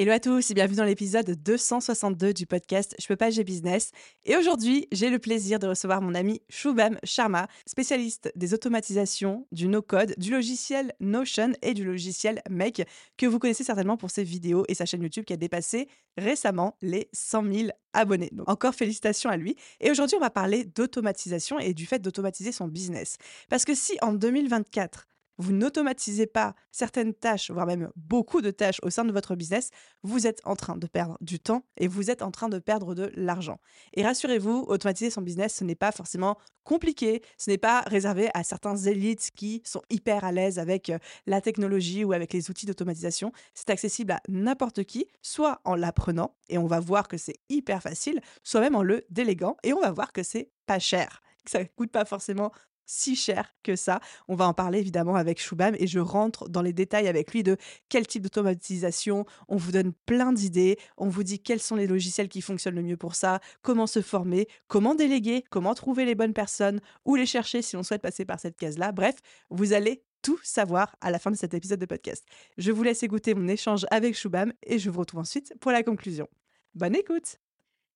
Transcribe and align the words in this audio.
Hello 0.00 0.12
à 0.12 0.20
tous 0.20 0.48
et 0.52 0.54
bienvenue 0.54 0.76
dans 0.76 0.84
l'épisode 0.84 1.28
262 1.42 2.32
du 2.32 2.46
podcast 2.46 2.94
Je 3.00 3.08
peux 3.08 3.16
pas, 3.16 3.30
j'ai 3.30 3.42
business. 3.42 3.90
Et 4.24 4.36
aujourd'hui, 4.36 4.86
j'ai 4.92 5.10
le 5.10 5.18
plaisir 5.18 5.58
de 5.58 5.66
recevoir 5.66 6.00
mon 6.02 6.14
ami 6.14 6.40
Shubham 6.48 7.00
Sharma, 7.02 7.48
spécialiste 7.66 8.30
des 8.36 8.54
automatisations, 8.54 9.48
du 9.50 9.66
no-code, 9.66 10.14
du 10.16 10.30
logiciel 10.30 10.92
Notion 11.00 11.50
et 11.62 11.74
du 11.74 11.84
logiciel 11.84 12.42
Make, 12.48 12.86
que 13.16 13.26
vous 13.26 13.40
connaissez 13.40 13.64
certainement 13.64 13.96
pour 13.96 14.12
ses 14.12 14.22
vidéos 14.22 14.64
et 14.68 14.74
sa 14.74 14.86
chaîne 14.86 15.02
YouTube 15.02 15.24
qui 15.24 15.32
a 15.32 15.36
dépassé 15.36 15.88
récemment 16.16 16.76
les 16.80 17.08
100 17.12 17.52
000 17.52 17.68
abonnés. 17.92 18.30
Donc 18.30 18.48
encore 18.48 18.76
félicitations 18.76 19.30
à 19.30 19.36
lui. 19.36 19.56
Et 19.80 19.90
aujourd'hui, 19.90 20.16
on 20.16 20.20
va 20.20 20.30
parler 20.30 20.62
d'automatisation 20.62 21.58
et 21.58 21.74
du 21.74 21.86
fait 21.86 21.98
d'automatiser 21.98 22.52
son 22.52 22.68
business. 22.68 23.16
Parce 23.50 23.64
que 23.64 23.74
si 23.74 23.98
en 24.00 24.12
2024, 24.12 25.08
vous 25.38 25.52
n'automatisez 25.52 26.26
pas 26.26 26.54
certaines 26.72 27.14
tâches, 27.14 27.50
voire 27.50 27.66
même 27.66 27.90
beaucoup 27.96 28.42
de 28.42 28.50
tâches 28.50 28.80
au 28.82 28.90
sein 28.90 29.04
de 29.04 29.12
votre 29.12 29.36
business, 29.36 29.70
vous 30.02 30.26
êtes 30.26 30.40
en 30.44 30.56
train 30.56 30.76
de 30.76 30.86
perdre 30.86 31.16
du 31.20 31.38
temps 31.38 31.64
et 31.76 31.88
vous 31.88 32.10
êtes 32.10 32.22
en 32.22 32.30
train 32.30 32.48
de 32.48 32.58
perdre 32.58 32.94
de 32.94 33.10
l'argent. 33.14 33.60
Et 33.94 34.02
rassurez-vous, 34.02 34.64
automatiser 34.68 35.10
son 35.10 35.22
business, 35.22 35.54
ce 35.54 35.64
n'est 35.64 35.74
pas 35.74 35.92
forcément 35.92 36.36
compliqué, 36.64 37.22
ce 37.38 37.50
n'est 37.50 37.58
pas 37.58 37.80
réservé 37.82 38.28
à 38.34 38.42
certains 38.42 38.76
élites 38.76 39.30
qui 39.34 39.62
sont 39.64 39.82
hyper 39.88 40.24
à 40.24 40.32
l'aise 40.32 40.58
avec 40.58 40.90
euh, 40.90 40.98
la 41.26 41.40
technologie 41.40 42.04
ou 42.04 42.12
avec 42.12 42.32
les 42.32 42.50
outils 42.50 42.66
d'automatisation. 42.66 43.32
C'est 43.54 43.70
accessible 43.70 44.12
à 44.12 44.20
n'importe 44.28 44.84
qui, 44.84 45.06
soit 45.22 45.60
en 45.64 45.74
l'apprenant, 45.76 46.34
et 46.50 46.58
on 46.58 46.66
va 46.66 46.80
voir 46.80 47.08
que 47.08 47.16
c'est 47.16 47.36
hyper 47.48 47.80
facile, 47.80 48.20
soit 48.42 48.60
même 48.60 48.74
en 48.74 48.82
le 48.82 49.06
déléguant, 49.08 49.56
et 49.62 49.72
on 49.72 49.80
va 49.80 49.90
voir 49.92 50.12
que 50.12 50.22
c'est 50.22 50.50
pas 50.66 50.78
cher 50.78 51.22
que 51.48 51.58
ça 51.58 51.64
coûte 51.64 51.90
pas 51.90 52.04
forcément 52.04 52.52
si 52.88 53.14
cher 53.14 53.54
que 53.62 53.76
ça. 53.76 54.00
On 54.26 54.34
va 54.34 54.48
en 54.48 54.54
parler 54.54 54.80
évidemment 54.80 55.14
avec 55.14 55.40
Shubham 55.40 55.76
et 55.78 55.86
je 55.86 56.00
rentre 56.00 56.48
dans 56.48 56.62
les 56.62 56.72
détails 56.72 57.06
avec 57.06 57.32
lui 57.32 57.42
de 57.44 57.56
quel 57.88 58.06
type 58.06 58.22
d'automatisation. 58.22 59.26
On 59.46 59.56
vous 59.56 59.70
donne 59.70 59.92
plein 60.06 60.32
d'idées, 60.32 60.78
on 60.96 61.08
vous 61.08 61.22
dit 61.22 61.38
quels 61.38 61.60
sont 61.60 61.76
les 61.76 61.86
logiciels 61.86 62.28
qui 62.28 62.40
fonctionnent 62.40 62.74
le 62.74 62.82
mieux 62.82 62.96
pour 62.96 63.14
ça, 63.14 63.40
comment 63.62 63.86
se 63.86 64.02
former, 64.02 64.48
comment 64.66 64.94
déléguer, 64.94 65.44
comment 65.50 65.74
trouver 65.74 66.04
les 66.04 66.14
bonnes 66.14 66.32
personnes, 66.32 66.80
où 67.04 67.14
les 67.14 67.26
chercher 67.26 67.62
si 67.62 67.76
on 67.76 67.82
souhaite 67.82 68.02
passer 68.02 68.24
par 68.24 68.40
cette 68.40 68.56
case-là. 68.56 68.90
Bref, 68.92 69.16
vous 69.50 69.74
allez 69.74 70.02
tout 70.22 70.38
savoir 70.42 70.96
à 71.00 71.10
la 71.10 71.18
fin 71.18 71.30
de 71.30 71.36
cet 71.36 71.54
épisode 71.54 71.78
de 71.78 71.86
podcast. 71.86 72.24
Je 72.56 72.72
vous 72.72 72.82
laisse 72.82 73.02
écouter 73.02 73.34
mon 73.34 73.48
échange 73.48 73.86
avec 73.90 74.16
Shubham 74.16 74.52
et 74.62 74.78
je 74.78 74.90
vous 74.90 75.00
retrouve 75.00 75.20
ensuite 75.20 75.54
pour 75.60 75.70
la 75.70 75.82
conclusion. 75.82 76.26
Bonne 76.74 76.96
écoute 76.96 77.38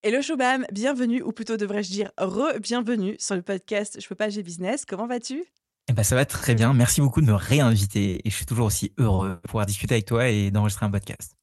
Hello 0.04 0.20
Shubham, 0.20 0.66
bienvenue, 0.72 1.22
ou 1.22 1.30
plutôt 1.30 1.56
devrais-je 1.56 1.88
dire 1.92 2.10
re-bienvenue 2.18 3.14
sur 3.20 3.36
le 3.36 3.42
podcast 3.42 4.00
Je 4.00 4.08
peux 4.08 4.16
pas, 4.16 4.30
j'ai 4.30 4.42
business. 4.42 4.84
Comment 4.84 5.06
vas-tu? 5.06 5.44
Eh 5.88 5.92
ben, 5.92 6.02
ça 6.02 6.16
va 6.16 6.24
très 6.24 6.56
bien. 6.56 6.74
Merci 6.74 7.00
beaucoup 7.00 7.20
de 7.20 7.26
me 7.26 7.34
réinviter 7.34 8.20
et 8.26 8.28
je 8.28 8.34
suis 8.34 8.44
toujours 8.44 8.66
aussi 8.66 8.92
heureux 8.98 9.38
de 9.40 9.46
pouvoir 9.46 9.64
discuter 9.64 9.94
avec 9.94 10.06
toi 10.06 10.28
et 10.28 10.50
d'enregistrer 10.50 10.86
un 10.86 10.90
podcast. 10.90 11.36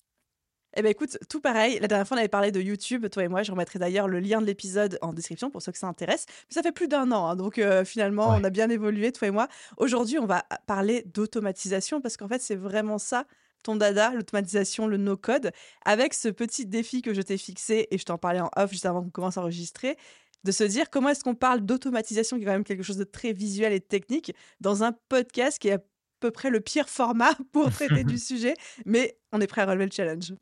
Eh 0.75 0.81
ben 0.81 0.89
écoute, 0.89 1.17
tout 1.29 1.39
pareil. 1.39 1.79
La 1.79 1.88
dernière 1.88 2.06
fois, 2.06 2.17
on 2.17 2.19
avait 2.19 2.28
parlé 2.28 2.51
de 2.51 2.59
YouTube, 2.59 3.07
toi 3.09 3.23
et 3.23 3.29
moi. 3.29 3.44
Je 3.44 3.51
remettrai 3.51 3.79
d'ailleurs 3.79 4.09
le 4.09 4.19
lien 4.19 4.41
de 4.41 4.45
l'épisode 4.45 5.00
en 5.01 5.13
description 5.13 5.50
pour 5.50 5.62
ceux 5.62 5.72
que 5.72 5.78
ça 5.78 5.88
intéresse. 5.88 6.25
Mais 6.50 6.56
ça 6.56 6.62
fait 6.62 6.73
plus 6.73 6.89
d'un 6.89 7.13
an, 7.13 7.28
hein, 7.28 7.38
donc 7.38 7.59
euh, 7.59 7.85
finalement, 7.85 8.28
on 8.28 8.44
a 8.44 8.50
bien 8.50 8.69
évolué, 8.69 9.13
toi 9.13 9.29
et 9.29 9.31
moi. 9.31 9.47
Aujourd'hui, 9.78 10.19
on 10.19 10.25
va 10.25 10.44
parler 10.67 11.03
d'automatisation 11.13 12.01
parce 12.01 12.17
qu'en 12.17 12.28
fait, 12.28 12.41
c'est 12.41 12.57
vraiment 12.57 12.97
ça 12.97 13.23
ton 13.63 13.75
dada, 13.75 14.11
l'automatisation, 14.11 14.87
le 14.87 14.97
no-code, 14.97 15.51
avec 15.85 16.13
ce 16.13 16.29
petit 16.29 16.65
défi 16.65 17.01
que 17.01 17.13
je 17.13 17.21
t'ai 17.21 17.37
fixé, 17.37 17.87
et 17.91 17.97
je 17.97 18.03
t'en 18.03 18.17
parlais 18.17 18.39
en 18.39 18.49
off 18.55 18.71
juste 18.71 18.85
avant 18.85 19.01
qu'on 19.03 19.09
commence 19.09 19.37
à 19.37 19.41
enregistrer, 19.41 19.97
de 20.43 20.51
se 20.51 20.63
dire 20.63 20.89
comment 20.89 21.09
est-ce 21.09 21.23
qu'on 21.23 21.35
parle 21.35 21.61
d'automatisation, 21.61 22.37
qui 22.37 22.43
est 22.43 22.45
quand 22.45 22.53
même 22.53 22.63
quelque 22.63 22.83
chose 22.83 22.97
de 22.97 23.03
très 23.03 23.33
visuel 23.33 23.73
et 23.73 23.81
technique, 23.81 24.33
dans 24.61 24.83
un 24.83 24.93
podcast 25.09 25.59
qui 25.59 25.67
est 25.67 25.73
à 25.73 25.83
peu 26.19 26.31
près 26.31 26.49
le 26.49 26.59
pire 26.61 26.89
format 26.89 27.35
pour 27.51 27.71
traiter 27.71 28.03
du 28.03 28.17
sujet, 28.17 28.55
mais 28.85 29.17
on 29.31 29.41
est 29.41 29.47
prêt 29.47 29.61
à 29.61 29.65
relever 29.65 29.85
le 29.85 29.91
challenge. 29.91 30.33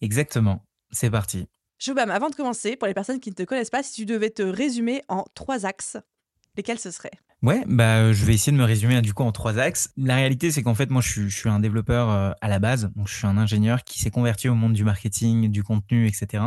Exactement, 0.00 0.64
c'est 0.90 1.10
parti. 1.10 1.46
Joubam, 1.78 2.10
avant 2.10 2.30
de 2.30 2.34
commencer, 2.34 2.76
pour 2.76 2.88
les 2.88 2.94
personnes 2.94 3.20
qui 3.20 3.30
ne 3.30 3.34
te 3.34 3.42
connaissent 3.42 3.70
pas, 3.70 3.82
si 3.82 3.92
tu 3.92 4.06
devais 4.06 4.30
te 4.30 4.42
résumer 4.42 5.02
en 5.08 5.24
trois 5.34 5.66
axes, 5.66 5.96
lesquels 6.56 6.78
ce 6.78 6.90
seraient? 6.90 7.10
Ouais, 7.42 7.62
bah, 7.66 8.12
je 8.12 8.24
vais 8.24 8.32
essayer 8.32 8.52
de 8.52 8.56
me 8.56 8.64
résumer 8.64 9.00
du 9.02 9.12
coup 9.12 9.22
en 9.22 9.32
trois 9.32 9.58
axes. 9.58 9.90
La 9.96 10.16
réalité, 10.16 10.50
c'est 10.50 10.62
qu'en 10.62 10.74
fait, 10.74 10.90
moi, 10.90 11.02
je 11.02 11.28
suis, 11.28 11.48
un 11.48 11.60
développeur 11.60 12.10
euh, 12.10 12.30
à 12.40 12.48
la 12.48 12.58
base. 12.58 12.90
Donc, 12.96 13.08
je 13.08 13.14
suis 13.14 13.26
un 13.26 13.36
ingénieur 13.36 13.84
qui 13.84 13.98
s'est 13.98 14.10
converti 14.10 14.48
au 14.48 14.54
monde 14.54 14.72
du 14.72 14.84
marketing, 14.84 15.50
du 15.50 15.62
contenu, 15.62 16.06
etc. 16.06 16.42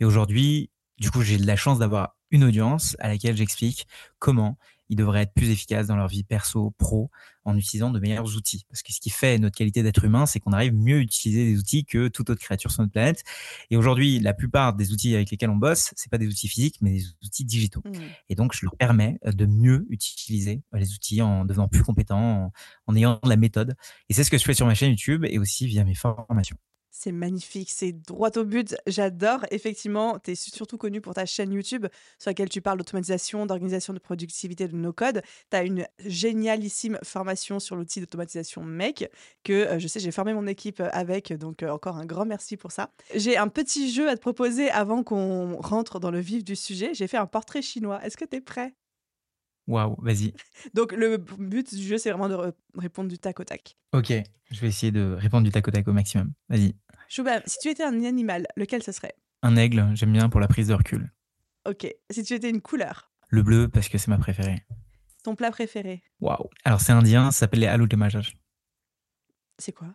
Et 0.00 0.04
aujourd'hui, 0.04 0.70
du 0.98 1.10
coup, 1.10 1.22
j'ai 1.22 1.38
de 1.38 1.46
la 1.46 1.56
chance 1.56 1.78
d'avoir 1.78 2.16
une 2.30 2.44
audience 2.44 2.96
à 3.00 3.08
laquelle 3.08 3.36
j'explique 3.36 3.86
comment 4.18 4.58
ils 4.88 4.96
devraient 4.96 5.22
être 5.22 5.34
plus 5.34 5.50
efficaces 5.50 5.86
dans 5.86 5.96
leur 5.96 6.08
vie 6.08 6.24
perso, 6.24 6.72
pro, 6.78 7.10
en 7.44 7.56
utilisant 7.56 7.90
de 7.90 8.00
meilleurs 8.00 8.36
outils. 8.36 8.64
Parce 8.68 8.82
que 8.82 8.92
ce 8.92 9.00
qui 9.00 9.10
fait 9.10 9.38
notre 9.38 9.56
qualité 9.56 9.82
d'être 9.82 10.04
humain, 10.04 10.26
c'est 10.26 10.40
qu'on 10.40 10.52
arrive 10.52 10.74
mieux 10.74 10.98
à 10.98 11.00
utiliser 11.00 11.44
des 11.44 11.58
outils 11.58 11.84
que 11.84 12.08
toute 12.08 12.30
autre 12.30 12.40
créature 12.40 12.70
sur 12.70 12.82
notre 12.82 12.92
planète. 12.92 13.22
Et 13.70 13.76
aujourd'hui, 13.76 14.20
la 14.20 14.34
plupart 14.34 14.74
des 14.74 14.92
outils 14.92 15.14
avec 15.14 15.30
lesquels 15.30 15.50
on 15.50 15.56
bosse, 15.56 15.92
c'est 15.96 16.10
pas 16.10 16.18
des 16.18 16.26
outils 16.26 16.48
physiques, 16.48 16.76
mais 16.80 16.92
des 16.92 17.04
outils 17.22 17.44
digitaux. 17.44 17.82
Mmh. 17.84 17.98
Et 18.28 18.34
donc, 18.34 18.54
je 18.54 18.64
leur 18.64 18.76
permets 18.76 19.18
de 19.24 19.46
mieux 19.46 19.86
utiliser 19.90 20.62
les 20.72 20.92
outils 20.94 21.22
en 21.22 21.44
devenant 21.44 21.68
plus 21.68 21.82
compétents, 21.82 22.46
en, 22.46 22.52
en 22.86 22.96
ayant 22.96 23.20
de 23.22 23.28
la 23.28 23.36
méthode. 23.36 23.74
Et 24.08 24.14
c'est 24.14 24.24
ce 24.24 24.30
que 24.30 24.38
je 24.38 24.44
fais 24.44 24.54
sur 24.54 24.66
ma 24.66 24.74
chaîne 24.74 24.90
YouTube 24.90 25.24
et 25.28 25.38
aussi 25.38 25.66
via 25.66 25.84
mes 25.84 25.94
formations. 25.94 26.56
C'est 26.96 27.10
magnifique, 27.10 27.70
c'est 27.72 27.90
droit 27.90 28.30
au 28.36 28.44
but. 28.44 28.76
J'adore. 28.86 29.44
Effectivement, 29.50 30.20
tu 30.20 30.30
es 30.30 30.34
surtout 30.36 30.78
connu 30.78 31.00
pour 31.00 31.12
ta 31.12 31.26
chaîne 31.26 31.52
YouTube 31.52 31.88
sur 32.20 32.30
laquelle 32.30 32.48
tu 32.48 32.60
parles 32.60 32.78
d'automatisation, 32.78 33.46
d'organisation 33.46 33.92
de 33.94 33.98
productivité 33.98 34.68
de 34.68 34.76
nos 34.76 34.92
codes. 34.92 35.20
Tu 35.50 35.56
as 35.56 35.64
une 35.64 35.88
génialissime 36.06 37.00
formation 37.02 37.58
sur 37.58 37.74
l'outil 37.74 37.98
d'automatisation 37.98 38.62
Make 38.62 39.10
que 39.42 39.52
euh, 39.52 39.78
je 39.80 39.88
sais, 39.88 39.98
j'ai 39.98 40.12
formé 40.12 40.34
mon 40.34 40.46
équipe 40.46 40.80
avec. 40.92 41.32
Donc, 41.32 41.64
euh, 41.64 41.70
encore 41.70 41.96
un 41.96 42.06
grand 42.06 42.26
merci 42.26 42.56
pour 42.56 42.70
ça. 42.70 42.92
J'ai 43.12 43.36
un 43.36 43.48
petit 43.48 43.92
jeu 43.92 44.08
à 44.08 44.14
te 44.14 44.20
proposer 44.20 44.70
avant 44.70 45.02
qu'on 45.02 45.56
rentre 45.60 45.98
dans 45.98 46.12
le 46.12 46.20
vif 46.20 46.44
du 46.44 46.54
sujet. 46.54 46.94
J'ai 46.94 47.08
fait 47.08 47.16
un 47.16 47.26
portrait 47.26 47.60
chinois. 47.60 48.02
Est-ce 48.04 48.16
que 48.16 48.24
tu 48.24 48.36
es 48.36 48.40
prêt? 48.40 48.72
Waouh, 49.66 49.96
vas-y. 49.98 50.32
Donc, 50.74 50.92
le 50.92 51.16
but 51.16 51.74
du 51.74 51.82
jeu, 51.82 51.98
c'est 51.98 52.10
vraiment 52.10 52.28
de 52.28 52.54
répondre 52.76 53.08
du 53.08 53.18
tac 53.18 53.40
au 53.40 53.44
tac. 53.44 53.76
Ok, 53.92 54.12
je 54.52 54.60
vais 54.60 54.68
essayer 54.68 54.92
de 54.92 55.16
répondre 55.18 55.42
du 55.42 55.50
tac 55.50 55.66
au 55.66 55.72
tac 55.72 55.88
au 55.88 55.92
maximum. 55.92 56.32
Vas-y. 56.48 56.74
Choubam, 57.08 57.42
si 57.46 57.58
tu 57.58 57.68
étais 57.68 57.84
un 57.84 58.04
animal, 58.04 58.46
lequel 58.56 58.82
ce 58.82 58.92
serait? 58.92 59.14
Un 59.42 59.56
aigle, 59.56 59.90
j'aime 59.94 60.12
bien 60.12 60.28
pour 60.28 60.40
la 60.40 60.48
prise 60.48 60.68
de 60.68 60.74
recul. 60.74 61.12
Ok. 61.68 61.86
Si 62.10 62.22
tu 62.22 62.34
étais 62.34 62.50
une 62.50 62.60
couleur? 62.60 63.10
Le 63.28 63.42
bleu, 63.42 63.68
parce 63.68 63.88
que 63.88 63.98
c'est 63.98 64.08
ma 64.08 64.18
préférée. 64.18 64.64
Ton 65.22 65.34
plat 65.34 65.50
préféré? 65.50 66.02
Waouh. 66.20 66.48
Alors, 66.64 66.80
c'est 66.80 66.92
indien, 66.92 67.30
ça 67.30 67.40
s'appelle 67.40 67.60
les 67.60 67.66
aloo 67.66 67.86
majaj. 67.96 68.36
C'est 69.58 69.72
quoi? 69.72 69.94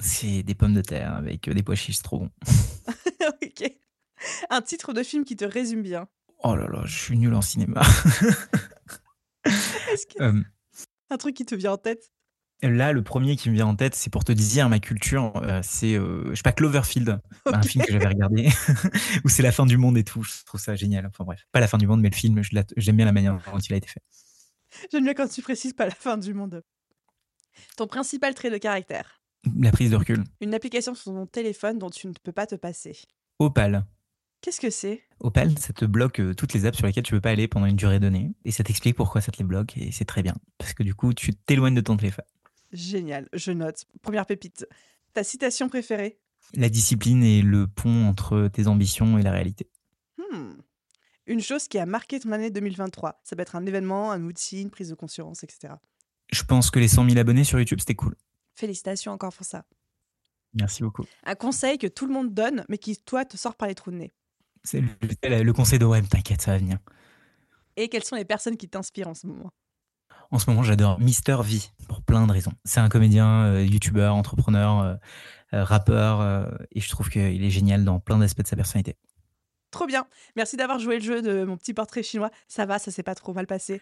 C'est 0.00 0.42
des 0.42 0.54
pommes 0.54 0.74
de 0.74 0.82
terre 0.82 1.14
avec 1.14 1.48
des 1.48 1.62
pois 1.62 1.74
chiches 1.74 2.02
trop 2.02 2.20
bons. 2.20 2.30
ok. 3.42 3.72
Un 4.50 4.62
titre 4.62 4.92
de 4.92 5.02
film 5.02 5.24
qui 5.24 5.36
te 5.36 5.44
résume 5.44 5.82
bien? 5.82 6.08
Oh 6.42 6.56
là 6.56 6.68
là, 6.68 6.82
je 6.84 6.96
suis 6.96 7.18
nul 7.18 7.34
en 7.34 7.42
cinéma. 7.42 7.82
Euh, 10.20 10.42
un 11.08 11.16
truc 11.16 11.34
qui 11.34 11.44
te 11.44 11.54
vient 11.54 11.72
en 11.72 11.78
tête? 11.78 12.12
Là, 12.62 12.92
le 12.92 13.02
premier 13.02 13.36
qui 13.36 13.48
me 13.48 13.54
vient 13.54 13.66
en 13.66 13.74
tête, 13.74 13.94
c'est 13.94 14.10
pour 14.10 14.22
te 14.22 14.32
dire 14.32 14.68
ma 14.68 14.80
culture, 14.80 15.32
euh, 15.36 15.60
c'est, 15.62 15.94
euh, 15.94 16.28
je 16.30 16.34
sais 16.34 16.42
pas, 16.42 16.52
Cloverfield, 16.52 17.18
un 17.46 17.62
film 17.62 17.84
que 17.84 17.92
j'avais 17.92 18.08
regardé, 18.08 18.48
où 19.24 19.30
c'est 19.30 19.42
la 19.42 19.52
fin 19.52 19.64
du 19.64 19.78
monde 19.78 19.96
et 19.96 20.04
tout. 20.04 20.22
Je 20.22 20.44
trouve 20.44 20.60
ça 20.60 20.74
génial. 20.74 21.06
Enfin 21.06 21.24
bref, 21.24 21.46
pas 21.52 21.60
la 21.60 21.68
fin 21.68 21.78
du 21.78 21.86
monde, 21.86 22.02
mais 22.02 22.10
le 22.10 22.14
film, 22.14 22.42
j'aime 22.76 22.96
bien 22.96 23.06
la 23.06 23.12
manière 23.12 23.38
dont 23.50 23.58
il 23.58 23.72
a 23.72 23.76
été 23.76 23.88
fait. 23.88 24.02
J'aime 24.92 25.04
bien 25.04 25.14
quand 25.14 25.28
tu 25.28 25.40
précises 25.40 25.72
pas 25.72 25.86
la 25.86 25.94
fin 25.94 26.18
du 26.18 26.34
monde. 26.34 26.62
Ton 27.76 27.86
principal 27.86 28.34
trait 28.34 28.50
de 28.50 28.58
caractère 28.58 29.22
La 29.58 29.72
prise 29.72 29.90
de 29.90 29.96
recul. 29.96 30.24
Une 30.40 30.54
application 30.54 30.94
sur 30.94 31.12
ton 31.12 31.26
téléphone 31.26 31.78
dont 31.78 31.90
tu 31.90 32.06
ne 32.06 32.12
peux 32.22 32.32
pas 32.32 32.46
te 32.46 32.54
passer. 32.54 32.96
Opal. 33.38 33.86
Qu'est-ce 34.42 34.60
que 34.60 34.70
c'est? 34.70 35.02
Opal, 35.20 35.58
ça 35.58 35.72
te 35.74 35.84
bloque 35.84 36.20
euh, 36.20 36.34
toutes 36.34 36.54
les 36.54 36.64
apps 36.64 36.78
sur 36.78 36.86
lesquelles 36.86 37.04
tu 37.04 37.12
peux 37.12 37.20
pas 37.20 37.30
aller 37.30 37.46
pendant 37.46 37.66
une 37.66 37.76
durée 37.76 38.00
donnée. 38.00 38.32
Et 38.44 38.52
ça 38.52 38.64
t'explique 38.64 38.96
pourquoi 38.96 39.20
ça 39.20 39.32
te 39.32 39.38
les 39.38 39.44
bloque. 39.44 39.76
Et 39.76 39.92
c'est 39.92 40.06
très 40.06 40.22
bien. 40.22 40.34
Parce 40.56 40.72
que 40.72 40.82
du 40.82 40.94
coup, 40.94 41.12
tu 41.12 41.34
t'éloignes 41.34 41.74
de 41.74 41.80
ton 41.82 41.96
téléphone. 41.96 42.24
Génial, 42.72 43.28
je 43.32 43.52
note. 43.52 43.84
Première 44.02 44.26
pépite. 44.26 44.66
Ta 45.12 45.24
citation 45.24 45.68
préférée? 45.68 46.18
La 46.54 46.68
discipline 46.68 47.22
est 47.22 47.42
le 47.42 47.66
pont 47.66 48.06
entre 48.06 48.48
tes 48.48 48.66
ambitions 48.66 49.18
et 49.18 49.22
la 49.22 49.32
réalité. 49.32 49.68
Hmm. 50.18 50.54
Une 51.26 51.40
chose 51.40 51.68
qui 51.68 51.78
a 51.78 51.86
marqué 51.86 52.18
ton 52.18 52.32
année 52.32 52.50
2023. 52.50 53.20
Ça 53.24 53.36
peut 53.36 53.42
être 53.42 53.56
un 53.56 53.66
événement, 53.66 54.10
un 54.10 54.24
outil, 54.24 54.62
une 54.62 54.70
prise 54.70 54.88
de 54.88 54.94
conscience, 54.94 55.44
etc. 55.44 55.74
Je 56.32 56.42
pense 56.44 56.70
que 56.70 56.78
les 56.78 56.88
100 56.88 57.08
000 57.08 57.18
abonnés 57.18 57.44
sur 57.44 57.58
YouTube, 57.58 57.80
c'était 57.80 57.94
cool. 57.94 58.16
Félicitations 58.54 59.12
encore 59.12 59.32
pour 59.32 59.46
ça. 59.46 59.64
Merci 60.54 60.82
beaucoup. 60.82 61.04
Un 61.24 61.34
conseil 61.34 61.78
que 61.78 61.86
tout 61.86 62.06
le 62.06 62.12
monde 62.12 62.34
donne, 62.34 62.64
mais 62.68 62.78
qui, 62.78 62.96
toi, 62.96 63.24
te 63.24 63.36
sort 63.36 63.54
par 63.54 63.68
les 63.68 63.74
trous 63.74 63.90
de 63.90 63.96
nez. 63.96 64.12
C'est 64.64 64.80
le, 64.80 65.42
le 65.42 65.52
conseil 65.52 65.78
d'OM, 65.78 66.06
t'inquiète, 66.06 66.42
ça 66.42 66.52
va 66.52 66.58
venir. 66.58 66.78
Et 67.76 67.88
quelles 67.88 68.04
sont 68.04 68.16
les 68.16 68.24
personnes 68.24 68.56
qui 68.56 68.68
t'inspirent 68.68 69.08
en 69.08 69.14
ce 69.14 69.26
moment? 69.26 69.52
En 70.32 70.38
ce 70.38 70.48
moment, 70.48 70.62
j'adore 70.62 71.00
Mister 71.00 71.36
V 71.42 71.58
pour 71.88 72.02
plein 72.02 72.26
de 72.26 72.32
raisons. 72.32 72.52
C'est 72.64 72.78
un 72.78 72.88
comédien, 72.88 73.46
euh, 73.46 73.64
youtubeur, 73.64 74.14
entrepreneur, 74.14 74.80
euh, 74.80 74.94
euh, 75.54 75.64
rappeur, 75.64 76.48
et 76.70 76.80
je 76.80 76.88
trouve 76.88 77.10
qu'il 77.10 77.44
est 77.44 77.50
génial 77.50 77.84
dans 77.84 77.98
plein 77.98 78.18
d'aspects 78.18 78.42
de 78.42 78.46
sa 78.46 78.54
personnalité. 78.54 78.96
Trop 79.72 79.86
bien. 79.86 80.06
Merci 80.36 80.56
d'avoir 80.56 80.78
joué 80.78 80.96
le 80.98 81.04
jeu 81.04 81.22
de 81.22 81.44
mon 81.44 81.56
petit 81.56 81.74
portrait 81.74 82.04
chinois. 82.04 82.30
Ça 82.46 82.64
va, 82.64 82.78
ça 82.78 82.92
s'est 82.92 83.02
pas 83.02 83.16
trop 83.16 83.32
mal 83.32 83.46
passé. 83.46 83.80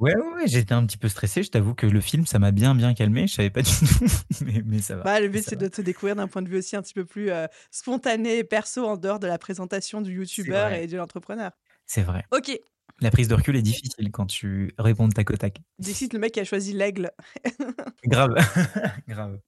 Ouais, 0.00 0.16
ouais, 0.16 0.46
j'étais 0.46 0.72
un 0.72 0.84
petit 0.84 0.96
peu 0.96 1.08
stressé. 1.08 1.44
Je 1.44 1.50
t'avoue 1.50 1.74
que 1.74 1.86
le 1.86 2.00
film, 2.00 2.26
ça 2.26 2.40
m'a 2.40 2.50
bien, 2.50 2.74
bien 2.74 2.94
calmé. 2.94 3.28
Je 3.28 3.34
savais 3.34 3.50
pas 3.50 3.62
du 3.62 3.70
tout, 3.70 4.44
mais, 4.66 4.80
ça 4.80 4.96
va. 4.96 5.04
Bah, 5.04 5.20
le 5.20 5.28
but, 5.28 5.44
c'est 5.44 5.54
de 5.54 5.68
te 5.68 5.80
découvrir 5.80 6.16
d'un 6.16 6.26
point 6.26 6.42
de 6.42 6.48
vue 6.48 6.58
aussi 6.58 6.74
un 6.74 6.82
petit 6.82 6.94
peu 6.94 7.04
plus 7.04 7.30
spontané 7.70 8.38
et 8.38 8.44
perso 8.44 8.84
en 8.84 8.96
dehors 8.96 9.20
de 9.20 9.28
la 9.28 9.38
présentation 9.38 10.00
du 10.00 10.14
youtubeur 10.14 10.72
et 10.72 10.88
de 10.88 10.96
l'entrepreneur. 10.96 11.52
C'est 11.86 12.02
vrai. 12.02 12.24
Ok, 12.32 12.58
la 13.02 13.10
prise 13.10 13.28
de 13.28 13.34
recul 13.34 13.56
est 13.56 13.62
difficile 13.62 14.10
quand 14.12 14.26
tu 14.26 14.72
réponds 14.78 15.08
tac 15.08 15.30
au 15.30 15.36
tac. 15.36 15.60
Dixit, 15.78 16.12
le 16.12 16.18
mec 16.18 16.32
qui 16.32 16.40
a 16.40 16.44
choisi 16.44 16.72
l'aigle. 16.72 17.10
Grave, 18.04 18.34
grave. 19.08 19.38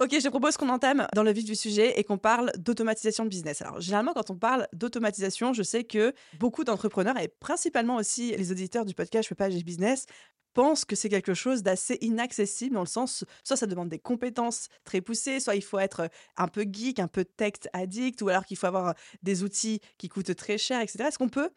Ok, 0.00 0.12
je 0.12 0.22
te 0.22 0.28
propose 0.28 0.56
qu'on 0.56 0.68
entame 0.68 1.06
dans 1.14 1.22
le 1.22 1.32
vif 1.32 1.44
du 1.44 1.54
sujet 1.54 1.98
et 1.98 2.04
qu'on 2.04 2.18
parle 2.18 2.52
d'automatisation 2.56 3.24
de 3.24 3.28
business. 3.28 3.60
Alors, 3.60 3.80
généralement, 3.80 4.14
quand 4.14 4.30
on 4.30 4.36
parle 4.36 4.66
d'automatisation, 4.72 5.52
je 5.52 5.62
sais 5.62 5.84
que 5.84 6.14
beaucoup 6.38 6.64
d'entrepreneurs, 6.64 7.18
et 7.18 7.28
principalement 7.28 7.96
aussi 7.96 8.34
les 8.36 8.52
auditeurs 8.52 8.86
du 8.86 8.94
podcast 8.94 9.24
Je 9.24 9.28
fais 9.28 9.34
pas 9.34 9.48
business, 9.48 10.06
pensent 10.52 10.84
que 10.84 10.96
c'est 10.96 11.08
quelque 11.08 11.34
chose 11.34 11.62
d'assez 11.62 11.98
inaccessible 12.00 12.74
dans 12.74 12.80
le 12.80 12.86
sens, 12.86 13.24
soit 13.44 13.56
ça 13.56 13.66
demande 13.66 13.88
des 13.88 13.98
compétences 13.98 14.68
très 14.84 15.00
poussées, 15.00 15.40
soit 15.40 15.56
il 15.56 15.62
faut 15.62 15.78
être 15.78 16.08
un 16.36 16.48
peu 16.48 16.64
geek, 16.70 16.98
un 16.98 17.08
peu 17.08 17.24
tech 17.24 17.54
addict, 17.72 18.22
ou 18.22 18.28
alors 18.28 18.44
qu'il 18.44 18.56
faut 18.56 18.66
avoir 18.66 18.94
des 19.22 19.42
outils 19.42 19.80
qui 19.98 20.08
coûtent 20.08 20.34
très 20.34 20.58
cher, 20.58 20.80
etc. 20.80 21.04
Est-ce 21.08 21.18
qu'on 21.18 21.28
peut 21.28 21.50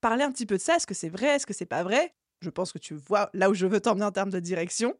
parler 0.00 0.24
un 0.24 0.32
petit 0.32 0.46
peu 0.46 0.56
de 0.56 0.62
ça. 0.62 0.76
Est-ce 0.76 0.86
que 0.86 0.94
c'est 0.94 1.08
vrai 1.08 1.36
Est-ce 1.36 1.46
que 1.46 1.54
c'est 1.54 1.66
pas 1.66 1.82
vrai? 1.82 2.14
Je 2.40 2.50
pense 2.50 2.72
que 2.72 2.78
tu 2.78 2.94
vois 2.94 3.30
là 3.34 3.50
où 3.50 3.54
je 3.54 3.66
veux 3.66 3.80
t'emmener 3.80 4.04
en 4.04 4.12
termes 4.12 4.30
de 4.30 4.40
direction. 4.40 4.94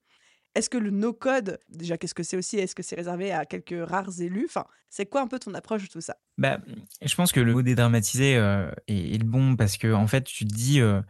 Est-ce 0.54 0.70
que 0.70 0.78
le 0.78 0.90
no-code, 0.90 1.60
déjà, 1.68 1.98
qu'est-ce 1.98 2.14
que 2.14 2.22
c'est 2.22 2.36
aussi? 2.36 2.58
Est-ce 2.58 2.74
que 2.74 2.82
c'est 2.82 2.96
réservé 2.96 3.32
à 3.32 3.44
quelques 3.44 3.88
rares 3.88 4.20
élus? 4.20 4.46
Enfin, 4.46 4.66
c'est 4.88 5.06
quoi 5.06 5.20
un 5.20 5.28
peu 5.28 5.38
ton 5.38 5.54
approche 5.54 5.82
de 5.82 5.88
tout 5.88 6.00
ça? 6.00 6.16
Bah, 6.36 6.58
Je 7.02 7.14
pense 7.14 7.32
que 7.32 7.40
le 7.40 7.52
mot 7.52 7.62
dédramatisé 7.62 8.36
euh, 8.36 8.70
est, 8.88 9.18
le 9.18 9.24
bon 9.24 9.56
parce 9.56 9.76
que, 9.76 9.92
en 9.92 10.06
fait, 10.06 10.24
tu 10.24 10.46
te 10.46 10.54
dis 10.54 10.80
euh, 10.80 11.00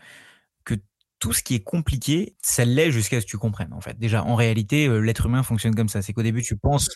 que 0.65 0.75
tout 1.19 1.33
ce 1.33 1.43
qui 1.43 1.55
est 1.55 1.63
compliqué, 1.63 2.37
ça 2.43 2.65
l'est 2.65 2.91
jusqu'à 2.91 3.21
ce 3.21 3.27
que 3.27 3.31
tu 3.31 3.39
comprennes. 3.39 3.73
En 3.73 3.81
fait, 3.81 3.99
déjà, 3.99 4.25
en 4.25 4.35
réalité, 4.35 4.87
euh, 4.87 4.99
l'être 4.99 5.27
humain 5.27 5.43
fonctionne 5.43 5.75
comme 5.75 5.89
ça. 5.89 6.03
C'est 6.03 6.13
qu'au 6.13 6.23
début, 6.23 6.43
tu 6.43 6.57
penses 6.57 6.89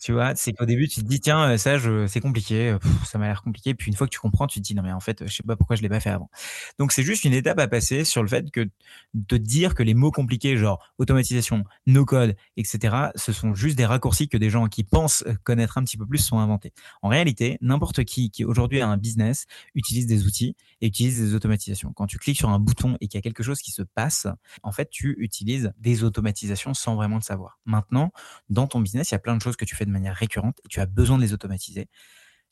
tu 0.00 0.12
vois, 0.12 0.34
c'est 0.34 0.52
qu'au 0.52 0.66
début, 0.66 0.88
tu 0.88 1.00
te 1.00 1.06
dis, 1.06 1.20
tiens, 1.20 1.50
euh, 1.50 1.56
ça, 1.56 1.76
c'est 2.06 2.20
compliqué, 2.20 2.70
euh, 2.70 2.78
ça 3.04 3.18
m'a 3.18 3.26
l'air 3.26 3.42
compliqué. 3.42 3.74
Puis 3.74 3.90
une 3.90 3.96
fois 3.96 4.06
que 4.06 4.12
tu 4.12 4.20
comprends, 4.20 4.46
tu 4.46 4.60
te 4.60 4.64
dis, 4.64 4.74
non, 4.74 4.82
mais 4.82 4.92
en 4.92 5.00
fait, 5.00 5.26
je 5.26 5.32
sais 5.32 5.42
pas 5.42 5.56
pourquoi 5.56 5.76
je 5.76 5.82
l'ai 5.82 5.88
pas 5.88 6.00
fait 6.00 6.10
avant. 6.10 6.30
Donc, 6.78 6.92
c'est 6.92 7.02
juste 7.02 7.24
une 7.24 7.32
étape 7.32 7.58
à 7.58 7.68
passer 7.68 8.04
sur 8.04 8.22
le 8.22 8.28
fait 8.28 8.50
que 8.50 8.68
de 9.14 9.36
dire 9.36 9.74
que 9.74 9.82
les 9.82 9.94
mots 9.94 10.10
compliqués, 10.10 10.56
genre 10.56 10.92
automatisation, 10.98 11.64
no 11.86 12.04
code, 12.04 12.36
etc., 12.56 12.96
ce 13.14 13.32
sont 13.32 13.54
juste 13.54 13.76
des 13.76 13.86
raccourcis 13.86 14.28
que 14.28 14.36
des 14.36 14.50
gens 14.50 14.66
qui 14.68 14.84
pensent 14.84 15.24
euh, 15.26 15.34
connaître 15.44 15.78
un 15.78 15.84
petit 15.84 15.96
peu 15.96 16.06
plus 16.06 16.18
sont 16.18 16.38
inventés. 16.38 16.72
En 17.02 17.08
réalité, 17.08 17.58
n'importe 17.60 18.04
qui 18.04 18.30
qui 18.30 18.44
aujourd'hui 18.44 18.80
a 18.80 18.88
un 18.88 18.96
business 18.96 19.46
utilise 19.74 20.06
des 20.06 20.26
outils 20.26 20.56
et 20.80 20.86
utilise 20.86 21.20
des 21.20 21.34
automatisations. 21.34 21.92
Quand 21.92 22.06
tu 22.06 22.18
cliques 22.18 22.38
sur 22.38 22.50
un 22.50 22.58
bouton 22.58 22.96
et 23.00 23.08
qu'il 23.08 23.18
y 23.18 23.20
a 23.20 23.22
quelque 23.22 23.42
chose 23.42 23.60
qui 23.60 23.70
se 23.70 23.82
passe, 23.82 24.26
en 24.62 24.72
fait, 24.72 24.90
tu 24.90 25.16
utilises 25.18 25.72
des 25.78 26.04
automatisations 26.04 26.74
sans 26.74 26.94
vraiment 26.94 27.16
le 27.16 27.22
savoir. 27.22 27.58
Maintenant, 27.64 28.12
dans 28.48 28.66
ton 28.66 28.80
business, 28.80 29.10
il 29.10 29.14
y 29.14 29.16
a 29.16 29.18
plein 29.18 29.36
de 29.36 29.42
choses 29.42 29.56
que 29.56 29.64
tu 29.64 29.74
fais 29.74 29.86
de 29.88 29.92
manière 29.92 30.14
récurrente 30.14 30.58
et 30.64 30.68
tu 30.68 30.80
as 30.80 30.86
besoin 30.86 31.16
de 31.16 31.22
les 31.22 31.32
automatiser. 31.32 31.88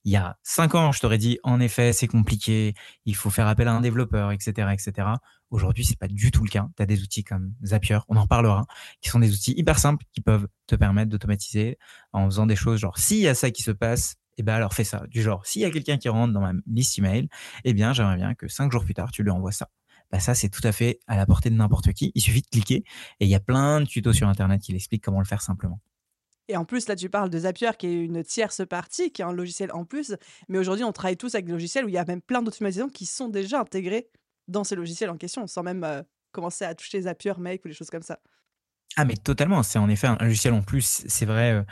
Il 0.05 0.13
y 0.13 0.17
a 0.17 0.39
cinq 0.45 0.77
ans, 0.77 0.93
je 0.93 1.01
t'aurais 1.01 1.19
dit, 1.19 1.39
en 1.43 1.59
effet, 1.59 1.93
c'est 1.93 2.07
compliqué, 2.07 2.75
il 3.07 3.17
faut 3.17 3.29
faire 3.29 3.49
appel 3.49 3.67
à 3.67 3.73
un 3.73 3.81
développeur, 3.81 4.31
etc., 4.31 4.69
etc. 4.73 5.09
Aujourd'hui, 5.51 5.85
c'est 5.85 5.99
pas 5.99 6.07
du 6.07 6.31
tout 6.31 6.45
le 6.45 6.49
cas. 6.49 6.69
Tu 6.77 6.83
as 6.83 6.87
des 6.87 7.03
outils 7.03 7.25
comme 7.25 7.55
Zapier, 7.65 7.99
on 8.09 8.17
en 8.17 8.29
parlera, 8.29 8.67
qui 9.01 9.09
sont 9.09 9.19
des 9.19 9.33
outils 9.33 9.55
hyper 9.57 9.81
simples 9.81 10.05
qui 10.13 10.21
peuvent 10.21 10.47
te 10.69 10.77
permettre 10.77 11.11
d'automatiser 11.11 11.77
en 12.13 12.27
faisant 12.27 12.47
des 12.47 12.55
choses 12.55 12.79
genre, 12.79 12.99
s'il 12.99 13.19
y 13.19 13.27
a 13.27 13.35
ça 13.35 13.51
qui 13.51 13.65
se 13.65 13.73
passe, 13.73 14.15
eh 14.39 14.43
ben 14.45 14.55
alors 14.55 14.75
fais 14.75 14.85
ça. 14.85 15.03
Du 15.09 15.23
genre, 15.23 15.45
s'il 15.45 15.63
y 15.63 15.65
a 15.65 15.71
quelqu'un 15.71 15.97
qui 15.99 16.09
rentre 16.09 16.33
dans 16.33 16.41
ma 16.41 16.53
liste 16.67 16.99
email, 16.99 17.29
eh 17.65 17.75
bien, 17.75 17.93
j'aimerais 17.93 18.17
bien 18.17 18.35
que 18.35 18.49
cinq 18.49 18.71
jours 18.71 18.85
plus 18.85 18.95
tard, 18.95 19.11
tu 19.11 19.25
lui 19.25 19.31
envoies 19.31 19.53
ça. 19.53 19.71
Bah 20.13 20.21
ça, 20.21 20.35
c'est 20.35 20.51
tout 20.51 20.67
à 20.67 20.73
fait 20.73 21.01
à 21.09 21.17
la 21.17 21.27
portée 21.27 21.51
de 21.51 21.57
n'importe 21.57 21.93
qui. 21.93 22.13
Il 22.15 22.21
suffit 22.23 22.43
de 22.43 22.47
cliquer 22.47 22.85
et 23.21 23.25
il 23.25 23.29
y 23.29 23.35
a 23.35 23.41
plein 23.41 23.81
de 23.81 23.87
tutos 23.87 24.13
sur 24.13 24.29
Internet 24.29 24.63
qui 24.63 24.73
l'expliquent 24.73 25.03
comment 25.03 25.19
le 25.19 25.27
faire 25.27 25.43
simplement. 25.43 25.81
Et 26.49 26.57
en 26.57 26.65
plus, 26.65 26.89
là, 26.89 26.95
tu 26.95 27.11
parles 27.11 27.31
de 27.31 27.39
Zapier, 27.39 27.71
qui 27.79 27.87
est 27.89 28.05
une 28.05 28.23
tierce 28.23 28.63
partie, 28.69 29.11
qui 29.11 29.23
est 29.23 29.25
un 29.25 29.33
logiciel 29.33 29.73
en 29.73 29.85
plus. 29.85 30.15
Mais 30.49 30.59
aujourd'hui, 30.59 30.85
on 30.85 30.93
travaille 30.93 31.17
tous 31.17 31.35
avec 31.35 31.47
des 31.47 31.53
logiciels 31.53 31.85
où 31.85 31.89
il 31.89 31.95
y 31.95 31.99
a 31.99 32.05
même 32.05 32.23
plein 32.23 32.43
d'automatisation 32.43 32.89
qui 32.89 33.07
sont 33.07 33.29
déjà 33.29 33.61
intégrés 33.61 34.09
dans 34.47 34.63
ces 34.63 34.77
logiciels 34.77 35.11
en 35.11 35.17
question, 35.17 35.47
sans 35.47 35.63
même 35.65 35.83
euh, 35.83 36.03
commencer 36.31 36.65
à 36.65 36.75
toucher 36.75 37.03
Zapier, 37.03 37.33
Make 37.39 37.65
ou 37.65 37.69
des 37.69 37.75
choses 37.75 37.91
comme 37.91 38.03
ça. 38.03 38.21
Ah 38.99 39.05
mais 39.05 39.17
totalement, 39.17 39.63
c'est 39.63 39.79
en 39.79 39.91
effet 39.91 40.07
un 40.07 40.17
logiciel 40.17 40.55
en 40.55 40.63
plus, 40.63 41.05
c'est 41.07 41.27
vrai, 41.27 41.53
euh, 41.53 41.63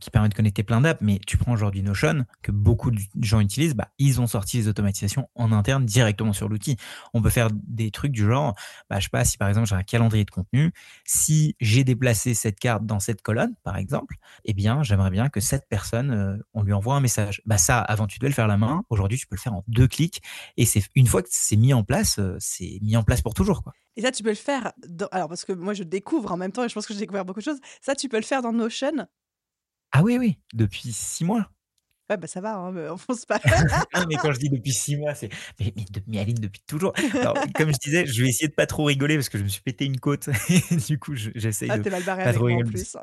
qui 0.00 0.10
permet 0.10 0.28
de 0.28 0.34
connecter 0.34 0.62
plein 0.62 0.80
d'apps, 0.80 1.00
mais 1.00 1.20
tu 1.26 1.36
prends 1.36 1.52
aujourd'hui 1.52 1.82
Notion, 1.82 2.24
que 2.42 2.50
beaucoup 2.50 2.90
de 2.90 3.00
gens 3.20 3.40
utilisent, 3.40 3.74
bah, 3.74 3.88
ils 3.98 4.20
ont 4.20 4.26
sorti 4.26 4.58
les 4.58 4.68
automatisations 4.68 5.28
en 5.34 5.52
interne 5.52 5.84
directement 5.84 6.32
sur 6.32 6.48
l'outil. 6.48 6.76
On 7.14 7.22
peut 7.22 7.30
faire 7.30 7.48
des 7.52 7.90
trucs 7.90 8.12
du 8.12 8.24
genre, 8.26 8.54
bah, 8.90 8.98
je 8.98 9.04
sais 9.04 9.10
pas, 9.10 9.24
si 9.24 9.38
par 9.38 9.48
exemple 9.48 9.68
j'ai 9.68 9.76
un 9.76 9.82
calendrier 9.82 10.24
de 10.24 10.30
contenu, 10.30 10.72
si 11.04 11.56
j'ai 11.60 11.84
déplacé 11.84 12.34
cette 12.34 12.58
carte 12.58 12.84
dans 12.84 13.00
cette 13.00 13.22
colonne, 13.22 13.54
par 13.62 13.76
exemple, 13.76 14.16
eh 14.44 14.52
bien 14.52 14.82
j'aimerais 14.82 15.10
bien 15.10 15.28
que 15.28 15.40
cette 15.40 15.68
personne, 15.68 16.10
euh, 16.10 16.36
on 16.54 16.62
lui 16.62 16.72
envoie 16.72 16.96
un 16.96 17.00
message. 17.00 17.42
Bah 17.46 17.58
ça, 17.58 17.78
avant 17.80 18.06
tu 18.06 18.18
devais 18.18 18.30
le 18.30 18.34
faire 18.34 18.48
la 18.48 18.56
main, 18.56 18.82
aujourd'hui 18.90 19.18
tu 19.18 19.26
peux 19.26 19.36
le 19.36 19.40
faire 19.40 19.54
en 19.54 19.64
deux 19.68 19.86
clics, 19.86 20.22
et 20.56 20.66
c'est 20.66 20.82
une 20.94 21.06
fois 21.06 21.22
que 21.22 21.28
c'est 21.30 21.56
mis 21.56 21.72
en 21.72 21.84
place, 21.84 22.20
c'est 22.38 22.78
mis 22.82 22.96
en 22.96 23.04
place 23.04 23.22
pour 23.22 23.34
toujours. 23.34 23.62
Et 23.98 24.02
ça, 24.02 24.12
tu 24.12 24.22
peux 24.22 24.28
le 24.28 24.36
faire. 24.36 24.72
Alors, 25.10 25.28
parce 25.28 25.44
que 25.44 25.52
moi, 25.52 25.74
je 25.74 25.82
découvre 25.82 26.30
en 26.30 26.36
même 26.36 26.52
temps 26.52 26.62
et 26.62 26.68
je 26.68 26.74
pense 26.74 26.86
que 26.86 26.94
j'ai 26.94 27.00
découvert 27.00 27.24
beaucoup 27.24 27.40
de 27.40 27.44
choses. 27.44 27.58
Ça, 27.80 27.96
tu 27.96 28.08
peux 28.08 28.16
le 28.16 28.22
faire 28.22 28.42
dans 28.42 28.52
Notion. 28.52 29.08
Ah 29.92 30.02
oui, 30.02 30.18
oui, 30.18 30.38
depuis 30.54 30.92
six 30.92 31.24
mois. 31.24 31.50
Ouais, 32.10 32.16
bah 32.16 32.26
ça 32.26 32.40
va, 32.40 32.54
hein, 32.54 32.74
on 32.90 32.96
fonce 32.96 33.26
pas. 33.26 33.38
non, 33.94 34.06
mais 34.08 34.16
quand 34.16 34.32
je 34.32 34.38
dis 34.38 34.48
depuis 34.48 34.72
six 34.72 34.96
mois, 34.96 35.14
c'est. 35.14 35.28
Mais, 35.60 35.74
mais, 36.06 36.18
Aline, 36.18 36.38
depuis 36.38 36.62
toujours. 36.66 36.94
Alors, 37.12 37.36
comme 37.54 37.70
je 37.70 37.78
disais, 37.78 38.06
je 38.06 38.22
vais 38.22 38.28
essayer 38.28 38.48
de 38.48 38.54
pas 38.54 38.66
trop 38.66 38.84
rigoler 38.84 39.16
parce 39.16 39.28
que 39.28 39.36
je 39.36 39.44
me 39.44 39.48
suis 39.48 39.60
pété 39.60 39.84
une 39.84 40.00
côte. 40.00 40.30
du 40.88 40.98
coup, 40.98 41.14
j'essaye 41.14 41.70
ah, 41.70 41.76
de. 41.76 41.82
T'es 41.82 41.90
mal 41.90 42.04
barré 42.04 42.22
pas 42.22 42.30
avec 42.30 42.40
trop 42.40 42.48
moi 42.48 42.62
en 42.64 42.66
plus. 42.66 42.96
Hein. 42.96 43.02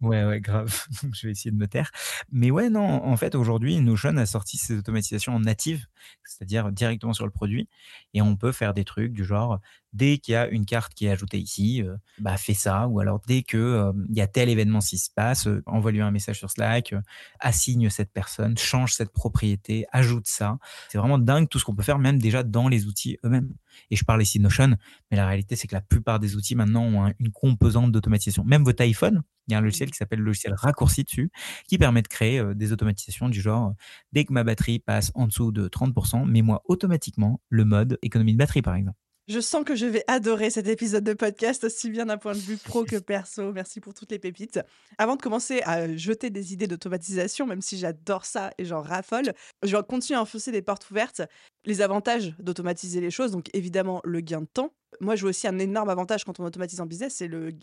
Ouais, 0.00 0.24
ouais, 0.24 0.40
grave. 0.40 0.86
je 1.12 1.26
vais 1.26 1.32
essayer 1.32 1.50
de 1.50 1.56
me 1.56 1.66
taire. 1.66 1.90
Mais 2.30 2.52
ouais, 2.52 2.70
non, 2.70 3.04
en 3.04 3.16
fait, 3.16 3.34
aujourd'hui, 3.34 3.80
Notion 3.80 4.16
a 4.18 4.26
sorti 4.26 4.56
ses 4.56 4.76
automatisations 4.78 5.38
natives, 5.40 5.86
c'est-à-dire 6.24 6.72
directement 6.72 7.12
sur 7.12 7.24
le 7.24 7.30
produit. 7.30 7.68
Et 8.12 8.22
on 8.22 8.36
peut 8.36 8.52
faire 8.52 8.74
des 8.74 8.84
trucs 8.84 9.12
du 9.12 9.24
genre, 9.24 9.60
dès 9.94 10.18
qu'il 10.18 10.32
y 10.32 10.36
a 10.36 10.48
une 10.48 10.66
carte 10.66 10.92
qui 10.92 11.06
est 11.06 11.10
ajoutée 11.10 11.38
ici, 11.38 11.82
euh, 11.82 11.96
bah, 12.18 12.36
fais 12.36 12.52
ça. 12.52 12.88
Ou 12.88 13.00
alors, 13.00 13.20
dès 13.26 13.42
qu'il 13.42 13.60
euh, 13.60 13.92
y 14.10 14.20
a 14.20 14.26
tel 14.26 14.48
événement 14.48 14.80
qui 14.80 14.98
se 14.98 15.08
passe, 15.14 15.46
euh, 15.46 15.62
envoie-lui 15.66 16.00
un 16.00 16.10
message 16.10 16.38
sur 16.38 16.50
Slack, 16.50 16.94
assigne 17.40 17.88
cette 17.88 18.12
personne, 18.12 18.58
change 18.58 18.92
cette 18.92 19.12
propriété, 19.12 19.86
ajoute 19.92 20.26
ça. 20.26 20.58
C'est 20.90 20.98
vraiment 20.98 21.18
dingue 21.18 21.48
tout 21.48 21.58
ce 21.58 21.64
qu'on 21.64 21.74
peut 21.74 21.82
faire, 21.82 21.98
même 21.98 22.18
déjà 22.18 22.42
dans 22.42 22.68
les 22.68 22.86
outils 22.86 23.18
eux-mêmes. 23.24 23.54
Et 23.90 23.96
je 23.96 24.04
parle 24.04 24.22
ici 24.22 24.38
de 24.38 24.42
Notion, 24.42 24.76
mais 25.10 25.16
la 25.16 25.26
réalité, 25.26 25.56
c'est 25.56 25.68
que 25.68 25.74
la 25.74 25.80
plupart 25.80 26.20
des 26.20 26.36
outils 26.36 26.54
maintenant 26.54 26.84
ont 26.84 27.14
une 27.18 27.30
composante 27.30 27.92
d'automatisation. 27.92 28.44
Même 28.44 28.64
votre 28.64 28.82
iPhone, 28.82 29.22
il 29.46 29.52
y 29.52 29.54
a 29.54 29.58
un 29.58 29.62
logiciel 29.62 29.90
qui 29.90 29.96
s'appelle 29.96 30.20
le 30.20 30.26
logiciel 30.26 30.54
raccourci 30.54 31.04
dessus, 31.04 31.30
qui 31.68 31.76
permet 31.76 32.02
de 32.02 32.08
créer 32.08 32.42
des 32.54 32.72
automatisations 32.72 33.28
du 33.28 33.40
genre, 33.40 33.74
dès 34.12 34.24
que 34.24 34.32
ma 34.32 34.44
batterie 34.44 34.78
passe 34.78 35.10
en 35.14 35.26
dessous 35.26 35.52
de 35.52 35.68
30%, 35.68 35.93
mets-moi 36.26 36.62
automatiquement 36.66 37.40
le 37.48 37.64
mode 37.64 37.98
économie 38.02 38.32
de 38.32 38.38
batterie, 38.38 38.62
par 38.62 38.74
exemple. 38.74 38.98
Je 39.26 39.40
sens 39.40 39.64
que 39.64 39.74
je 39.74 39.86
vais 39.86 40.04
adorer 40.06 40.50
cet 40.50 40.68
épisode 40.68 41.02
de 41.02 41.14
podcast, 41.14 41.64
aussi 41.64 41.88
bien 41.88 42.04
d'un 42.04 42.18
point 42.18 42.34
de 42.34 42.38
vue 42.38 42.58
pro 42.58 42.84
que 42.84 42.96
perso. 42.96 43.52
Merci 43.52 43.80
pour 43.80 43.94
toutes 43.94 44.10
les 44.10 44.18
pépites. 44.18 44.60
Avant 44.98 45.16
de 45.16 45.22
commencer 45.22 45.62
à 45.62 45.96
jeter 45.96 46.28
des 46.28 46.52
idées 46.52 46.66
d'automatisation, 46.66 47.46
même 47.46 47.62
si 47.62 47.78
j'adore 47.78 48.26
ça 48.26 48.50
et 48.58 48.66
j'en 48.66 48.82
raffole, 48.82 49.32
je 49.62 49.74
vais 49.74 49.82
continuer 49.82 50.18
à 50.18 50.20
enfoncer 50.20 50.52
des 50.52 50.60
portes 50.60 50.90
ouvertes. 50.90 51.22
Les 51.64 51.80
avantages 51.80 52.34
d'automatiser 52.38 53.00
les 53.00 53.10
choses, 53.10 53.30
donc 53.30 53.48
évidemment 53.54 54.02
le 54.04 54.20
gain 54.20 54.42
de 54.42 54.46
temps. 54.46 54.74
Moi, 55.00 55.16
je 55.16 55.22
vois 55.22 55.30
aussi 55.30 55.48
un 55.48 55.58
énorme 55.58 55.88
avantage 55.88 56.24
quand 56.24 56.38
on 56.38 56.44
automatise 56.44 56.82
en 56.82 56.86
business, 56.86 57.14
c'est 57.14 57.28
le 57.28 57.54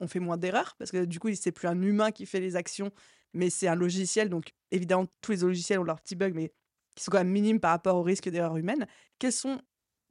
on 0.00 0.08
fait 0.08 0.20
moins 0.20 0.38
d'erreurs 0.38 0.74
parce 0.78 0.90
que 0.90 1.04
du 1.04 1.20
coup, 1.20 1.28
c'est 1.34 1.52
plus 1.52 1.68
un 1.68 1.82
humain 1.82 2.10
qui 2.10 2.24
fait 2.24 2.40
les 2.40 2.56
actions, 2.56 2.90
mais 3.34 3.50
c'est 3.50 3.68
un 3.68 3.74
logiciel. 3.74 4.30
Donc 4.30 4.54
évidemment, 4.70 5.06
tous 5.20 5.32
les 5.32 5.38
logiciels 5.38 5.78
ont 5.78 5.84
leurs 5.84 6.00
petits 6.00 6.16
bugs, 6.16 6.32
mais 6.34 6.50
qui 6.96 7.04
sont 7.04 7.10
quand 7.10 7.18
même 7.18 7.30
minimes 7.30 7.60
par 7.60 7.72
rapport 7.72 7.96
au 7.96 8.02
risque 8.02 8.28
d'erreur 8.28 8.56
humaine. 8.56 8.86
Quels 9.18 9.32
sont 9.32 9.60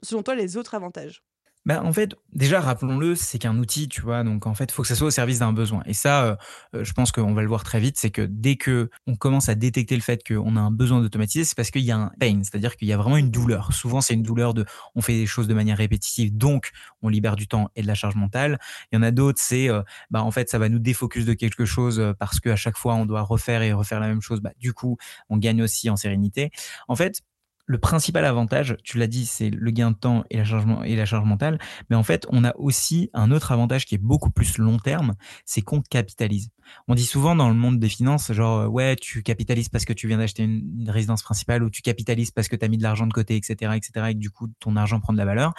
selon 0.03 0.23
toi, 0.23 0.35
les 0.35 0.57
autres 0.57 0.75
avantages? 0.75 1.23
Bah, 1.65 1.83
en 1.83 1.91
fait, 1.93 2.15
déjà, 2.33 2.61
rappelons-le, 2.61 3.15
c'est 3.15 3.37
qu'un 3.37 3.57
outil, 3.57 3.89
tu 3.89 4.01
vois, 4.01 4.23
donc 4.23 4.47
en 4.47 4.55
fait, 4.55 4.65
il 4.65 4.71
faut 4.71 4.81
que 4.81 4.87
ça 4.87 4.95
soit 4.95 5.07
au 5.07 5.11
service 5.11 5.39
d'un 5.39 5.53
besoin. 5.53 5.83
Et 5.85 5.93
ça, 5.93 6.23
euh, 6.23 6.35
euh, 6.75 6.83
je 6.83 6.93
pense 6.93 7.11
qu'on 7.11 7.33
va 7.33 7.41
le 7.41 7.47
voir 7.47 7.63
très 7.63 7.79
vite, 7.79 7.97
c'est 7.97 8.09
que 8.11 8.21
dès 8.21 8.55
que 8.55 8.89
on 9.07 9.15
commence 9.15 9.49
à 9.49 9.55
détecter 9.55 9.95
le 9.95 10.01
fait 10.01 10.25
qu'on 10.25 10.55
a 10.55 10.59
un 10.59 10.71
besoin 10.71 11.01
d'automatiser, 11.01 11.43
c'est 11.43 11.55
parce 11.55 11.69
qu'il 11.69 11.83
y 11.83 11.91
a 11.91 11.97
un 11.97 12.11
pain, 12.19 12.39
c'est-à-dire 12.43 12.75
qu'il 12.77 12.87
y 12.87 12.93
a 12.93 12.97
vraiment 12.97 13.17
une 13.17 13.29
douleur. 13.29 13.73
Souvent, 13.73 14.01
c'est 14.01 14.13
une 14.13 14.23
douleur 14.23 14.53
de, 14.53 14.65
on 14.95 15.01
fait 15.01 15.13
des 15.13 15.25
choses 15.27 15.47
de 15.47 15.53
manière 15.53 15.77
répétitive, 15.77 16.35
donc 16.35 16.71
on 17.01 17.09
libère 17.09 17.35
du 17.35 17.47
temps 17.47 17.69
et 17.75 17.81
de 17.81 17.87
la 17.87 17.95
charge 17.95 18.15
mentale. 18.15 18.57
Il 18.91 18.95
y 18.95 18.97
en 18.97 19.03
a 19.03 19.11
d'autres, 19.11 19.39
c'est, 19.41 19.69
euh, 19.69 19.83
bah, 20.09 20.23
en 20.23 20.31
fait, 20.31 20.49
ça 20.49 20.59
va 20.59 20.69
nous 20.69 20.79
défocus 20.79 21.25
de 21.25 21.33
quelque 21.33 21.65
chose 21.65 22.01
parce 22.19 22.39
qu'à 22.39 22.55
chaque 22.55 22.77
fois, 22.77 22.95
on 22.95 23.05
doit 23.05 23.21
refaire 23.21 23.61
et 23.61 23.73
refaire 23.73 23.99
la 23.99 24.07
même 24.07 24.21
chose. 24.21 24.39
Bah, 24.39 24.51
du 24.59 24.73
coup, 24.73 24.97
on 25.29 25.37
gagne 25.37 25.61
aussi 25.61 25.89
en 25.89 25.97
sérénité. 25.97 26.51
En 26.87 26.95
fait, 26.95 27.21
le 27.69 27.77
principal 27.77 28.25
avantage, 28.25 28.77
tu 28.83 28.97
l'as 28.97 29.05
dit, 29.05 29.27
c'est 29.27 29.51
le 29.51 29.69
gain 29.69 29.91
de 29.91 29.95
temps 29.95 30.23
et 30.31 30.37
la, 30.37 30.43
charge, 30.43 30.65
et 30.85 30.95
la 30.95 31.05
charge 31.05 31.23
mentale. 31.23 31.59
Mais 31.91 31.95
en 31.95 32.01
fait, 32.01 32.25
on 32.31 32.43
a 32.43 32.51
aussi 32.55 33.11
un 33.13 33.29
autre 33.29 33.51
avantage 33.51 33.85
qui 33.85 33.93
est 33.93 33.99
beaucoup 33.99 34.31
plus 34.31 34.57
long 34.57 34.79
terme, 34.79 35.13
c'est 35.45 35.61
qu'on 35.61 35.83
capitalise. 35.83 36.49
On 36.87 36.95
dit 36.95 37.05
souvent 37.05 37.35
dans 37.35 37.47
le 37.47 37.53
monde 37.53 37.77
des 37.77 37.87
finances, 37.87 38.31
genre, 38.33 38.61
euh, 38.61 38.67
ouais, 38.67 38.95
tu 38.95 39.21
capitalises 39.21 39.69
parce 39.69 39.85
que 39.85 39.93
tu 39.93 40.07
viens 40.07 40.17
d'acheter 40.17 40.41
une, 40.41 40.89
résidence 40.89 41.21
principale 41.21 41.61
ou 41.61 41.69
tu 41.69 41.83
capitalises 41.83 42.31
parce 42.31 42.47
que 42.47 42.55
tu 42.55 42.65
as 42.65 42.69
mis 42.69 42.79
de 42.79 42.83
l'argent 42.83 43.05
de 43.05 43.13
côté, 43.13 43.35
etc., 43.35 43.73
etc., 43.75 44.07
et 44.09 44.13
que 44.15 44.19
du 44.19 44.31
coup, 44.31 44.47
ton 44.59 44.75
argent 44.75 44.99
prend 44.99 45.13
de 45.13 45.19
la 45.19 45.25
valeur. 45.25 45.53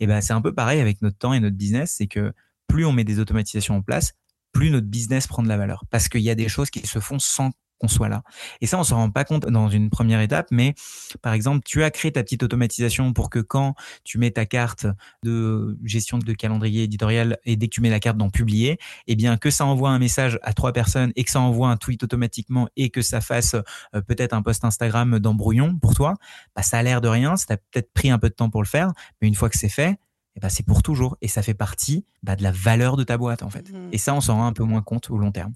Et 0.00 0.08
ben, 0.08 0.20
c'est 0.20 0.32
un 0.32 0.40
peu 0.40 0.52
pareil 0.52 0.80
avec 0.80 1.00
notre 1.00 1.16
temps 1.16 1.32
et 1.32 1.38
notre 1.38 1.56
business, 1.56 1.94
c'est 1.96 2.08
que 2.08 2.32
plus 2.66 2.84
on 2.84 2.92
met 2.92 3.04
des 3.04 3.20
automatisations 3.20 3.76
en 3.76 3.82
place, 3.82 4.14
plus 4.50 4.70
notre 4.70 4.88
business 4.88 5.28
prend 5.28 5.44
de 5.44 5.48
la 5.48 5.56
valeur. 5.56 5.84
Parce 5.90 6.08
qu'il 6.08 6.22
y 6.22 6.30
a 6.30 6.34
des 6.34 6.48
choses 6.48 6.70
qui 6.70 6.84
se 6.84 6.98
font 6.98 7.20
sans 7.20 7.52
qu'on 7.82 7.88
soit 7.88 8.08
là. 8.08 8.22
Et 8.60 8.66
ça, 8.66 8.78
on 8.78 8.84
s'en 8.84 8.96
rend 8.96 9.10
pas 9.10 9.24
compte 9.24 9.46
dans 9.46 9.68
une 9.68 9.90
première 9.90 10.20
étape, 10.20 10.46
mais 10.50 10.74
par 11.20 11.32
exemple, 11.32 11.60
tu 11.64 11.82
as 11.82 11.90
créé 11.90 12.12
ta 12.12 12.22
petite 12.22 12.42
automatisation 12.42 13.12
pour 13.12 13.28
que 13.28 13.40
quand 13.40 13.74
tu 14.04 14.18
mets 14.18 14.30
ta 14.30 14.46
carte 14.46 14.86
de 15.24 15.76
gestion 15.84 16.18
de 16.18 16.32
calendrier 16.32 16.84
éditorial 16.84 17.38
et 17.44 17.56
dès 17.56 17.66
que 17.66 17.74
tu 17.74 17.80
mets 17.80 17.90
la 17.90 18.00
carte 18.00 18.16
dans 18.16 18.30
publier, 18.30 18.78
eh 19.08 19.16
bien 19.16 19.36
que 19.36 19.50
ça 19.50 19.66
envoie 19.66 19.90
un 19.90 19.98
message 19.98 20.38
à 20.42 20.52
trois 20.52 20.72
personnes 20.72 21.12
et 21.16 21.24
que 21.24 21.30
ça 21.30 21.40
envoie 21.40 21.68
un 21.68 21.76
tweet 21.76 22.04
automatiquement 22.04 22.68
et 22.76 22.90
que 22.90 23.02
ça 23.02 23.20
fasse 23.20 23.54
euh, 23.54 24.00
peut-être 24.00 24.32
un 24.32 24.42
post 24.42 24.64
Instagram 24.64 25.18
dans 25.18 25.34
brouillon 25.34 25.76
pour 25.76 25.94
toi, 25.94 26.14
bah, 26.54 26.62
ça 26.62 26.78
a 26.78 26.82
l'air 26.82 27.00
de 27.00 27.08
rien, 27.08 27.36
ça 27.36 27.46
t'a 27.46 27.56
peut-être 27.56 27.92
pris 27.92 28.10
un 28.10 28.18
peu 28.18 28.28
de 28.28 28.34
temps 28.34 28.50
pour 28.50 28.62
le 28.62 28.68
faire, 28.68 28.92
mais 29.20 29.28
une 29.28 29.34
fois 29.34 29.48
que 29.50 29.58
c'est 29.58 29.68
fait, 29.68 29.98
eh 30.36 30.40
ben, 30.40 30.48
c'est 30.48 30.64
pour 30.64 30.82
toujours 30.82 31.16
et 31.20 31.28
ça 31.28 31.42
fait 31.42 31.54
partie 31.54 32.06
bah, 32.22 32.36
de 32.36 32.42
la 32.42 32.52
valeur 32.52 32.96
de 32.96 33.04
ta 33.04 33.18
boîte 33.18 33.42
en 33.42 33.50
fait. 33.50 33.70
Mmh 33.70 33.90
et 33.92 33.98
ça, 33.98 34.14
on 34.14 34.20
s'en 34.20 34.36
rend 34.36 34.46
un 34.46 34.52
peu 34.52 34.64
moins 34.64 34.82
compte 34.82 35.10
au 35.10 35.18
long 35.18 35.32
terme. 35.32 35.52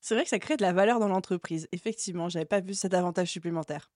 C'est 0.00 0.14
vrai 0.14 0.24
que 0.24 0.30
ça 0.30 0.38
crée 0.38 0.56
de 0.56 0.62
la 0.62 0.72
valeur 0.72 0.98
dans 0.98 1.08
l'entreprise. 1.08 1.68
Effectivement, 1.72 2.28
j'avais 2.28 2.44
pas 2.44 2.60
vu 2.60 2.74
cet 2.74 2.94
avantage 2.94 3.28
supplémentaire. 3.28 3.90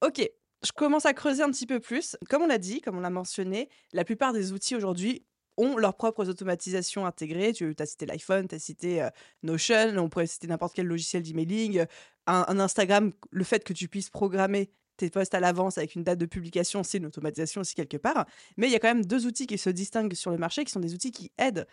Ok, 0.00 0.28
je 0.64 0.72
commence 0.72 1.06
à 1.06 1.14
creuser 1.14 1.42
un 1.42 1.50
petit 1.50 1.66
peu 1.66 1.80
plus. 1.80 2.16
Comme 2.28 2.42
on 2.42 2.46
l'a 2.46 2.58
dit, 2.58 2.80
comme 2.80 2.96
on 2.96 3.00
l'a 3.00 3.10
mentionné, 3.10 3.68
la 3.92 4.04
plupart 4.04 4.32
des 4.32 4.52
outils 4.52 4.74
aujourd'hui 4.74 5.24
ont 5.56 5.76
leurs 5.76 5.96
propres 5.96 6.28
automatisations 6.28 7.06
intégrées. 7.06 7.52
Tu 7.52 7.74
as 7.78 7.86
cité 7.86 8.06
l'iPhone, 8.06 8.48
tu 8.48 8.54
as 8.54 8.58
cité 8.58 9.02
euh, 9.02 9.10
Notion, 9.42 9.96
on 9.98 10.08
pourrait 10.08 10.26
citer 10.26 10.46
n'importe 10.46 10.74
quel 10.74 10.86
logiciel 10.86 11.22
d'emailing. 11.22 11.84
Un, 12.26 12.44
un, 12.48 12.60
Instagram, 12.60 13.12
le 13.30 13.44
fait 13.44 13.64
que 13.64 13.72
tu 13.72 13.88
puisses 13.88 14.10
programmer 14.10 14.70
tes 14.96 15.10
posts 15.10 15.34
à 15.34 15.40
l'avance 15.40 15.78
avec 15.78 15.94
une 15.94 16.04
date 16.04 16.18
de 16.18 16.26
publication, 16.26 16.82
c'est 16.82 16.98
une 16.98 17.06
automatisation 17.06 17.60
aussi 17.60 17.74
quelque 17.74 17.96
part. 17.96 18.26
Mais 18.56 18.68
il 18.68 18.72
y 18.72 18.76
a 18.76 18.78
quand 18.78 18.88
même 18.88 19.04
deux 19.04 19.26
outils 19.26 19.46
qui 19.46 19.58
se 19.58 19.70
distinguent 19.70 20.14
sur 20.14 20.30
le 20.30 20.38
marché, 20.38 20.64
qui 20.64 20.72
sont 20.72 20.80
des 20.80 20.94
outils 20.94 21.10
qui 21.10 21.32
aident 21.38 21.66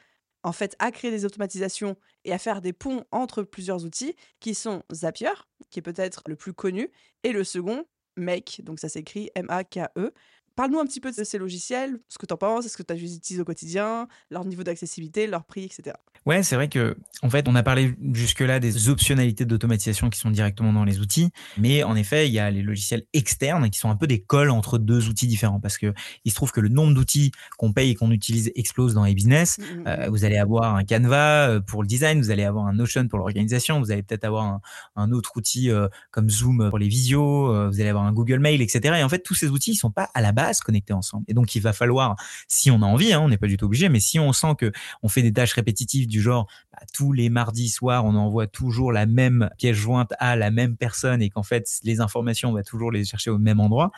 en 0.43 0.51
fait 0.51 0.75
à 0.79 0.91
créer 0.91 1.12
des 1.12 1.25
automatisations 1.25 1.96
et 2.25 2.34
à 2.34 2.38
faire 2.38 2.62
des 2.62 2.74
ponts 2.74 3.03
entre 3.12 3.43
plusieurs 3.43 3.86
outils 3.86 4.15
qui 4.39 4.55
sont 4.55 4.84
Zapier, 4.93 5.31
qui 5.69 5.79
est 5.79 5.84
peut-être 5.84 6.24
le 6.27 6.36
plus 6.36 6.53
connu, 6.53 6.91
et 7.24 7.31
le 7.31 7.43
second, 7.43 7.86
Make, 8.15 8.62
donc 8.63 8.79
ça 8.79 8.89
s'écrit 8.89 9.29
M-A-K-E. 9.36 10.13
Parle-nous 10.59 10.79
un 10.81 10.85
petit 10.85 10.99
peu 10.99 11.09
de 11.09 11.23
ces 11.23 11.37
logiciels, 11.37 12.01
ce 12.09 12.17
que 12.17 12.25
tu 12.25 12.33
en 12.33 12.37
penses, 12.37 12.65
est-ce 12.65 12.75
que 12.75 12.83
tu 12.83 12.93
utilises 12.93 13.39
au 13.39 13.45
quotidien, 13.45 14.09
leur 14.29 14.43
niveau 14.43 14.61
d'accessibilité, 14.61 15.25
leur 15.25 15.45
prix, 15.45 15.63
etc. 15.63 15.95
Ouais, 16.25 16.43
c'est 16.43 16.55
vrai 16.55 16.67
que 16.67 16.97
en 17.23 17.29
fait, 17.29 17.47
on 17.47 17.55
a 17.55 17.63
parlé 17.63 17.95
jusque-là 18.11 18.59
des 18.59 18.89
optionnalités 18.89 19.45
d'automatisation 19.45 20.09
qui 20.09 20.19
sont 20.19 20.31
directement 20.31 20.73
dans 20.73 20.83
les 20.83 20.99
outils, 20.99 21.29
mais 21.57 21.83
en 21.83 21.95
effet, 21.95 22.27
il 22.27 22.33
y 22.33 22.39
a 22.39 22.51
les 22.51 22.61
logiciels 22.61 23.05
externes 23.13 23.69
qui 23.69 23.79
sont 23.79 23.89
un 23.89 23.95
peu 23.95 24.05
des 24.05 24.21
cols 24.21 24.49
entre 24.49 24.77
deux 24.77 25.07
outils 25.07 25.27
différents 25.27 25.61
parce 25.61 25.77
que 25.77 25.93
il 26.25 26.31
se 26.31 26.35
trouve 26.35 26.51
que 26.51 26.59
le 26.59 26.67
nombre 26.67 26.93
d'outils 26.93 27.31
qu'on 27.57 27.71
paye 27.71 27.91
et 27.91 27.95
qu'on 27.95 28.11
utilise 28.11 28.51
explose 28.55 28.93
dans 28.93 29.05
les 29.05 29.13
business. 29.13 29.59
Mmh, 29.59 29.63
mmh, 29.63 29.87
euh, 29.87 30.07
mmh. 30.07 30.09
vous 30.09 30.25
allez 30.25 30.37
avoir 30.37 30.75
un 30.75 30.83
Canva 30.83 31.49
euh, 31.49 31.59
pour 31.61 31.83
le 31.83 31.87
design, 31.87 32.19
vous 32.19 32.31
allez 32.31 32.43
avoir 32.43 32.67
un 32.67 32.73
Notion 32.73 33.07
pour 33.07 33.19
l'organisation, 33.19 33.79
vous 33.79 33.91
allez 33.91 34.03
peut-être 34.03 34.25
avoir 34.25 34.59
un, 34.97 35.11
autre 35.13 35.31
outil 35.37 35.71
euh, 35.71 35.87
comme 36.11 36.29
Zoom 36.29 36.67
pour 36.69 36.79
les 36.79 36.89
visios, 36.89 37.69
vous 37.69 37.79
allez 37.79 37.89
avoir 37.89 38.03
un 38.03 38.11
Google 38.11 38.39
Mail, 38.39 38.61
etc. 38.61 38.97
Et 38.99 39.03
en 39.03 39.09
fait, 39.09 39.19
tous 39.19 39.35
ces 39.35 39.47
outils, 39.47 39.71
ils 39.71 39.75
sont 39.75 39.91
pas 39.91 40.09
à 40.13 40.21
la 40.21 40.33
base 40.33 40.48
connectés 40.59 40.93
ensemble. 40.93 41.25
Et 41.27 41.33
donc, 41.33 41.55
il 41.55 41.61
va 41.61 41.73
falloir, 41.73 42.15
si 42.47 42.71
on 42.71 42.81
a 42.81 42.85
envie, 42.85 43.13
hein, 43.13 43.21
on 43.21 43.29
n'est 43.29 43.37
pas 43.37 43.47
du 43.47 43.57
tout 43.57 43.65
obligé, 43.65 43.89
mais 43.89 43.99
si 43.99 44.19
on 44.19 44.33
sent 44.33 44.55
que 44.57 44.71
on 45.03 45.07
fait 45.07 45.21
des 45.21 45.31
tâches 45.31 45.53
répétitives 45.53 46.07
du 46.07 46.21
genre 46.21 46.47
bah, 46.71 46.79
tous 46.93 47.13
les 47.13 47.29
mardis 47.29 47.69
soirs, 47.69 48.05
on 48.05 48.15
envoie 48.15 48.47
toujours 48.47 48.91
la 48.91 49.05
même 49.05 49.49
pièce 49.57 49.77
jointe 49.77 50.13
à 50.19 50.35
la 50.35 50.51
même 50.51 50.75
personne 50.75 51.21
et 51.21 51.29
qu'en 51.29 51.43
fait 51.43 51.67
les 51.83 52.01
informations 52.01 52.49
on 52.49 52.53
va 52.53 52.63
toujours 52.63 52.91
les 52.91 53.05
chercher 53.05 53.29
au 53.29 53.37
même 53.37 53.59
endroit, 53.59 53.91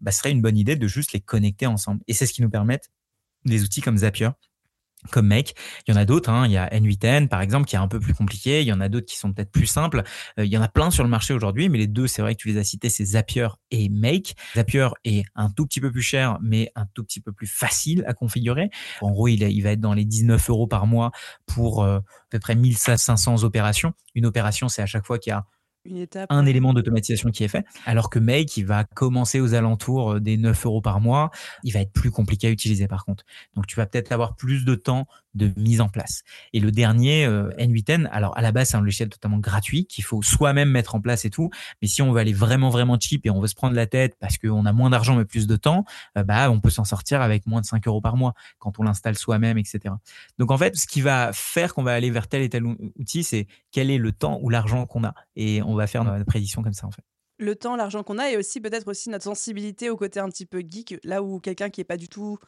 bah, 0.00 0.10
ce 0.10 0.18
serait 0.18 0.30
une 0.30 0.42
bonne 0.42 0.56
idée 0.56 0.76
de 0.76 0.86
juste 0.86 1.12
les 1.12 1.20
connecter 1.20 1.66
ensemble. 1.66 2.02
Et 2.08 2.12
c'est 2.12 2.26
ce 2.26 2.32
qui 2.32 2.42
nous 2.42 2.50
permettent 2.50 2.90
des 3.44 3.62
outils 3.62 3.80
comme 3.80 3.98
Zapier 3.98 4.30
comme 5.10 5.28
Make. 5.28 5.54
Il 5.86 5.94
y 5.94 5.96
en 5.96 6.00
a 6.00 6.04
d'autres, 6.04 6.30
hein. 6.30 6.46
il 6.46 6.52
y 6.52 6.56
a 6.56 6.68
N8N 6.68 7.28
par 7.28 7.40
exemple 7.40 7.66
qui 7.66 7.76
est 7.76 7.78
un 7.78 7.88
peu 7.88 8.00
plus 8.00 8.14
compliqué, 8.14 8.60
il 8.62 8.66
y 8.66 8.72
en 8.72 8.80
a 8.80 8.88
d'autres 8.88 9.06
qui 9.06 9.16
sont 9.16 9.32
peut-être 9.32 9.50
plus 9.50 9.66
simples. 9.66 10.02
Euh, 10.38 10.44
il 10.44 10.52
y 10.52 10.58
en 10.58 10.62
a 10.62 10.68
plein 10.68 10.90
sur 10.90 11.04
le 11.04 11.10
marché 11.10 11.34
aujourd'hui, 11.34 11.68
mais 11.68 11.78
les 11.78 11.86
deux, 11.86 12.06
c'est 12.06 12.22
vrai 12.22 12.34
que 12.34 12.40
tu 12.40 12.48
les 12.48 12.58
as 12.58 12.64
cités, 12.64 12.88
c'est 12.88 13.04
Zapier 13.04 13.48
et 13.70 13.88
Make. 13.88 14.34
Zapier 14.54 14.88
est 15.04 15.24
un 15.34 15.50
tout 15.50 15.66
petit 15.66 15.80
peu 15.80 15.90
plus 15.90 16.02
cher, 16.02 16.38
mais 16.42 16.70
un 16.74 16.86
tout 16.94 17.04
petit 17.04 17.20
peu 17.20 17.32
plus 17.32 17.46
facile 17.46 18.04
à 18.06 18.14
configurer. 18.14 18.70
En 19.00 19.10
gros, 19.10 19.28
il, 19.28 19.42
il 19.42 19.60
va 19.62 19.70
être 19.70 19.80
dans 19.80 19.94
les 19.94 20.04
19 20.04 20.50
euros 20.50 20.66
par 20.66 20.86
mois 20.86 21.12
pour 21.46 21.82
euh, 21.82 21.98
à 21.98 22.02
peu 22.30 22.38
près 22.38 22.54
1500 22.54 23.44
opérations. 23.44 23.92
Une 24.14 24.26
opération, 24.26 24.68
c'est 24.68 24.82
à 24.82 24.86
chaque 24.86 25.06
fois 25.06 25.18
qu'il 25.18 25.30
y 25.30 25.34
a 25.34 25.44
un 26.30 26.46
élément 26.46 26.72
d'automatisation 26.72 27.30
qui 27.30 27.44
est 27.44 27.48
fait. 27.48 27.64
Alors 27.86 28.10
que 28.10 28.18
Make, 28.18 28.56
il 28.56 28.66
va 28.66 28.84
commencer 28.84 29.40
aux 29.40 29.54
alentours 29.54 30.14
euh, 30.14 30.20
des 30.20 30.36
9 30.36 30.66
euros 30.66 30.80
par 30.80 31.00
mois. 31.00 31.30
Il 31.64 31.72
va 31.72 31.80
être 31.80 31.92
plus 31.92 32.10
compliqué 32.10 32.46
à 32.48 32.50
utiliser 32.50 32.88
par 32.88 33.04
contre. 33.04 33.24
Donc 33.54 33.66
tu 33.66 33.76
vas 33.76 33.86
peut-être 33.86 34.12
avoir 34.12 34.36
plus 34.36 34.64
de 34.64 34.74
temps 34.74 35.06
de 35.34 35.52
mise 35.56 35.80
en 35.80 35.88
place. 35.88 36.22
Et 36.52 36.60
le 36.60 36.70
dernier, 36.70 37.24
euh, 37.24 37.50
N8N, 37.58 38.08
alors 38.10 38.36
à 38.36 38.42
la 38.42 38.52
base, 38.52 38.70
c'est 38.70 38.76
un 38.76 38.80
logiciel 38.80 39.08
totalement 39.08 39.38
gratuit 39.38 39.86
qu'il 39.86 40.04
faut 40.04 40.22
soi-même 40.22 40.70
mettre 40.70 40.94
en 40.94 41.00
place 41.00 41.24
et 41.24 41.30
tout. 41.30 41.50
Mais 41.80 41.88
si 41.88 42.02
on 42.02 42.12
veut 42.12 42.20
aller 42.20 42.32
vraiment, 42.32 42.70
vraiment 42.70 42.98
cheap 43.00 43.24
et 43.26 43.30
on 43.30 43.40
veut 43.40 43.46
se 43.46 43.54
prendre 43.54 43.74
la 43.74 43.86
tête 43.86 44.16
parce 44.20 44.36
qu'on 44.38 44.66
a 44.66 44.72
moins 44.72 44.90
d'argent 44.90 45.14
mais 45.14 45.24
plus 45.24 45.46
de 45.46 45.56
temps, 45.56 45.84
euh, 46.16 46.22
bah, 46.24 46.50
on 46.50 46.60
peut 46.60 46.70
s'en 46.70 46.84
sortir 46.84 47.22
avec 47.22 47.46
moins 47.46 47.60
de 47.60 47.66
5 47.66 47.86
euros 47.86 48.00
par 48.00 48.16
mois 48.16 48.34
quand 48.58 48.78
on 48.78 48.82
l'installe 48.82 49.16
soi-même, 49.16 49.58
etc. 49.58 49.94
Donc 50.38 50.50
en 50.50 50.58
fait, 50.58 50.76
ce 50.76 50.86
qui 50.86 51.00
va 51.00 51.30
faire 51.32 51.74
qu'on 51.74 51.82
va 51.82 51.92
aller 51.92 52.10
vers 52.10 52.28
tel 52.28 52.42
et 52.42 52.48
tel 52.48 52.64
outil, 52.64 53.22
c'est 53.22 53.46
quel 53.70 53.90
est 53.90 53.98
le 53.98 54.12
temps 54.12 54.38
ou 54.42 54.50
l'argent 54.50 54.86
qu'on 54.86 55.04
a. 55.04 55.14
Et 55.36 55.62
on 55.62 55.74
faire 55.86 56.04
notre 56.04 56.24
prédiction 56.24 56.62
comme 56.62 56.72
ça, 56.72 56.86
en 56.86 56.90
fait 56.90 57.04
le 57.38 57.54
temps, 57.54 57.76
l'argent 57.76 58.02
qu'on 58.02 58.18
a 58.18 58.30
et 58.30 58.36
aussi 58.36 58.60
peut-être 58.60 58.88
aussi 58.88 59.10
notre 59.10 59.24
sensibilité 59.24 59.90
au 59.90 59.96
côté 59.96 60.20
un 60.20 60.28
petit 60.28 60.46
peu 60.46 60.60
geek, 60.60 60.96
là 61.04 61.22
où 61.22 61.40
quelqu'un 61.40 61.70
qui 61.70 61.80
est 61.80 61.84
pas 61.84 61.96
du 61.96 62.08
tout 62.08 62.38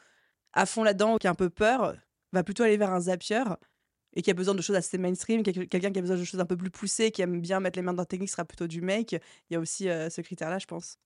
à 0.53 0.65
fond 0.65 0.83
là-dedans, 0.83 1.17
qui 1.17 1.27
a 1.27 1.31
un 1.31 1.35
peu 1.35 1.49
peur, 1.49 1.95
va 2.33 2.43
plutôt 2.43 2.63
aller 2.63 2.77
vers 2.77 2.91
un 2.91 2.99
Zapier 2.99 3.43
et 4.13 4.21
qui 4.21 4.29
a 4.29 4.33
besoin 4.33 4.53
de 4.53 4.61
choses 4.61 4.75
assez 4.75 4.97
mainstream, 4.97 5.43
quelqu'un 5.43 5.91
qui 5.91 5.99
a 5.99 6.01
besoin 6.01 6.17
de 6.17 6.23
choses 6.23 6.39
un 6.41 6.45
peu 6.45 6.57
plus 6.57 6.69
poussées, 6.69 7.11
qui 7.11 7.21
aime 7.21 7.39
bien 7.39 7.61
mettre 7.61 7.79
les 7.79 7.83
mains 7.83 7.93
dans 7.93 8.01
la 8.01 8.05
technique, 8.05 8.29
sera 8.29 8.43
plutôt 8.43 8.67
du 8.67 8.81
make. 8.81 9.13
Il 9.13 9.53
y 9.53 9.55
a 9.55 9.59
aussi 9.59 9.87
euh, 9.87 10.09
ce 10.09 10.19
critère-là, 10.19 10.59
je 10.59 10.65
pense. 10.65 10.97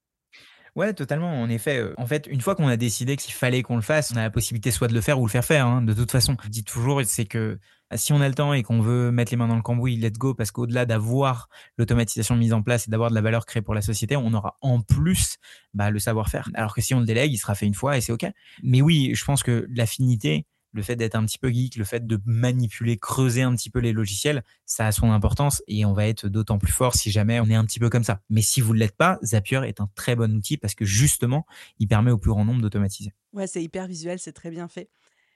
Ouais, 0.76 0.94
totalement. 0.94 1.42
En 1.42 1.50
effet, 1.50 1.78
euh, 1.78 1.94
en 1.98 2.06
fait, 2.06 2.28
une 2.30 2.42
fois 2.42 2.54
qu'on 2.54 2.68
a 2.68 2.76
décidé 2.76 3.16
qu'il 3.16 3.34
fallait 3.34 3.62
qu'on 3.62 3.78
le 3.78 3.82
fasse, 3.82 4.12
on 4.12 4.18
a 4.18 4.24
la 4.24 4.30
possibilité 4.30 4.72
soit 4.72 4.90
de 4.90 4.94
le 4.94 5.00
faire 5.00 5.22
ou 5.22 5.26
le 5.26 5.32
faire 5.32 5.46
faire. 5.46 5.66
Hein, 5.68 5.82
de 5.82 5.94
toute 5.94 6.12
façon, 6.12 6.36
je 6.44 6.50
dis 6.50 6.66
toujours, 6.66 7.02
c'est 7.06 7.24
que 7.24 7.58
bah, 7.90 7.96
si 7.96 8.12
on 8.12 8.20
a 8.20 8.28
le 8.28 8.34
temps 8.34 8.52
et 8.52 8.62
qu'on 8.62 8.82
veut 8.82 9.10
mettre 9.10 9.32
les 9.32 9.38
mains 9.38 9.48
dans 9.48 9.56
le 9.56 9.62
cambouis, 9.62 9.96
let's 9.96 10.18
go, 10.18 10.34
parce 10.34 10.52
qu'au-delà 10.52 10.86
d'avoir 10.86 11.48
l'automatisation 11.78 12.36
mise 12.36 12.52
en 12.52 12.62
place 12.62 12.90
et 12.90 12.92
d'avoir 12.92 13.10
de 13.10 13.16
la 13.16 13.22
valeur 13.22 13.46
créée 13.46 13.62
pour 13.62 13.74
la 13.74 13.82
société, 13.82 14.18
on 14.18 14.34
aura 14.34 14.58
en 14.60 14.82
plus 14.82 15.38
bah, 15.74 15.92
le 15.92 16.00
savoir-faire. 16.00 16.50
Alors 16.56 16.76
que 16.76 16.82
si 16.82 16.94
on 16.94 17.00
le 17.00 17.06
délègue, 17.06 17.32
il 17.32 17.38
sera 17.38 17.56
fait 17.56 17.68
une 17.68 17.74
fois 17.74 17.96
et 17.96 18.02
c'est 18.02 18.12
OK. 18.12 18.26
Mais 18.62 18.82
oui, 18.82 19.12
je 19.16 19.24
pense 19.24 19.44
que 19.44 19.66
l'affinité, 19.74 20.46
le 20.76 20.84
fait 20.84 20.96
d'être 20.96 21.16
un 21.16 21.26
petit 21.26 21.40
peu 21.40 21.50
geek, 21.50 21.78
le 21.78 21.86
fait 21.86 22.06
de 22.06 22.20
manipuler, 22.26 22.98
creuser 22.98 23.42
un 23.42 23.56
petit 23.56 23.70
peu 23.70 23.80
les 23.80 23.94
logiciels, 23.94 24.44
ça 24.66 24.88
a 24.88 24.92
son 24.92 25.12
importance 25.12 25.64
et 25.68 25.86
on 25.86 25.94
va 25.94 26.08
être 26.08 26.28
d'autant 26.28 26.60
plus 26.60 26.74
fort 26.74 26.96
si 26.96 27.12
jamais 27.12 27.40
on 27.40 27.46
est 27.46 27.56
un 27.56 27.66
petit 27.66 27.80
peu 27.80 27.90
comme 27.90 28.04
ça. 28.04 28.22
Mais 28.30 28.42
si 28.42 28.62
vous 28.62 28.74
ne 28.74 28.80
l'êtes 28.80 28.96
pas, 28.96 29.18
Zapier 29.24 29.62
est 29.66 29.80
un 29.80 29.90
très 29.96 30.16
bon 30.16 30.36
outil 30.36 30.58
parce 30.58 30.76
que 30.76 30.86
justement, 30.86 31.46
il 31.80 31.88
permet 31.88 32.12
au 32.12 32.18
plus 32.18 32.30
grand 32.30 32.44
nombre 32.44 32.62
d'automatiser. 32.62 33.14
Ouais, 33.34 33.48
c'est 33.48 33.64
hyper 33.64 33.88
visuel, 33.88 34.20
c'est 34.20 34.34
très 34.34 34.52
bien 34.52 34.68
fait. 34.68 34.90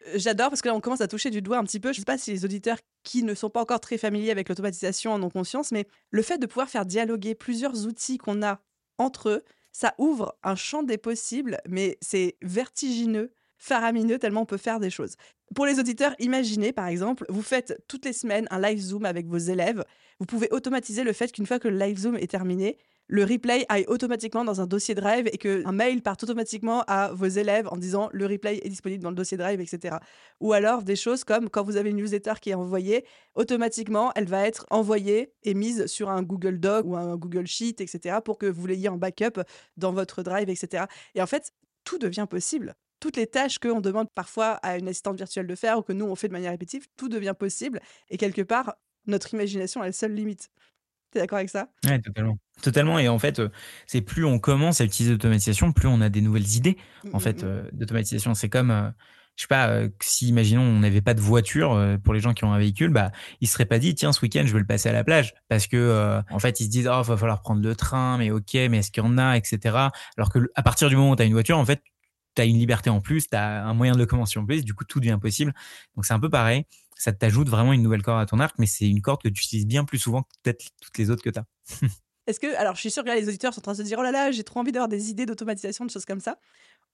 Euh, 0.07 0.13
j'adore 0.15 0.49
parce 0.49 0.61
que 0.61 0.67
là, 0.67 0.75
on 0.75 0.81
commence 0.81 1.01
à 1.01 1.07
toucher 1.07 1.29
du 1.29 1.41
doigt 1.41 1.57
un 1.57 1.63
petit 1.63 1.79
peu. 1.79 1.93
Je 1.93 1.99
ne 1.99 2.01
sais 2.01 2.05
pas 2.05 2.17
si 2.17 2.31
les 2.31 2.43
auditeurs 2.43 2.77
qui 3.03 3.23
ne 3.23 3.33
sont 3.33 3.49
pas 3.49 3.61
encore 3.61 3.79
très 3.79 3.97
familiers 3.97 4.31
avec 4.31 4.49
l'automatisation 4.49 5.13
en 5.13 5.23
ont 5.23 5.29
conscience, 5.29 5.71
mais 5.71 5.87
le 6.11 6.21
fait 6.21 6.37
de 6.37 6.45
pouvoir 6.45 6.69
faire 6.69 6.85
dialoguer 6.85 7.33
plusieurs 7.33 7.85
outils 7.85 8.17
qu'on 8.17 8.43
a 8.43 8.61
entre 8.97 9.29
eux, 9.29 9.43
ça 9.71 9.95
ouvre 9.97 10.35
un 10.43 10.55
champ 10.55 10.83
des 10.83 10.97
possibles, 10.97 11.59
mais 11.67 11.97
c'est 12.01 12.35
vertigineux 12.41 13.33
faramineux 13.59 14.17
tellement 14.17 14.41
on 14.41 14.45
peut 14.45 14.57
faire 14.57 14.79
des 14.79 14.89
choses. 14.89 15.15
Pour 15.53 15.65
les 15.65 15.79
auditeurs, 15.79 16.15
imaginez 16.19 16.73
par 16.73 16.87
exemple, 16.87 17.25
vous 17.29 17.41
faites 17.43 17.83
toutes 17.87 18.05
les 18.05 18.13
semaines 18.13 18.47
un 18.49 18.59
live 18.59 18.79
Zoom 18.79 19.05
avec 19.05 19.27
vos 19.27 19.37
élèves. 19.37 19.83
Vous 20.19 20.25
pouvez 20.25 20.47
automatiser 20.51 21.03
le 21.03 21.13
fait 21.13 21.31
qu'une 21.31 21.45
fois 21.45 21.59
que 21.59 21.67
le 21.67 21.77
live 21.77 21.97
Zoom 21.97 22.15
est 22.15 22.31
terminé, 22.31 22.77
le 23.11 23.23
replay 23.23 23.65
aille 23.69 23.85
automatiquement 23.87 24.45
dans 24.45 24.61
un 24.61 24.67
dossier 24.67 24.93
Drive 24.93 25.27
et 25.33 25.39
qu'un 25.39 25.71
mail 25.71 26.03
parte 26.03 26.23
automatiquement 26.23 26.83
à 26.87 27.11
vos 27.11 27.25
élèves 27.25 27.67
en 27.71 27.75
disant 27.75 28.07
le 28.13 28.27
replay 28.27 28.61
est 28.63 28.69
disponible 28.69 29.01
dans 29.01 29.09
le 29.09 29.15
dossier 29.15 29.35
Drive, 29.35 29.59
etc. 29.59 29.97
Ou 30.39 30.53
alors 30.53 30.83
des 30.83 30.95
choses 30.95 31.23
comme 31.23 31.49
quand 31.49 31.63
vous 31.63 31.75
avez 31.75 31.89
une 31.89 31.97
newsletter 31.97 32.33
qui 32.39 32.51
est 32.51 32.53
envoyée, 32.53 33.03
automatiquement, 33.33 34.11
elle 34.15 34.27
va 34.27 34.45
être 34.45 34.67
envoyée 34.69 35.33
et 35.41 35.55
mise 35.55 35.87
sur 35.87 36.11
un 36.11 36.21
Google 36.21 36.59
Doc 36.59 36.85
ou 36.85 36.95
un 36.95 37.17
Google 37.17 37.47
Sheet, 37.47 37.77
etc. 37.81 38.17
pour 38.23 38.37
que 38.37 38.45
vous 38.45 38.67
l'ayez 38.67 38.89
en 38.89 38.97
backup 38.97 39.41
dans 39.75 39.91
votre 39.91 40.21
Drive, 40.21 40.47
etc. 40.47 40.83
Et 41.15 41.21
en 41.23 41.27
fait, 41.27 41.51
tout 41.85 41.97
devient 41.97 42.27
possible 42.29 42.75
toutes 42.99 43.17
les 43.17 43.27
tâches 43.27 43.59
qu'on 43.59 43.81
demande 43.81 44.09
parfois 44.13 44.53
à 44.63 44.77
une 44.77 44.87
assistante 44.87 45.17
virtuelle 45.17 45.47
de 45.47 45.55
faire 45.55 45.77
ou 45.77 45.81
que 45.81 45.93
nous 45.93 46.05
on 46.05 46.15
fait 46.15 46.27
de 46.27 46.33
manière 46.33 46.51
répétitive, 46.51 46.87
tout 46.97 47.09
devient 47.09 47.35
possible 47.37 47.79
et 48.09 48.17
quelque 48.17 48.41
part 48.41 48.75
notre 49.07 49.33
imagination 49.33 49.83
est 49.83 49.87
la 49.87 49.91
seule 49.91 50.13
limite. 50.13 50.49
T'es 51.11 51.19
d'accord 51.19 51.37
avec 51.37 51.49
ça? 51.49 51.69
Ouais, 51.85 51.99
totalement. 51.99 52.37
Totalement. 52.61 52.99
Et 52.99 53.07
en 53.07 53.17
fait, 53.17 53.39
euh, 53.39 53.49
c'est 53.87 54.01
plus 54.01 54.25
on 54.25 54.37
commence 54.37 54.79
à 54.79 54.83
utiliser 54.83 55.13
l'automatisation, 55.13 55.71
plus 55.71 55.87
on 55.87 56.01
a 56.01 56.09
des 56.09 56.21
nouvelles 56.21 56.55
idées. 56.55 56.77
En 57.13 57.17
mmh, 57.17 57.19
fait, 57.19 57.43
mmh, 57.43 57.45
mmh. 57.45 57.49
Euh, 57.49 57.63
d'automatisation, 57.71 58.33
c'est 58.35 58.49
comme, 58.49 58.69
euh, 58.69 58.89
je 59.35 59.43
sais 59.43 59.47
pas, 59.47 59.81
si 60.01 60.27
imaginons 60.27 60.61
on 60.61 60.79
n'avait 60.79 61.01
pas 61.01 61.15
de 61.15 61.21
voiture 61.21 61.97
pour 62.03 62.13
les 62.13 62.19
gens 62.19 62.33
qui 62.33 62.43
ont 62.43 62.51
un 62.51 62.59
véhicule, 62.59 62.89
bah 62.89 63.13
ils 63.39 63.47
seraient 63.47 63.65
pas 63.65 63.79
dit 63.79 63.95
tiens 63.95 64.11
ce 64.11 64.19
week-end 64.21 64.43
je 64.45 64.51
vais 64.51 64.59
le 64.59 64.65
passer 64.65 64.89
à 64.89 64.91
la 64.91 65.05
plage 65.05 65.33
parce 65.47 65.65
que 65.65 66.21
en 66.29 66.39
fait 66.39 66.59
ils 66.59 66.65
se 66.65 66.69
disent 66.69 66.89
oh 66.91 67.01
va 67.01 67.15
falloir 67.15 67.39
prendre 67.39 67.61
le 67.61 67.73
train, 67.73 68.17
mais 68.17 68.31
ok, 68.31 68.53
mais 68.69 68.79
est-ce 68.79 68.91
qu'il 68.91 69.01
y 69.01 69.05
en 69.05 69.17
a, 69.17 69.37
etc. 69.37 69.77
Alors 70.17 70.29
que 70.29 70.39
à 70.55 70.61
partir 70.61 70.89
du 70.89 70.97
moment 70.97 71.11
où 71.11 71.15
tu 71.15 71.21
as 71.21 71.25
une 71.25 71.31
voiture, 71.31 71.57
en 71.57 71.63
fait 71.63 71.81
tu 72.41 72.47
une 72.47 72.57
liberté 72.57 72.89
en 72.89 73.01
plus, 73.01 73.27
tu 73.29 73.35
as 73.35 73.65
un 73.65 73.73
moyen 73.73 73.93
de 73.93 73.99
locomotion 73.99 74.41
en 74.41 74.45
plus, 74.45 74.63
du 74.63 74.73
coup 74.73 74.85
tout 74.85 74.99
devient 74.99 75.19
possible. 75.21 75.53
Donc 75.95 76.05
c'est 76.05 76.13
un 76.13 76.19
peu 76.19 76.29
pareil 76.29 76.65
ça 76.99 77.13
t'ajoute 77.13 77.47
vraiment 77.47 77.71
une 77.71 77.81
nouvelle 77.81 78.03
corde 78.03 78.21
à 78.21 78.25
ton 78.25 78.39
arc, 78.39 78.55
mais 78.59 78.65
c'est 78.65 78.87
une 78.87 79.01
corde 79.01 79.21
que 79.23 79.29
tu 79.29 79.41
utilises 79.41 79.65
bien 79.65 79.85
plus 79.85 79.97
souvent 79.97 80.23
que 80.23 80.29
peut-être 80.43 80.65
toutes 80.81 80.97
les 80.97 81.09
autres 81.09 81.23
que 81.23 81.29
tu 81.29 81.39
as. 81.39 81.45
Est-ce 82.27 82.41
que, 82.41 82.53
alors 82.57 82.75
je 82.75 82.81
suis 82.81 82.91
sûre 82.91 83.05
que 83.05 83.09
les 83.09 83.27
auditeurs 83.27 83.53
sont 83.53 83.61
en 83.61 83.63
train 83.63 83.71
de 83.71 83.77
se 83.77 83.83
dire, 83.83 83.97
oh 83.97 84.03
là 84.03 84.11
là, 84.11 84.31
j'ai 84.31 84.43
trop 84.43 84.59
envie 84.59 84.73
d'avoir 84.73 84.89
des 84.89 85.09
idées 85.09 85.25
d'automatisation, 85.25 85.85
de 85.85 85.89
choses 85.89 86.05
comme 86.05 86.19
ça. 86.19 86.37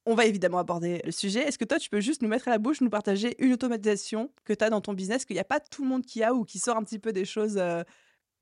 On 0.06 0.14
va 0.14 0.26
évidemment 0.26 0.60
aborder 0.60 1.02
le 1.04 1.12
sujet. 1.12 1.42
Est-ce 1.42 1.58
que 1.58 1.66
toi, 1.66 1.80
tu 1.80 1.90
peux 1.90 2.00
juste 2.00 2.22
nous 2.22 2.30
mettre 2.30 2.48
à 2.48 2.52
la 2.52 2.60
bouche, 2.60 2.82
nous 2.82 2.92
partager 2.92 3.36
une 3.44 3.52
automatisation 3.52 4.32
que 4.46 4.54
tu 4.54 4.64
as 4.64 4.70
dans 4.70 4.80
ton 4.80 4.94
business, 4.94 5.26
qu'il 5.26 5.36
n'y 5.36 5.42
a 5.42 5.46
pas 5.46 5.60
tout 5.60 5.84
le 5.84 5.90
monde 5.90 6.06
qui 6.06 6.24
a 6.24 6.36
ou 6.36 6.46
qui 6.46 6.60
sort 6.60 6.78
un 6.78 6.84
petit 6.84 7.00
peu 7.00 7.12
des 7.12 7.26
choses 7.26 7.58
euh, 7.58 7.84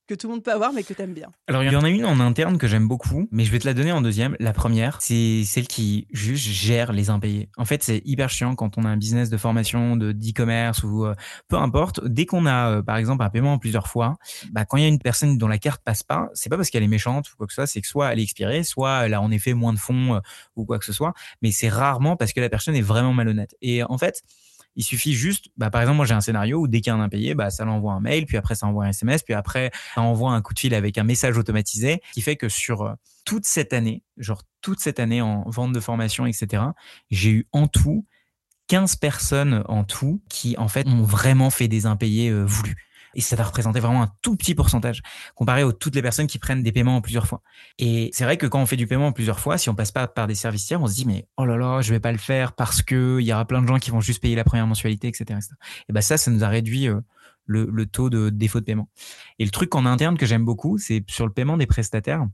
que 0.08 0.16
tout 0.16 0.28
le 0.28 0.34
monde 0.34 0.44
peut 0.44 0.52
avoir, 0.52 0.74
mais 0.74 0.84
que 0.84 0.94
tu 0.94 1.02
aimes 1.02 1.14
bien 1.14 1.32
Alors, 1.48 1.64
il 1.64 1.72
y 1.72 1.76
en 1.76 1.84
a 1.84 1.90
une 1.90 2.06
en 2.06 2.20
interne 2.20 2.58
que 2.58 2.68
j'aime 2.68 2.88
beaucoup, 2.88 3.28
mais 3.32 3.46
je 3.46 3.52
vais 3.52 3.60
te 3.60 3.66
la 3.66 3.74
donner 3.74 3.92
en 3.92 4.02
deuxième. 4.02 4.36
La 4.40 4.52
première, 4.52 5.02
c'est 5.02 5.44
celle 5.46 5.68
qui 5.68 6.08
juste 6.12 6.46
gère 6.46 6.92
les 6.92 7.10
impayés. 7.10 7.50
En 7.58 7.66
fait, 7.66 7.84
c'est 7.84 8.02
hyper 8.04 8.30
chiant 8.30 8.56
quand 8.56 8.78
on 8.78 8.84
a 8.84 8.90
un 8.90 8.98
business 8.98 9.30
de 9.30 9.38
formation, 9.38 9.96
de 9.96 10.12
d'e-commerce 10.12 10.84
ou 10.84 11.06
euh, 11.06 11.16
peu 11.48 11.56
importe. 11.56 12.06
Dès 12.06 12.26
qu'on 12.26 12.46
a, 12.46 12.70
euh, 12.70 12.82
par 12.82 12.98
exemple, 12.98 13.24
un 13.24 13.30
paiement 13.30 13.58
plusieurs 13.58 13.88
fois, 13.88 14.16
bah, 14.52 14.66
quand 14.66 14.78
il 14.78 14.84
y 14.84 14.86
a 14.86 14.90
une 14.90 15.00
personne 15.00 15.38
dont 15.38 15.48
la 15.48 15.58
carte 15.58 15.82
passe 15.84 16.04
pas, 16.04 16.30
c'est 16.34 16.50
pas 16.50 16.58
parce 16.58 16.70
qu'elle 16.70 16.84
est 16.84 16.88
méchante 16.88 17.32
ou 17.32 17.38
quoi 17.38 17.48
que 17.48 17.54
ce 17.54 17.56
soit, 17.56 17.68
c'est 17.68 17.82
que 17.82 17.88
soit 17.88 18.12
elle 18.12 18.20
est 18.20 18.24
expirée, 18.24 18.64
soit 18.64 19.06
elle 19.06 19.14
a 19.14 19.22
en 19.22 19.32
effet 19.32 19.54
moins 19.54 19.74
de 19.74 19.80
fonds 19.80 20.16
euh, 20.16 20.20
ou 20.56 20.66
quoi 20.66 20.80
que 20.80 20.86
ce 20.86 20.94
soit, 20.94 21.14
mais 21.42 21.52
c'est 21.52 21.70
rarement 21.70 22.18
parce 22.18 22.34
que 22.34 22.42
la 22.42 22.50
personne 22.50 22.76
est 22.76 22.82
vraiment 22.82 23.14
malhonnête. 23.14 23.56
Et 23.62 23.84
en 23.84 23.98
fait, 23.98 24.22
il 24.75 24.84
suffit 24.84 25.13
juste, 25.13 25.48
bah, 25.58 25.70
par 25.70 25.82
exemple, 25.82 25.98
moi 25.98 26.06
j'ai 26.06 26.13
un 26.13 26.22
scénario 26.22 26.60
où 26.60 26.68
dès 26.68 26.82
qu'il 26.82 26.92
y 26.92 26.96
a 26.96 26.96
un 26.96 27.01
impayé, 27.01 27.36
bah, 27.36 27.50
ça 27.50 27.65
l'envoie 27.65 27.94
un 27.94 28.00
mail, 28.00 28.25
puis 28.25 28.38
après 28.38 28.56
ça 28.56 28.68
envoie 28.68 28.86
un 28.86 28.89
SMS, 28.89 29.24
puis 29.24 29.34
après 29.34 29.72
ça 29.96 30.01
envoie 30.01 30.32
un 30.32 30.42
coup 30.42 30.53
de 30.53 30.60
fil 30.60 30.74
avec 30.74 30.98
un 30.98 31.03
message 31.03 31.38
automatisé, 31.38 32.01
qui 32.13 32.22
fait 32.22 32.36
que 32.36 32.50
sur 32.50 32.82
euh, 32.82 32.94
toute 33.25 33.46
cette 33.46 33.74
année, 33.74 34.03
genre 34.18 34.42
toute 34.62 34.80
cette 34.80 35.00
année 35.00 35.22
en 35.22 35.44
vente 35.50 35.74
de 35.74 35.80
formation, 35.80 36.25
etc., 36.25 36.63
j'ai 37.12 37.30
eu 37.30 37.48
en 37.51 37.68
tout 37.68 38.06
15 38.68 38.96
personnes 38.96 39.63
en 39.68 39.84
tout 39.84 40.22
qui 40.30 40.58
en 40.58 40.68
fait 40.68 40.88
ont 40.88 41.03
vraiment 41.03 41.50
fait 41.50 41.68
des 41.68 41.86
impayés 41.86 42.30
euh, 42.30 42.44
voulus 42.44 42.93
et 43.15 43.22
ça 43.22 43.36
va 43.36 43.43
représenter 43.43 43.79
vraiment 43.79 44.03
un 44.03 44.12
tout 44.22 44.36
petit 44.36 44.55
pourcentage 44.55 45.01
comparé 45.36 45.63
aux 45.63 45.72
toutes 45.72 45.96
les 45.96 46.01
personnes 46.01 46.27
qui 46.27 46.39
prennent 46.39 46.63
des 46.63 46.72
paiements 46.72 46.98
en 46.98 47.01
plusieurs 47.01 47.27
fois. 47.27 47.41
Et 47.77 48.10
c'est 48.13 48.24
vrai 48.24 48.38
que 48.38 48.46
quand 48.46 48.62
on 48.62 48.65
fait 48.65 48.77
du 48.77 48.88
paiement 48.88 49.08
en 49.08 49.12
plusieurs 49.12 49.39
fois, 49.39 49.58
si 49.58 49.70
on 49.70 49.75
passe 49.75 49.91
pas 49.91 50.08
par 50.08 50.27
des 50.27 50.36
services 50.36 50.65
tiers, 50.65 50.82
on 50.82 50.88
se 50.88 50.96
dit 50.96 51.05
mais 51.05 51.27
oh 51.38 51.46
là 51.46 51.58
là, 51.58 51.82
je 51.82 51.91
vais 51.91 52.00
pas 52.00 52.12
le 52.12 52.17
faire 52.17 52.53
parce 52.53 52.82
que 52.82 53.20
il 53.20 53.25
y 53.25 53.34
aura 53.34 53.46
plein 53.46 53.62
de 53.62 53.67
gens 53.67 53.79
qui 53.79 53.91
vont 53.91 54.01
juste 54.01 54.22
payer 54.22 54.36
la 54.36 54.43
première 54.43 54.67
mensualité, 54.67 55.08
etc. 55.08 55.39
Et 55.89 55.93
ben 55.93 56.01
ça, 56.01 56.17
ça 56.17 56.32
nous 56.32 56.43
a 56.43 56.48
réduit 56.48 56.88
euh, 56.88 57.01
le, 57.46 57.67
le 57.72 57.86
taux 57.86 58.10
de 58.10 58.29
défaut 58.29 58.60
de 58.60 58.65
paiement. 58.65 58.89
Et 59.39 59.46
le 59.46 59.51
truc 59.51 59.75
en 59.75 59.86
interne 59.86 60.17
que 60.17 60.25
j'aime 60.25 60.46
beaucoup, 60.46 60.77
c'est 60.77 61.03
sur 61.10 61.25
le 61.25 61.34
paiement 61.34 61.58
des 61.58 61.67
prestataires. 61.67 62.25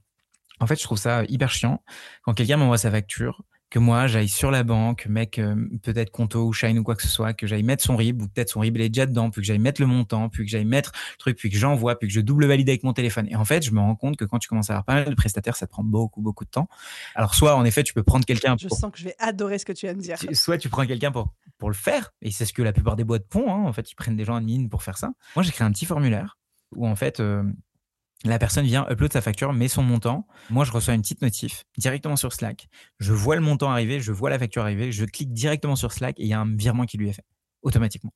En 0.59 0.67
fait, 0.67 0.77
je 0.77 0.83
trouve 0.83 0.97
ça 0.97 1.23
hyper 1.29 1.51
chiant 1.51 1.83
quand 2.23 2.33
quelqu'un 2.33 2.57
m'envoie 2.57 2.77
sa 2.77 2.91
facture 2.91 3.43
que 3.69 3.79
moi 3.79 4.07
j'aille 4.07 4.29
sur 4.29 4.51
la 4.51 4.63
banque, 4.63 5.05
mec, 5.07 5.37
euh, 5.37 5.55
peut-être 5.83 6.11
Conto 6.11 6.45
ou 6.45 6.53
Shine 6.53 6.79
ou 6.79 6.83
quoi 6.83 6.95
que 6.95 7.03
ce 7.03 7.07
soit, 7.07 7.33
que 7.33 7.45
j'aille 7.45 7.63
mettre 7.63 7.83
son 7.83 7.95
RIB 7.95 8.21
ou 8.21 8.27
peut-être 8.27 8.49
son 8.49 8.61
RIB 8.61 8.77
il 8.77 8.81
est 8.81 8.89
déjà 8.89 9.05
dedans, 9.05 9.29
puis 9.29 9.41
que 9.41 9.45
j'aille 9.45 9.59
mettre 9.59 9.81
le 9.81 9.87
montant, 9.87 10.29
puis 10.29 10.43
que 10.43 10.49
j'aille 10.49 10.65
mettre 10.65 10.91
le 11.13 11.17
truc, 11.17 11.37
puis 11.37 11.49
que 11.49 11.57
j'envoie, 11.57 11.97
puis 11.97 12.07
que 12.07 12.13
je 12.13 12.21
double 12.21 12.45
valide 12.45 12.69
avec 12.69 12.83
mon 12.83 12.93
téléphone. 12.93 13.27
Et 13.29 13.35
en 13.35 13.45
fait, 13.45 13.63
je 13.63 13.71
me 13.71 13.79
rends 13.79 13.95
compte 13.95 14.17
que 14.17 14.25
quand 14.25 14.39
tu 14.39 14.47
commences 14.47 14.69
à 14.69 14.73
avoir 14.73 14.85
pas 14.85 14.95
mal 14.95 15.05
de 15.05 15.15
prestataires, 15.15 15.55
ça 15.55 15.67
te 15.67 15.71
prend 15.71 15.83
beaucoup 15.83 16.21
beaucoup 16.21 16.45
de 16.45 16.49
temps. 16.49 16.67
Alors 17.15 17.35
soit 17.35 17.55
en 17.55 17.65
effet, 17.65 17.83
tu 17.83 17.93
peux 17.93 18.03
prendre 18.03 18.25
quelqu'un. 18.25 18.55
Je 18.59 18.67
sens 18.69 18.91
que 18.91 18.97
je 18.97 19.05
vais 19.05 19.15
adorer 19.19 19.59
ce 19.59 19.65
que 19.65 19.73
tu 19.73 19.85
viens 19.85 19.95
de 19.95 20.01
dire. 20.01 20.17
Soit 20.33 20.57
tu 20.57 20.69
prends 20.69 20.85
quelqu'un 20.85 21.11
pour 21.11 21.33
pour 21.57 21.69
le 21.69 21.75
faire, 21.75 22.13
et 22.21 22.31
c'est 22.31 22.45
ce 22.45 22.53
que 22.53 22.61
la 22.61 22.71
plupart 22.71 22.95
des 22.95 23.03
boîtes 23.03 23.25
font. 23.29 23.51
Hein. 23.51 23.65
En 23.65 23.73
fait, 23.73 23.91
ils 23.91 23.95
prennent 23.95 24.15
des 24.15 24.25
gens 24.25 24.35
admin 24.35 24.67
pour 24.67 24.81
faire 24.81 24.97
ça. 24.97 25.11
Moi, 25.35 25.43
j'ai 25.43 25.51
créé 25.51 25.67
un 25.67 25.71
petit 25.71 25.85
formulaire 25.85 26.37
où 26.75 26.87
en 26.87 26.95
fait 26.95 27.19
euh, 27.19 27.43
la 28.25 28.37
personne 28.37 28.65
vient 28.65 28.85
upload 28.89 29.13
sa 29.13 29.21
facture, 29.21 29.53
met 29.53 29.67
son 29.67 29.83
montant. 29.83 30.27
Moi, 30.49 30.65
je 30.65 30.71
reçois 30.71 30.93
une 30.93 31.01
petite 31.01 31.21
notif 31.21 31.65
directement 31.77 32.17
sur 32.17 32.33
Slack. 32.33 32.67
Je 32.99 33.13
vois 33.13 33.35
le 33.35 33.41
montant 33.41 33.71
arriver, 33.71 34.01
je 34.01 34.11
vois 34.11 34.29
la 34.29 34.37
facture 34.37 34.63
arriver, 34.63 34.91
je 34.91 35.05
clique 35.05 35.31
directement 35.31 35.75
sur 35.75 35.93
Slack 35.93 36.19
et 36.19 36.23
il 36.23 36.27
y 36.27 36.33
a 36.33 36.39
un 36.39 36.55
virement 36.55 36.85
qui 36.85 36.97
lui 36.97 37.09
est 37.09 37.13
fait 37.13 37.25
automatiquement. 37.61 38.13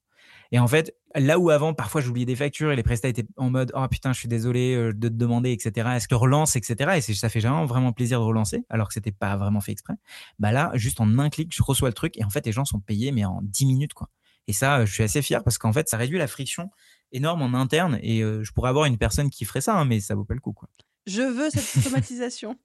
Et 0.52 0.60
en 0.60 0.68
fait, 0.68 0.96
là 1.16 1.40
où 1.40 1.50
avant, 1.50 1.74
parfois, 1.74 2.02
j'oubliais 2.02 2.26
des 2.26 2.36
factures 2.36 2.72
et 2.72 2.76
les 2.76 2.84
prestats 2.84 3.08
étaient 3.08 3.26
en 3.38 3.50
mode 3.50 3.72
oh 3.76 3.88
putain, 3.90 4.14
je 4.14 4.20
suis 4.20 4.28
désolé 4.28 4.76
euh, 4.76 4.94
de 4.94 5.08
te 5.08 5.14
demander, 5.14 5.52
etc. 5.52 5.90
Est-ce 5.96 6.08
que 6.08 6.16
relance, 6.16 6.56
etc. 6.56 6.92
Et 6.98 7.02
ça 7.02 7.30
fait 7.30 7.40
vraiment 7.40 7.66
vraiment 7.66 7.92
plaisir 7.92 8.20
de 8.20 8.26
relancer, 8.26 8.64
alors 8.70 8.88
que 8.88 8.94
c'était 8.94 9.12
pas 9.12 9.36
vraiment 9.36 9.62
fait 9.62 9.72
exprès. 9.72 9.96
Bah 10.40 10.52
là, 10.52 10.72
juste 10.76 11.02
en 11.02 11.18
un 11.18 11.30
clic, 11.30 11.52
je 11.56 11.64
reçois 11.64 11.90
le 11.90 11.94
truc 11.94 12.18
et 12.18 12.24
en 12.24 12.30
fait, 12.30 12.46
les 12.46 12.52
gens 12.52 12.66
sont 12.66 12.80
payés 12.80 13.12
mais 13.12 13.26
en 13.26 13.40
10 13.42 13.66
minutes 13.66 13.94
quoi. 13.94 14.10
Et 14.48 14.54
ça, 14.54 14.86
je 14.86 14.94
suis 14.94 15.04
assez 15.04 15.22
fier 15.22 15.44
parce 15.44 15.58
qu'en 15.58 15.72
fait, 15.72 15.88
ça 15.88 15.98
réduit 15.98 16.18
la 16.18 16.28
friction 16.28 16.70
énorme 17.14 17.42
en 17.42 17.58
interne 17.58 18.00
et 18.02 18.22
je 18.22 18.52
pourrais 18.52 18.70
avoir 18.70 18.86
une 18.86 18.98
personne 18.98 19.30
qui 19.30 19.46
ferait 19.46 19.62
ça, 19.62 19.76
hein, 19.76 19.86
mais 19.86 20.00
ça 20.00 20.16
vaut 20.16 20.26
pas 20.26 20.34
le 20.34 20.40
coup. 20.40 20.54
Quoi. 20.54 20.68
Je 21.08 21.22
veux 21.22 21.50
cette 21.50 21.78
automatisation. 21.78 22.58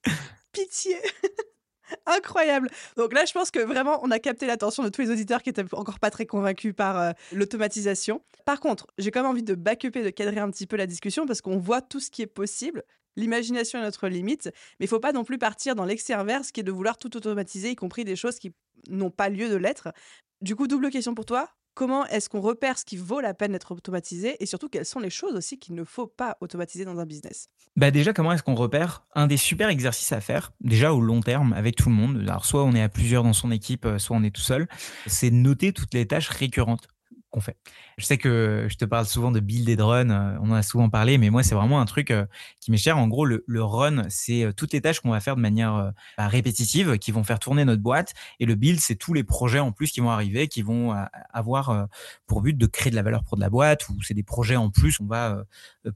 Pitié. 0.52 0.96
Incroyable. 2.06 2.68
Donc 2.96 3.14
là, 3.14 3.24
je 3.24 3.32
pense 3.32 3.50
que 3.50 3.60
vraiment, 3.60 4.00
on 4.02 4.10
a 4.10 4.18
capté 4.18 4.46
l'attention 4.46 4.82
de 4.82 4.88
tous 4.90 5.00
les 5.02 5.10
auditeurs 5.10 5.42
qui 5.42 5.50
étaient 5.50 5.64
encore 5.72 5.98
pas 5.98 6.10
très 6.10 6.26
convaincus 6.26 6.74
par 6.74 7.14
l'automatisation. 7.32 8.22
Par 8.44 8.60
contre, 8.60 8.86
j'ai 8.98 9.10
quand 9.10 9.22
même 9.22 9.30
envie 9.30 9.42
de 9.42 9.54
backuper, 9.54 10.02
de 10.02 10.10
cadrer 10.10 10.40
un 10.40 10.50
petit 10.50 10.66
peu 10.66 10.76
la 10.76 10.86
discussion 10.86 11.26
parce 11.26 11.40
qu'on 11.40 11.58
voit 11.58 11.80
tout 11.80 12.00
ce 12.00 12.10
qui 12.10 12.22
est 12.22 12.26
possible. 12.26 12.84
L'imagination 13.16 13.80
est 13.80 13.82
notre 13.82 14.06
limite, 14.08 14.50
mais 14.78 14.86
il 14.86 14.88
faut 14.88 15.00
pas 15.00 15.12
non 15.12 15.24
plus 15.24 15.38
partir 15.38 15.74
dans 15.74 15.84
l'excès 15.84 16.12
inverse 16.12 16.52
qui 16.52 16.60
est 16.60 16.64
de 16.64 16.70
vouloir 16.70 16.98
tout 16.98 17.16
automatiser, 17.16 17.70
y 17.70 17.76
compris 17.76 18.04
des 18.04 18.16
choses 18.16 18.38
qui 18.38 18.52
n'ont 18.88 19.10
pas 19.10 19.28
lieu 19.28 19.48
de 19.48 19.56
l'être. 19.56 19.88
Du 20.40 20.54
coup, 20.54 20.68
double 20.68 20.90
question 20.90 21.14
pour 21.16 21.24
toi 21.24 21.50
comment 21.78 22.04
est-ce 22.06 22.28
qu'on 22.28 22.40
repère 22.40 22.76
ce 22.76 22.84
qui 22.84 22.96
vaut 22.96 23.20
la 23.20 23.34
peine 23.34 23.52
d'être 23.52 23.70
automatisé 23.70 24.34
et 24.42 24.46
surtout 24.46 24.68
quelles 24.68 24.84
sont 24.84 24.98
les 24.98 25.10
choses 25.10 25.36
aussi 25.36 25.60
qu'il 25.60 25.76
ne 25.76 25.84
faut 25.84 26.08
pas 26.08 26.36
automatiser 26.40 26.84
dans 26.84 26.98
un 26.98 27.06
business? 27.06 27.50
Bah 27.76 27.92
Déjà, 27.92 28.12
comment 28.12 28.32
est-ce 28.32 28.42
qu'on 28.42 28.56
repère 28.56 29.06
Un 29.14 29.28
des 29.28 29.36
super 29.36 29.68
exercices 29.68 30.10
à 30.10 30.20
faire, 30.20 30.50
déjà 30.60 30.92
au 30.92 31.00
long 31.00 31.20
terme 31.20 31.52
avec 31.52 31.76
tout 31.76 31.88
le 31.88 31.94
monde, 31.94 32.18
alors 32.18 32.46
soit 32.46 32.64
on 32.64 32.72
est 32.72 32.82
à 32.82 32.88
plusieurs 32.88 33.22
dans 33.22 33.32
son 33.32 33.52
équipe, 33.52 33.86
euh, 33.86 33.98
soit 33.98 34.16
on 34.16 34.24
est 34.24 34.34
tout 34.34 34.40
seul, 34.40 34.66
c'est 35.06 35.30
noter 35.30 35.72
toutes 35.72 35.94
les 35.94 36.04
tâches 36.04 36.30
récurrentes 36.30 36.88
qu'on 37.30 37.40
fait. 37.40 37.56
Je 37.98 38.06
sais 38.06 38.16
que 38.16 38.66
je 38.68 38.76
te 38.76 38.84
parle 38.84 39.06
souvent 39.06 39.30
de 39.30 39.40
build 39.40 39.68
et 39.68 39.74
run, 39.80 40.10
euh, 40.10 40.38
on 40.40 40.50
en 40.50 40.54
a 40.54 40.62
souvent 40.62 40.88
parlé, 40.88 41.18
mais 41.18 41.28
moi 41.28 41.42
c'est 41.42 41.54
vraiment 41.54 41.80
un 41.80 41.84
truc 41.84 42.10
euh, 42.10 42.24
qui 42.60 42.70
m'est 42.70 42.78
cher. 42.78 42.96
En 42.96 43.06
gros, 43.06 43.26
le, 43.26 43.42
run, 43.62 44.04
c'est 44.08 44.44
euh, 44.44 44.52
toutes 44.52 44.72
les 44.72 44.80
tâches 44.80 45.00
qu'on 45.00 45.10
va 45.10 45.20
faire 45.20 45.36
de 45.36 45.40
manière 45.40 45.92
bah, 46.16 46.28
répétitive, 46.28 46.98
qui 46.98 47.12
vont 47.12 47.24
faire 47.24 47.38
tourner 47.38 47.64
notre 47.64 47.82
boîte, 47.82 48.14
et 48.40 48.46
le 48.46 48.54
build, 48.54 48.80
c'est 48.80 48.96
tous 48.96 49.12
les 49.12 49.24
projets 49.24 49.58
en 49.58 49.72
plus 49.72 49.90
qui 49.90 50.00
vont 50.00 50.10
arriver, 50.10 50.48
qui 50.48 50.62
vont 50.62 50.94
avoir 51.32 51.88
pour 52.26 52.40
but 52.40 52.56
de 52.56 52.66
créer 52.66 52.90
de 52.90 52.96
la 52.96 53.02
valeur 53.02 53.24
pour 53.24 53.36
de 53.36 53.42
la 53.42 53.50
boîte, 53.50 53.88
ou 53.88 54.02
c'est 54.02 54.14
des 54.14 54.22
projets 54.22 54.56
en 54.56 54.70
plus 54.70 54.98
qu'on 54.98 55.06
va 55.06 55.44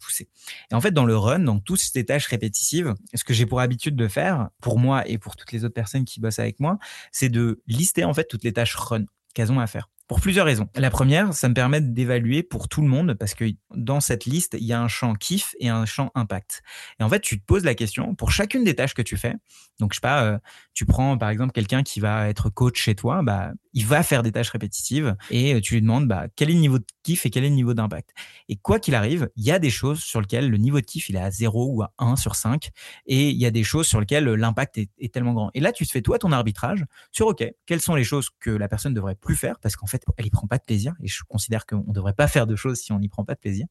pousser. 0.01 0.29
Et 0.71 0.75
en 0.75 0.81
fait, 0.81 0.93
dans 0.93 1.05
le 1.05 1.17
run, 1.17 1.41
donc 1.41 1.65
toutes 1.65 1.81
ces 1.81 2.05
tâches 2.05 2.27
répétitives, 2.27 2.95
ce 3.15 3.25
que 3.25 3.35
j'ai 3.35 3.47
pour 3.47 3.61
habitude 3.61 3.97
de 3.97 4.09
faire, 4.09 4.49
pour 4.61 4.79
moi 4.79 5.07
et 5.09 5.19
pour 5.19 5.37
toutes 5.37 5.53
les 5.53 5.65
autres 5.65 5.75
personnes 5.75 6.05
qui 6.05 6.21
bossent 6.21 6.39
avec 6.39 6.61
moi, 6.61 6.79
c'est 7.11 7.29
de 7.29 7.63
lister 7.67 8.05
en 8.05 8.15
fait 8.15 8.25
toutes 8.25 8.45
les 8.45 8.53
tâches 8.53 8.75
run 8.75 9.05
qu'elles 9.35 9.53
ont 9.53 9.61
à 9.61 9.67
faire. 9.67 9.89
Pour 10.09 10.21
plusieurs 10.21 10.47
raisons. 10.47 10.69
La 10.75 10.91
première, 10.91 11.33
ça 11.33 11.49
me 11.49 11.55
permet 11.55 11.81
d'évaluer 11.81 12.43
pour 12.43 12.69
tout 12.69 12.83
le 12.83 12.89
monde 12.89 13.15
parce 13.15 13.35
que 13.35 13.45
dans 13.75 14.01
cette 14.01 14.25
liste, 14.25 14.57
il 14.59 14.67
y 14.67 14.73
a 14.73 14.81
un 14.81 14.89
champ 14.89 15.15
kiff 15.15 15.55
et 15.59 15.69
un 15.69 15.87
champ 15.87 16.11
impact. 16.15 16.63
Et 17.01 17.03
en 17.03 17.09
fait, 17.09 17.21
tu 17.21 17.41
te 17.41 17.45
poses 17.45 17.65
la 17.65 17.75
question 17.75 18.15
pour 18.15 18.31
chacune 18.31 18.65
des 18.65 18.75
tâches 18.75 18.95
que 18.95 19.03
tu 19.03 19.17
fais. 19.17 19.35
Donc, 19.79 19.93
je 19.93 19.97
sais 19.97 20.01
pas, 20.01 20.25
euh, 20.25 20.39
tu 20.75 20.87
prends 20.87 21.17
par 21.17 21.31
exemple 21.31 21.53
quelqu'un 21.53 21.83
qui 21.83 22.01
va 22.01 22.29
être 22.29 22.51
coach 22.51 22.81
chez 22.81 22.95
toi, 22.95 23.23
bah, 23.23 23.53
il 23.73 23.87
va 23.87 24.03
faire 24.03 24.23
des 24.23 24.33
tâches 24.33 24.51
répétitives 24.51 25.17
et 25.31 25.61
tu 25.61 25.75
lui 25.75 25.83
demandes 25.83 26.07
bah, 26.07 26.27
quel 26.37 26.51
est 26.51 26.55
le 26.55 26.61
niveau 26.61 26.79
de 26.79 26.85
kiff 27.03 27.25
et 27.27 27.31
quel 27.31 27.45
est 27.45 27.49
le 27.49 27.55
niveau 27.55 27.75
d'impact. 27.75 28.11
Et 28.49 28.57
quoi 28.57 28.79
qu'il 28.79 28.95
arrive, 28.95 29.31
il 29.37 29.45
y 29.45 29.51
a 29.51 29.59
des 29.59 29.71
choses 29.71 30.01
sur 30.01 30.21
lesquelles 30.21 30.51
le 30.51 30.57
niveau 30.57 30.81
de 30.81 30.87
kiff 30.87 31.09
il 31.09 31.17
est 31.17 31.21
à 31.21 31.31
0 31.31 31.69
ou 31.73 31.83
à 31.83 31.93
1 31.99 32.17
sur 32.17 32.35
5 32.35 32.71
et 33.07 33.31
il 33.31 33.37
y 33.37 33.47
a 33.47 33.51
des 33.51 33.65
choses 33.65 33.87
sur 33.87 34.01
lesquelles 34.01 34.25
l'impact 34.25 34.79
est, 34.79 35.13
tellement 35.13 35.33
grand. 35.33 35.51
Et 35.55 35.61
là, 35.61 35.73
tu 35.73 35.87
te 35.87 35.91
fais 35.91 36.03
toi 36.03 36.19
ton 36.19 36.33
arbitrage 36.33 36.85
sur 37.11 37.27
OK, 37.27 37.45
quelles 37.67 37.81
sont 37.81 37.95
les 37.95 38.05
choses 38.05 38.29
que 38.41 38.51
la 38.51 38.69
personne 38.69 38.95
devrait 38.95 39.15
plus 39.15 39.37
faire 39.37 39.59
parce 39.61 39.77
qu'en 39.77 39.87
elle 40.17 40.27
y 40.27 40.31
prend 40.31 40.47
pas 40.47 40.59
de 40.59 40.65
plaisir 40.65 40.95
et 41.03 41.09
je 41.09 41.23
considère 41.25 41.67
qu'on 41.67 41.85
ne 41.87 41.93
devrait 41.93 42.15
pas 42.15 42.29
faire 42.29 42.47
de 42.47 42.57
choses 42.57 42.79
si 42.81 42.93
on 42.93 42.99
n'y 42.99 43.09
prend 43.09 43.25
pas 43.25 43.35
de 43.35 43.41
plaisir. 43.41 43.67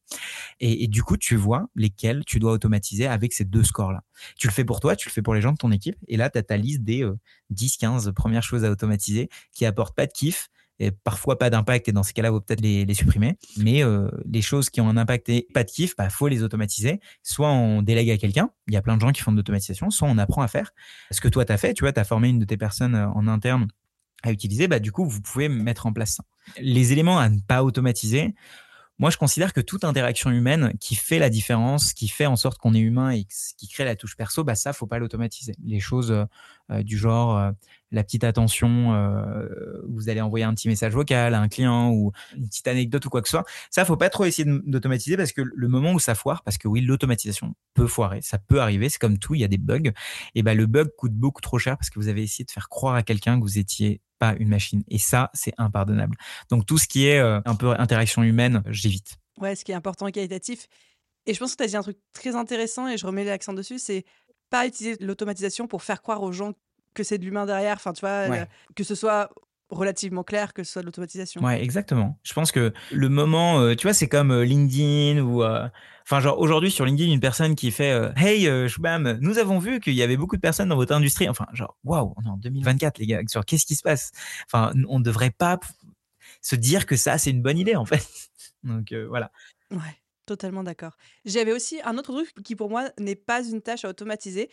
Et, 0.60 0.86
du 0.88 1.02
coup, 1.02 1.16
tu 1.16 1.36
vois 1.36 1.68
lesquelles 1.74 2.24
tu 2.24 2.38
dois 2.38 2.52
automatiser 2.52 3.06
avec 3.06 3.32
ces 3.32 3.44
deux 3.44 3.64
scores-là. 3.64 4.02
Tu 4.36 4.46
le 4.46 4.52
fais 4.52 4.64
pour 4.64 4.80
toi, 4.80 4.96
tu 4.96 5.08
le 5.08 5.12
fais 5.12 5.22
pour 5.22 5.34
les 5.34 5.40
gens 5.40 5.52
de 5.52 5.56
ton 5.56 5.72
équipe 5.72 5.96
et 6.08 6.16
là, 6.16 6.30
tu 6.30 6.38
as 6.38 6.42
ta 6.42 6.56
liste 6.56 6.82
des 6.82 7.08
10, 7.50 7.76
15 7.76 8.12
premières 8.14 8.42
choses 8.42 8.64
à 8.64 8.70
automatiser 8.70 9.28
qui 9.52 9.66
apportent 9.66 9.96
pas 9.96 10.06
de 10.06 10.12
kiff 10.12 10.48
et 10.82 10.90
parfois 10.90 11.38
pas 11.38 11.50
d'impact 11.50 11.88
et 11.88 11.92
dans 11.92 12.02
ces 12.02 12.12
cas-là, 12.12 12.30
faut 12.30 12.40
peut-être 12.40 12.60
les, 12.60 12.92
supprimer. 12.94 13.36
Mais 13.56 13.84
euh, 13.84 14.08
les 14.24 14.42
choses 14.42 14.68
qui 14.68 14.80
ont 14.80 14.88
un 14.88 14.96
impact 14.96 15.28
et 15.28 15.46
pas 15.54 15.62
de 15.64 15.70
kiff, 15.70 15.94
bah 15.96 16.10
faut 16.10 16.28
les 16.28 16.42
automatiser. 16.42 17.00
Soit 17.22 17.50
on 17.50 17.82
délègue 17.82 18.10
à 18.10 18.18
quelqu'un, 18.18 18.50
il 18.66 18.74
y 18.74 18.76
a 18.76 18.82
plein 18.82 18.96
de 18.96 19.00
gens 19.00 19.12
qui 19.12 19.22
font 19.22 19.32
de 19.32 19.36
l'automatisation, 19.36 19.90
soit 19.90 20.08
on 20.08 20.18
apprend 20.18 20.42
à 20.42 20.48
faire. 20.48 20.72
Ce 21.10 21.20
que 21.20 21.28
toi 21.28 21.44
tu 21.44 21.52
as 21.52 21.56
fait, 21.56 21.74
tu 21.74 21.84
vois, 21.84 22.04
formé 22.04 22.30
une 22.30 22.40
de 22.40 22.44
tes 22.44 22.56
personnes 22.56 22.94
euh, 22.94 23.08
en 23.08 23.28
interne 23.28 23.68
à 24.22 24.32
utiliser, 24.32 24.68
bah 24.68 24.78
du 24.78 24.92
coup, 24.92 25.04
vous 25.04 25.20
pouvez 25.20 25.48
mettre 25.48 25.86
en 25.86 25.92
place 25.92 26.14
ça. 26.16 26.24
Les 26.58 26.92
éléments 26.92 27.18
à 27.18 27.28
ne 27.28 27.40
pas 27.40 27.62
automatiser, 27.64 28.34
moi, 28.98 29.10
je 29.10 29.16
considère 29.16 29.52
que 29.52 29.60
toute 29.60 29.84
interaction 29.84 30.30
humaine 30.30 30.74
qui 30.78 30.94
fait 30.94 31.18
la 31.18 31.28
différence, 31.28 31.92
qui 31.92 32.06
fait 32.08 32.26
en 32.26 32.36
sorte 32.36 32.58
qu'on 32.58 32.72
est 32.72 32.78
humain 32.78 33.10
et 33.10 33.26
qui 33.56 33.66
crée 33.66 33.84
la 33.84 33.96
touche 33.96 34.16
perso, 34.16 34.44
bah 34.44 34.54
ça, 34.54 34.72
faut 34.72 34.86
pas 34.86 34.98
l'automatiser. 34.98 35.54
Les 35.64 35.80
choses 35.80 36.12
euh, 36.12 36.24
du 36.82 36.96
genre 36.96 37.36
euh, 37.36 37.50
la 37.92 38.02
petite 38.02 38.24
attention, 38.24 38.94
euh, 38.94 39.46
vous 39.88 40.08
allez 40.08 40.20
envoyer 40.20 40.44
un 40.44 40.54
petit 40.54 40.68
message 40.68 40.92
vocal 40.92 41.34
à 41.34 41.40
un 41.40 41.48
client 41.48 41.90
ou 41.90 42.12
une 42.36 42.48
petite 42.48 42.66
anecdote 42.66 43.04
ou 43.04 43.10
quoi 43.10 43.20
que 43.20 43.28
ce 43.28 43.32
soit, 43.32 43.44
ça, 43.70 43.84
faut 43.84 43.96
pas 43.96 44.08
trop 44.08 44.24
essayer 44.24 44.50
d'automatiser 44.64 45.16
parce 45.16 45.32
que 45.32 45.42
le 45.42 45.68
moment 45.68 45.92
où 45.92 45.98
ça 45.98 46.14
foire, 46.14 46.42
parce 46.42 46.58
que 46.58 46.68
oui, 46.68 46.80
l'automatisation 46.80 47.54
peut 47.74 47.86
foirer, 47.86 48.22
ça 48.22 48.38
peut 48.38 48.60
arriver, 48.60 48.88
c'est 48.88 48.98
comme 48.98 49.18
tout, 49.18 49.34
il 49.34 49.42
y 49.42 49.44
a 49.44 49.48
des 49.48 49.58
bugs. 49.58 49.92
Et 50.34 50.42
ben 50.42 50.56
le 50.56 50.66
bug 50.66 50.88
coûte 50.96 51.12
beaucoup 51.12 51.42
trop 51.42 51.58
cher 51.58 51.76
parce 51.76 51.90
que 51.90 51.98
vous 51.98 52.08
avez 52.08 52.22
essayé 52.22 52.44
de 52.44 52.50
faire 52.50 52.68
croire 52.68 52.94
à 52.94 53.02
quelqu'un 53.02 53.38
que 53.38 53.42
vous 53.42 53.58
étiez 53.58 54.00
pas 54.18 54.34
une 54.38 54.48
machine. 54.48 54.82
Et 54.88 54.98
ça, 54.98 55.30
c'est 55.34 55.52
impardonnable. 55.58 56.16
Donc 56.48 56.64
tout 56.64 56.78
ce 56.78 56.88
qui 56.88 57.06
est 57.06 57.18
euh, 57.18 57.40
un 57.44 57.54
peu 57.54 57.74
interaction 57.78 58.22
humaine, 58.22 58.62
j'évite. 58.68 59.16
Ouais, 59.38 59.54
ce 59.54 59.64
qui 59.64 59.72
est 59.72 59.74
important 59.74 60.06
et 60.06 60.12
qualitatif. 60.12 60.66
Et 61.26 61.34
je 61.34 61.38
pense 61.38 61.52
que 61.52 61.58
tu 61.58 61.62
as 61.64 61.68
dit 61.68 61.76
un 61.76 61.82
truc 61.82 61.98
très 62.12 62.34
intéressant 62.34 62.88
et 62.88 62.96
je 62.96 63.06
remets 63.06 63.24
l'accent 63.24 63.52
dessus, 63.52 63.78
c'est 63.78 64.04
pas 64.52 64.66
utiliser 64.66 64.96
l'automatisation 65.00 65.66
pour 65.66 65.82
faire 65.82 66.02
croire 66.02 66.22
aux 66.22 66.32
gens 66.32 66.52
que 66.94 67.02
c'est 67.02 67.18
de 67.18 67.24
l'humain 67.24 67.46
derrière. 67.46 67.76
Enfin, 67.76 67.92
tu 67.92 68.00
vois, 68.00 68.30
euh, 68.30 68.44
que 68.76 68.84
ce 68.84 68.94
soit 68.94 69.30
relativement 69.70 70.22
clair 70.22 70.52
que 70.52 70.64
ce 70.64 70.72
soit 70.72 70.82
de 70.82 70.86
l'automatisation. 70.86 71.42
Ouais, 71.42 71.62
exactement. 71.64 72.18
Je 72.22 72.34
pense 72.34 72.52
que 72.52 72.74
le 72.90 73.08
moment, 73.08 73.58
euh, 73.58 73.74
tu 73.74 73.86
vois, 73.86 73.94
c'est 73.94 74.08
comme 74.08 74.42
LinkedIn 74.42 75.22
ou 75.22 75.42
Enfin, 76.04 76.20
genre 76.20 76.38
aujourd'hui 76.38 76.70
sur 76.70 76.84
LinkedIn, 76.84 77.12
une 77.12 77.20
personne 77.20 77.54
qui 77.54 77.70
fait 77.70 77.92
euh, 77.92 78.12
Hey, 78.16 78.48
euh, 78.48 78.68
Shubham, 78.68 79.18
nous 79.20 79.38
avons 79.38 79.58
vu 79.58 79.80
qu'il 79.80 79.94
y 79.94 80.02
avait 80.02 80.16
beaucoup 80.16 80.36
de 80.36 80.40
personnes 80.40 80.68
dans 80.68 80.76
votre 80.76 80.94
industrie. 80.94 81.28
Enfin, 81.28 81.46
genre, 81.52 81.76
waouh, 81.84 82.12
on 82.16 82.22
est 82.26 82.28
en 82.28 82.36
2024, 82.36 82.98
les 82.98 83.06
gars. 83.06 83.20
Sur 83.28 83.44
qu'est-ce 83.44 83.66
qui 83.66 83.76
se 83.76 83.82
passe? 83.82 84.10
Enfin, 84.46 84.72
on 84.88 84.98
ne 84.98 85.04
devrait 85.04 85.30
pas 85.30 85.58
se 86.40 86.56
dire 86.56 86.86
que 86.86 86.96
ça, 86.96 87.18
c'est 87.18 87.30
une 87.30 87.42
bonne 87.42 87.58
idée, 87.58 87.76
en 87.76 87.84
fait. 87.84 88.06
Donc 88.64 88.92
euh, 88.92 89.06
voilà. 89.08 89.30
Ouais. 89.70 90.01
Totalement 90.26 90.62
d'accord. 90.62 90.96
J'avais 91.24 91.52
aussi 91.52 91.80
un 91.82 91.98
autre 91.98 92.12
truc 92.12 92.32
qui 92.44 92.54
pour 92.54 92.70
moi 92.70 92.90
n'est 92.98 93.16
pas 93.16 93.44
une 93.44 93.60
tâche 93.60 93.84
à 93.84 93.88
automatiser. 93.88 94.50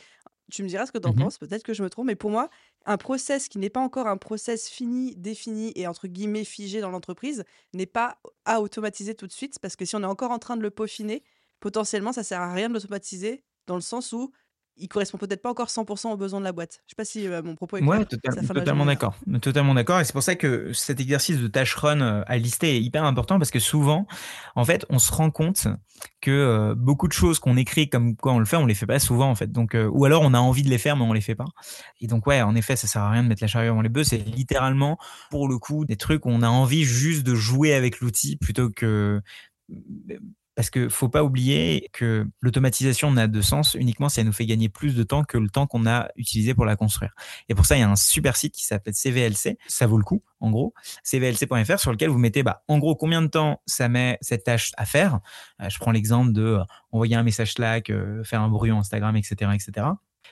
Tu 0.51 0.63
me 0.63 0.67
diras 0.67 0.87
ce 0.87 0.91
que 0.91 0.97
tu 0.97 1.07
en 1.07 1.13
mmh 1.13 1.15
penses, 1.15 1.37
peut-être 1.37 1.61
que 1.61 1.75
je 1.75 1.83
me 1.83 1.91
trompe, 1.91 2.07
mais 2.07 2.15
pour 2.15 2.31
moi, 2.31 2.49
un 2.85 2.97
process 2.97 3.47
qui 3.49 3.59
n'est 3.59 3.69
pas 3.69 3.79
encore 3.81 4.07
un 4.07 4.17
process 4.17 4.67
fini, 4.67 5.15
défini 5.15 5.71
et 5.75 5.85
entre 5.85 6.07
guillemets 6.07 6.43
figé 6.43 6.81
dans 6.81 6.89
l'entreprise 6.89 7.43
n'est 7.73 7.85
pas 7.85 8.19
à 8.45 8.61
automatiser 8.61 9.13
tout 9.13 9.27
de 9.27 9.31
suite 9.31 9.59
parce 9.59 9.75
que 9.75 9.85
si 9.85 9.95
on 9.95 10.01
est 10.01 10.05
encore 10.05 10.31
en 10.31 10.39
train 10.39 10.57
de 10.57 10.63
le 10.63 10.71
peaufiner, 10.71 11.23
potentiellement, 11.59 12.13
ça 12.13 12.23
sert 12.23 12.41
à 12.41 12.51
rien 12.51 12.67
de 12.69 12.73
l'automatiser 12.73 13.43
dans 13.67 13.75
le 13.75 13.81
sens 13.81 14.11
où 14.11 14.31
il 14.79 14.87
correspond 14.87 15.17
peut-être 15.17 15.41
pas 15.41 15.49
encore 15.49 15.67
100% 15.67 16.11
aux 16.11 16.17
besoins 16.17 16.39
de 16.39 16.45
la 16.45 16.51
boîte. 16.51 16.81
Je 16.85 16.91
sais 16.91 16.95
pas 16.95 17.05
si 17.05 17.27
euh, 17.27 17.41
mon 17.43 17.55
propos 17.55 17.77
est. 17.77 17.83
Ouais, 17.83 18.05
totalement 18.05 18.85
d'accord. 18.85 19.15
Totalement 19.41 19.73
d'accord. 19.73 19.99
Et 19.99 20.05
c'est 20.05 20.13
pour 20.13 20.23
ça 20.23 20.35
que 20.35 20.71
cet 20.73 20.99
exercice 20.99 21.37
de 21.37 21.47
tâche 21.47 21.75
run 21.75 22.01
euh, 22.01 22.23
à 22.27 22.37
lister 22.37 22.77
est 22.77 22.81
hyper 22.81 23.03
important 23.03 23.37
parce 23.37 23.51
que 23.51 23.59
souvent, 23.59 24.07
en 24.55 24.65
fait, 24.65 24.85
on 24.89 24.99
se 24.99 25.11
rend 25.11 25.31
compte 25.31 25.67
que 26.21 26.31
euh, 26.31 26.75
beaucoup 26.75 27.07
de 27.07 27.13
choses 27.13 27.39
qu'on 27.39 27.57
écrit 27.57 27.89
comme 27.89 28.15
quoi 28.15 28.33
on 28.33 28.39
le 28.39 28.45
fait, 28.45 28.57
on 28.57 28.65
les 28.65 28.75
fait 28.75 28.85
pas 28.85 28.99
souvent 28.99 29.29
en 29.29 29.35
fait. 29.35 29.51
Donc, 29.51 29.75
ou 29.91 30.05
alors 30.05 30.21
on 30.23 30.33
a 30.33 30.39
envie 30.39 30.63
de 30.63 30.69
les 30.69 30.77
faire 30.77 30.95
mais 30.95 31.03
on 31.03 31.13
les 31.13 31.21
fait 31.21 31.35
pas. 31.35 31.47
Et 31.99 32.07
donc 32.07 32.25
ouais, 32.27 32.41
en 32.41 32.55
effet, 32.55 32.75
ça 32.75 32.87
sert 32.87 33.01
à 33.01 33.11
rien 33.11 33.23
de 33.23 33.27
mettre 33.27 33.43
la 33.43 33.47
charrue 33.47 33.67
avant 33.67 33.81
les 33.81 33.89
bœufs. 33.89 34.03
C'est 34.03 34.17
littéralement 34.17 34.97
pour 35.29 35.47
le 35.47 35.57
coup 35.57 35.85
des 35.85 35.97
trucs 35.97 36.25
où 36.25 36.29
on 36.29 36.41
a 36.41 36.49
envie 36.49 36.83
juste 36.83 37.25
de 37.25 37.35
jouer 37.35 37.73
avec 37.73 37.99
l'outil 37.99 38.37
plutôt 38.37 38.69
que 38.69 39.21
parce 40.55 40.69
que 40.69 40.89
faut 40.89 41.09
pas 41.09 41.23
oublier 41.23 41.89
que 41.93 42.27
l'automatisation 42.41 43.11
n'a 43.11 43.27
de 43.27 43.41
sens 43.41 43.75
uniquement 43.75 44.09
si 44.09 44.19
elle 44.19 44.25
nous 44.25 44.33
fait 44.33 44.45
gagner 44.45 44.69
plus 44.69 44.95
de 44.95 45.03
temps 45.03 45.23
que 45.23 45.37
le 45.37 45.49
temps 45.49 45.67
qu'on 45.67 45.85
a 45.85 46.09
utilisé 46.15 46.53
pour 46.53 46.65
la 46.65 46.75
construire. 46.75 47.13
Et 47.47 47.55
pour 47.55 47.65
ça, 47.65 47.77
il 47.77 47.79
y 47.79 47.83
a 47.83 47.89
un 47.89 47.95
super 47.95 48.35
site 48.35 48.53
qui 48.53 48.65
s'appelle 48.65 48.93
CVLC. 48.93 49.57
Ça 49.67 49.87
vaut 49.87 49.97
le 49.97 50.03
coup, 50.03 50.21
en 50.39 50.51
gros. 50.51 50.73
CVLC.fr 51.03 51.79
sur 51.79 51.91
lequel 51.91 52.09
vous 52.09 52.17
mettez, 52.17 52.43
bah, 52.43 52.63
en 52.67 52.77
gros, 52.77 52.95
combien 52.95 53.21
de 53.21 53.27
temps 53.27 53.61
ça 53.65 53.87
met 53.89 54.17
cette 54.21 54.43
tâche 54.43 54.71
à 54.77 54.85
faire. 54.85 55.19
Euh, 55.61 55.69
je 55.69 55.77
prends 55.79 55.91
l'exemple 55.91 56.33
de 56.33 56.43
euh, 56.43 56.63
envoyer 56.91 57.15
un 57.15 57.23
message 57.23 57.53
Slack, 57.53 57.89
euh, 57.89 58.23
faire 58.23 58.41
un 58.41 58.49
bruit 58.49 58.71
Instagram, 58.71 59.15
etc., 59.15 59.51
etc. 59.53 59.87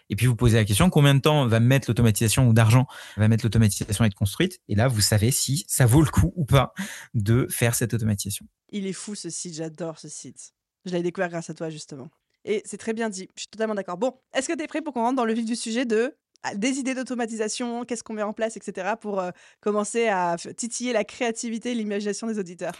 Et 0.09 0.15
puis 0.15 0.25
vous 0.25 0.35
posez 0.35 0.57
la 0.57 0.65
question 0.65 0.89
combien 0.89 1.15
de 1.15 1.19
temps 1.19 1.47
va 1.47 1.59
mettre 1.59 1.89
l'automatisation 1.89 2.47
ou 2.47 2.53
d'argent 2.53 2.87
va 3.17 3.27
mettre 3.27 3.45
l'automatisation 3.45 4.03
à 4.03 4.07
être 4.07 4.15
construite? 4.15 4.59
Et 4.67 4.75
là, 4.75 4.87
vous 4.87 5.01
savez 5.01 5.31
si 5.31 5.65
ça 5.67 5.85
vaut 5.85 6.01
le 6.01 6.09
coup 6.09 6.33
ou 6.35 6.45
pas 6.45 6.73
de 7.13 7.47
faire 7.49 7.75
cette 7.75 7.93
automatisation. 7.93 8.45
Il 8.69 8.87
est 8.87 8.93
fou 8.93 9.15
ce 9.15 9.29
site, 9.29 9.55
j'adore 9.55 9.99
ce 9.99 10.09
site. 10.09 10.53
Je 10.85 10.91
l'ai 10.91 11.03
découvert 11.03 11.29
grâce 11.29 11.49
à 11.49 11.53
toi 11.53 11.69
justement. 11.69 12.09
Et 12.45 12.61
c'est 12.65 12.77
très 12.77 12.93
bien 12.93 13.09
dit, 13.09 13.27
je 13.35 13.41
suis 13.41 13.49
totalement 13.49 13.75
d'accord. 13.75 13.97
Bon, 13.97 14.13
est-ce 14.33 14.47
que 14.47 14.53
tu 14.53 14.63
es 14.63 14.67
prêt 14.67 14.81
pour 14.81 14.93
qu'on 14.93 15.01
rentre 15.01 15.17
dans 15.17 15.25
le 15.25 15.33
vif 15.33 15.45
du 15.45 15.55
sujet 15.55 15.85
de 15.85 16.15
ah, 16.43 16.55
des 16.55 16.77
idées 16.77 16.93
d'automatisation, 16.93 17.83
qu'est-ce 17.83 18.03
qu'on 18.03 18.13
met 18.13 18.23
en 18.23 18.31
place, 18.31 18.57
etc., 18.57 18.93
pour 18.99 19.19
euh, 19.19 19.31
commencer 19.59 20.07
à 20.07 20.35
titiller 20.55 20.93
la 20.93 21.03
créativité 21.03 21.71
et 21.71 21.73
l'imagination 21.73 22.27
des 22.27 22.37
auditeurs? 22.37 22.73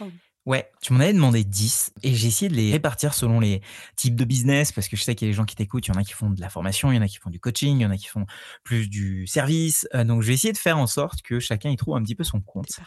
Ouais, 0.48 0.72
tu 0.80 0.94
m'en 0.94 1.00
avais 1.00 1.12
demandé 1.12 1.44
10 1.44 1.92
et 2.02 2.14
j'ai 2.14 2.28
essayé 2.28 2.48
de 2.48 2.54
les 2.54 2.72
répartir 2.72 3.12
selon 3.12 3.38
les 3.38 3.60
types 3.96 4.16
de 4.16 4.24
business 4.24 4.72
parce 4.72 4.88
que 4.88 4.96
je 4.96 5.02
sais 5.02 5.14
qu'il 5.14 5.28
y 5.28 5.28
a 5.28 5.32
des 5.32 5.36
gens 5.36 5.44
qui 5.44 5.54
t'écoutent, 5.54 5.86
il 5.86 5.92
y 5.92 5.94
en 5.94 6.00
a 6.00 6.04
qui 6.04 6.14
font 6.14 6.30
de 6.30 6.40
la 6.40 6.48
formation, 6.48 6.90
il 6.90 6.96
y 6.96 6.98
en 6.98 7.02
a 7.02 7.06
qui 7.06 7.18
font 7.18 7.28
du 7.28 7.38
coaching, 7.38 7.76
il 7.80 7.82
y 7.82 7.84
en 7.84 7.90
a 7.90 7.98
qui 7.98 8.06
font 8.06 8.24
plus 8.64 8.88
du 8.88 9.26
service. 9.26 9.86
Euh, 9.94 10.04
donc, 10.04 10.22
je 10.22 10.28
vais 10.28 10.32
essayer 10.32 10.54
de 10.54 10.58
faire 10.58 10.78
en 10.78 10.86
sorte 10.86 11.20
que 11.20 11.38
chacun 11.38 11.68
y 11.68 11.76
trouve 11.76 11.96
un 11.96 12.02
petit 12.02 12.14
peu 12.14 12.24
son 12.24 12.40
compte. 12.40 12.80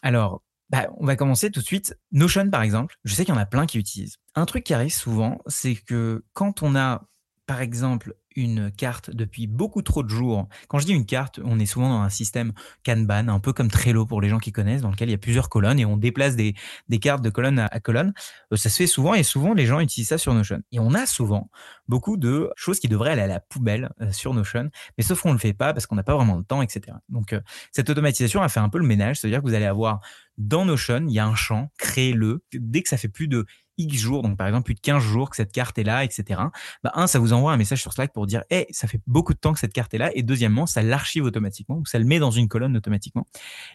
Alors, 0.00 0.44
bah, 0.70 0.90
on 0.98 1.06
va 1.06 1.16
commencer 1.16 1.50
tout 1.50 1.58
de 1.58 1.64
suite. 1.64 1.98
Notion, 2.12 2.48
par 2.50 2.62
exemple, 2.62 2.94
je 3.02 3.12
sais 3.16 3.24
qu'il 3.24 3.34
y 3.34 3.36
en 3.36 3.40
a 3.40 3.46
plein 3.46 3.66
qui 3.66 3.78
utilisent. 3.78 4.18
Un 4.36 4.46
truc 4.46 4.62
qui 4.62 4.72
arrive 4.72 4.94
souvent, 4.94 5.40
c'est 5.48 5.74
que 5.74 6.24
quand 6.34 6.62
on 6.62 6.76
a, 6.76 7.08
par 7.48 7.62
exemple, 7.62 8.14
une 8.36 8.70
carte 8.70 9.10
depuis 9.10 9.46
beaucoup 9.46 9.80
trop 9.80 10.02
de 10.02 10.10
jours. 10.10 10.50
Quand 10.68 10.78
je 10.78 10.84
dis 10.84 10.92
une 10.92 11.06
carte, 11.06 11.40
on 11.42 11.58
est 11.58 11.64
souvent 11.64 11.88
dans 11.88 12.02
un 12.02 12.10
système 12.10 12.52
Kanban, 12.84 13.28
un 13.28 13.40
peu 13.40 13.54
comme 13.54 13.70
Trello 13.70 14.04
pour 14.04 14.20
les 14.20 14.28
gens 14.28 14.38
qui 14.38 14.52
connaissent, 14.52 14.82
dans 14.82 14.90
lequel 14.90 15.08
il 15.08 15.12
y 15.12 15.14
a 15.14 15.18
plusieurs 15.18 15.48
colonnes 15.48 15.80
et 15.80 15.86
on 15.86 15.96
déplace 15.96 16.36
des, 16.36 16.54
des 16.90 16.98
cartes 16.98 17.22
de 17.22 17.30
colonne 17.30 17.58
à, 17.58 17.80
colonne. 17.80 18.12
Euh, 18.52 18.56
ça 18.56 18.68
se 18.68 18.76
fait 18.76 18.86
souvent 18.86 19.14
et 19.14 19.22
souvent 19.22 19.54
les 19.54 19.64
gens 19.64 19.80
utilisent 19.80 20.10
ça 20.10 20.18
sur 20.18 20.34
Notion. 20.34 20.60
Et 20.72 20.78
on 20.78 20.92
a 20.92 21.06
souvent 21.06 21.48
beaucoup 21.88 22.18
de 22.18 22.50
choses 22.54 22.80
qui 22.80 22.88
devraient 22.88 23.12
aller 23.12 23.22
à 23.22 23.26
la 23.26 23.40
poubelle 23.40 23.88
euh, 24.02 24.12
sur 24.12 24.34
Notion, 24.34 24.68
mais 24.98 25.02
sauf 25.02 25.22
qu'on 25.22 25.30
ne 25.30 25.34
le 25.34 25.40
fait 25.40 25.54
pas 25.54 25.72
parce 25.72 25.86
qu'on 25.86 25.96
n'a 25.96 26.04
pas 26.04 26.14
vraiment 26.14 26.36
le 26.36 26.44
temps, 26.44 26.60
etc. 26.60 26.98
Donc 27.08 27.32
euh, 27.32 27.40
cette 27.72 27.88
automatisation 27.88 28.42
a 28.42 28.50
fait 28.50 28.60
un 28.60 28.68
peu 28.68 28.78
le 28.78 28.86
ménage, 28.86 29.20
c'est-à-dire 29.20 29.40
que 29.40 29.46
vous 29.46 29.54
allez 29.54 29.64
avoir 29.64 30.00
dans 30.36 30.66
Notion, 30.66 31.06
il 31.08 31.14
y 31.14 31.18
a 31.18 31.26
un 31.26 31.34
champ, 31.34 31.70
créez-le. 31.78 32.44
Dès 32.52 32.82
que 32.82 32.90
ça 32.90 32.98
fait 32.98 33.08
plus 33.08 33.26
de 33.26 33.46
X 33.78 33.96
jours, 33.96 34.22
donc 34.22 34.36
par 34.36 34.46
exemple 34.46 34.64
plus 34.64 34.74
de 34.74 34.80
15 34.80 35.02
jours 35.02 35.30
que 35.30 35.36
cette 35.36 35.52
carte 35.52 35.78
est 35.78 35.84
là, 35.84 36.04
etc. 36.04 36.40
Bah, 36.82 36.92
un, 36.94 37.06
ça 37.06 37.18
vous 37.18 37.32
envoie 37.32 37.52
un 37.52 37.56
message 37.56 37.80
sur 37.80 37.92
Slack 37.92 38.12
pour 38.12 38.26
dire, 38.26 38.42
hey, 38.50 38.66
ça 38.70 38.88
fait 38.88 39.00
beaucoup 39.06 39.32
de 39.32 39.38
temps 39.38 39.52
que 39.52 39.60
cette 39.60 39.72
carte 39.72 39.94
est 39.94 39.98
là. 39.98 40.10
Et 40.14 40.22
deuxièmement, 40.22 40.66
ça 40.66 40.82
l'archive 40.82 41.24
automatiquement 41.24 41.76
ou 41.76 41.86
ça 41.86 41.98
le 41.98 42.04
met 42.04 42.18
dans 42.18 42.30
une 42.30 42.48
colonne 42.48 42.76
automatiquement. 42.76 43.26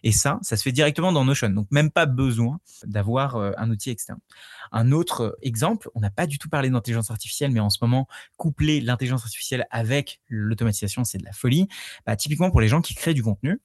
Et 0.04 0.12
ça, 0.12 0.40
ça 0.42 0.58
se 0.58 0.64
fait 0.64 0.72
directement 0.72 1.12
dans 1.12 1.26
Notion. 1.26 1.50
Donc 1.50 1.68
même 1.72 1.92
pas 1.92 2.06
besoin 2.06 2.60
d'avoir 2.86 3.36
euh, 3.36 3.52
un 3.58 3.70
outil 3.70 3.90
externe. 3.90 4.20
Un 4.72 4.92
autre 4.92 5.22
euh, 5.22 5.32
exemple, 5.42 5.90
on 5.96 6.00
n'a 6.00 6.12
pas 6.12 6.28
du 6.28 6.38
tout 6.38 6.50
parlé 6.50 6.70
d'intelligence 6.70 7.12
artificielle, 7.12 7.52
mais 7.52 7.60
en 7.60 7.70
ce 7.70 7.78
moment, 7.82 8.08
coupler 8.38 8.82
l'intelligence 8.82 9.24
artificielle 9.24 9.66
avec 9.72 10.22
l'automatisation, 10.28 11.04
c'est 11.04 11.18
de 11.18 11.26
la 11.26 11.34
folie. 11.34 11.68
Bah, 12.06 12.16
typiquement 12.16 12.52
pour 12.52 12.62
les 12.62 12.68
gens 12.68 12.82
qui 12.82 12.96
créent 12.96 13.14
du 13.14 13.24
contenu, 13.24 13.60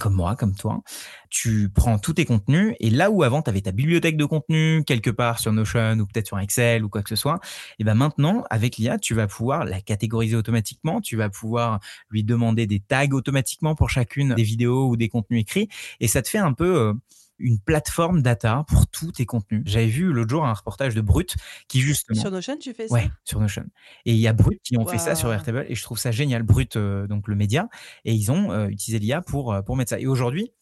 comme 0.00 0.14
moi, 0.14 0.34
comme 0.34 0.54
toi, 0.54 0.82
tu 1.30 1.70
prends 1.72 1.98
tous 1.98 2.14
tes 2.14 2.24
contenus 2.24 2.74
et 2.80 2.90
là 2.90 3.10
où 3.10 3.22
avant 3.22 3.40
tu 3.40 3.50
avais 3.50 3.60
ta 3.60 3.70
bibliothèque 3.70 4.16
de 4.16 4.24
contenu 4.24 4.82
quelque 4.84 5.10
part 5.10 5.38
sur 5.38 5.52
Notion 5.52 5.98
ou 6.00 6.06
peut-être 6.06 6.26
sur 6.26 6.38
Excel 6.38 6.84
ou 6.84 6.88
quoi 6.88 7.02
que 7.02 7.08
ce 7.08 7.16
soit, 7.16 7.40
et 7.78 7.84
ben 7.84 7.94
maintenant 7.94 8.44
avec 8.50 8.78
l'IA, 8.78 8.98
tu 8.98 9.14
vas 9.14 9.26
pouvoir 9.26 9.64
la 9.64 9.80
catégoriser 9.80 10.36
automatiquement, 10.36 11.00
tu 11.00 11.16
vas 11.16 11.30
pouvoir 11.30 11.80
lui 12.10 12.24
demander 12.24 12.66
des 12.66 12.80
tags 12.80 13.06
automatiquement 13.12 13.74
pour 13.74 13.88
chacune 13.88 14.34
des 14.34 14.42
vidéos 14.42 14.88
ou 14.88 14.96
des 14.96 15.08
contenus 15.08 15.42
écrits 15.42 15.68
et 16.00 16.08
ça 16.08 16.20
te 16.20 16.28
fait 16.28 16.38
un 16.38 16.52
peu 16.52 16.76
euh, 16.76 16.92
une 17.38 17.58
plateforme 17.58 18.22
data 18.22 18.64
pour 18.68 18.86
tous 18.86 19.12
tes 19.12 19.26
contenus. 19.26 19.62
J'avais 19.66 19.86
vu 19.86 20.12
l'autre 20.12 20.30
jour 20.30 20.44
un 20.44 20.52
reportage 20.52 20.94
de 20.94 21.00
Brut 21.00 21.36
qui 21.68 21.80
justement 21.80 22.20
sur 22.20 22.30
Notion 22.30 22.56
tu 22.58 22.72
fais 22.74 22.88
ça? 22.88 22.94
Ouais, 22.94 23.10
sur 23.24 23.40
Notion. 23.40 23.64
Et 24.04 24.12
il 24.12 24.18
y 24.18 24.28
a 24.28 24.32
Brut 24.32 24.60
qui 24.62 24.76
ont 24.78 24.86
fait 24.86 24.98
ça 24.98 25.14
sur 25.14 25.32
Airtable 25.32 25.66
et 25.68 25.74
je 25.74 25.82
trouve 25.82 25.98
ça 25.98 26.10
génial. 26.10 26.42
Brut, 26.42 26.76
euh, 26.76 27.06
donc 27.06 27.28
le 27.28 27.34
média, 27.34 27.68
et 28.04 28.14
ils 28.14 28.30
ont 28.30 28.52
euh, 28.52 28.68
utilisé 28.68 28.98
l'IA 28.98 29.20
pour 29.22 29.52
euh, 29.52 29.62
pour 29.62 29.76
mettre 29.76 29.90
ça. 29.90 30.00
Et 30.00 30.06
aujourd'hui, 30.06 30.52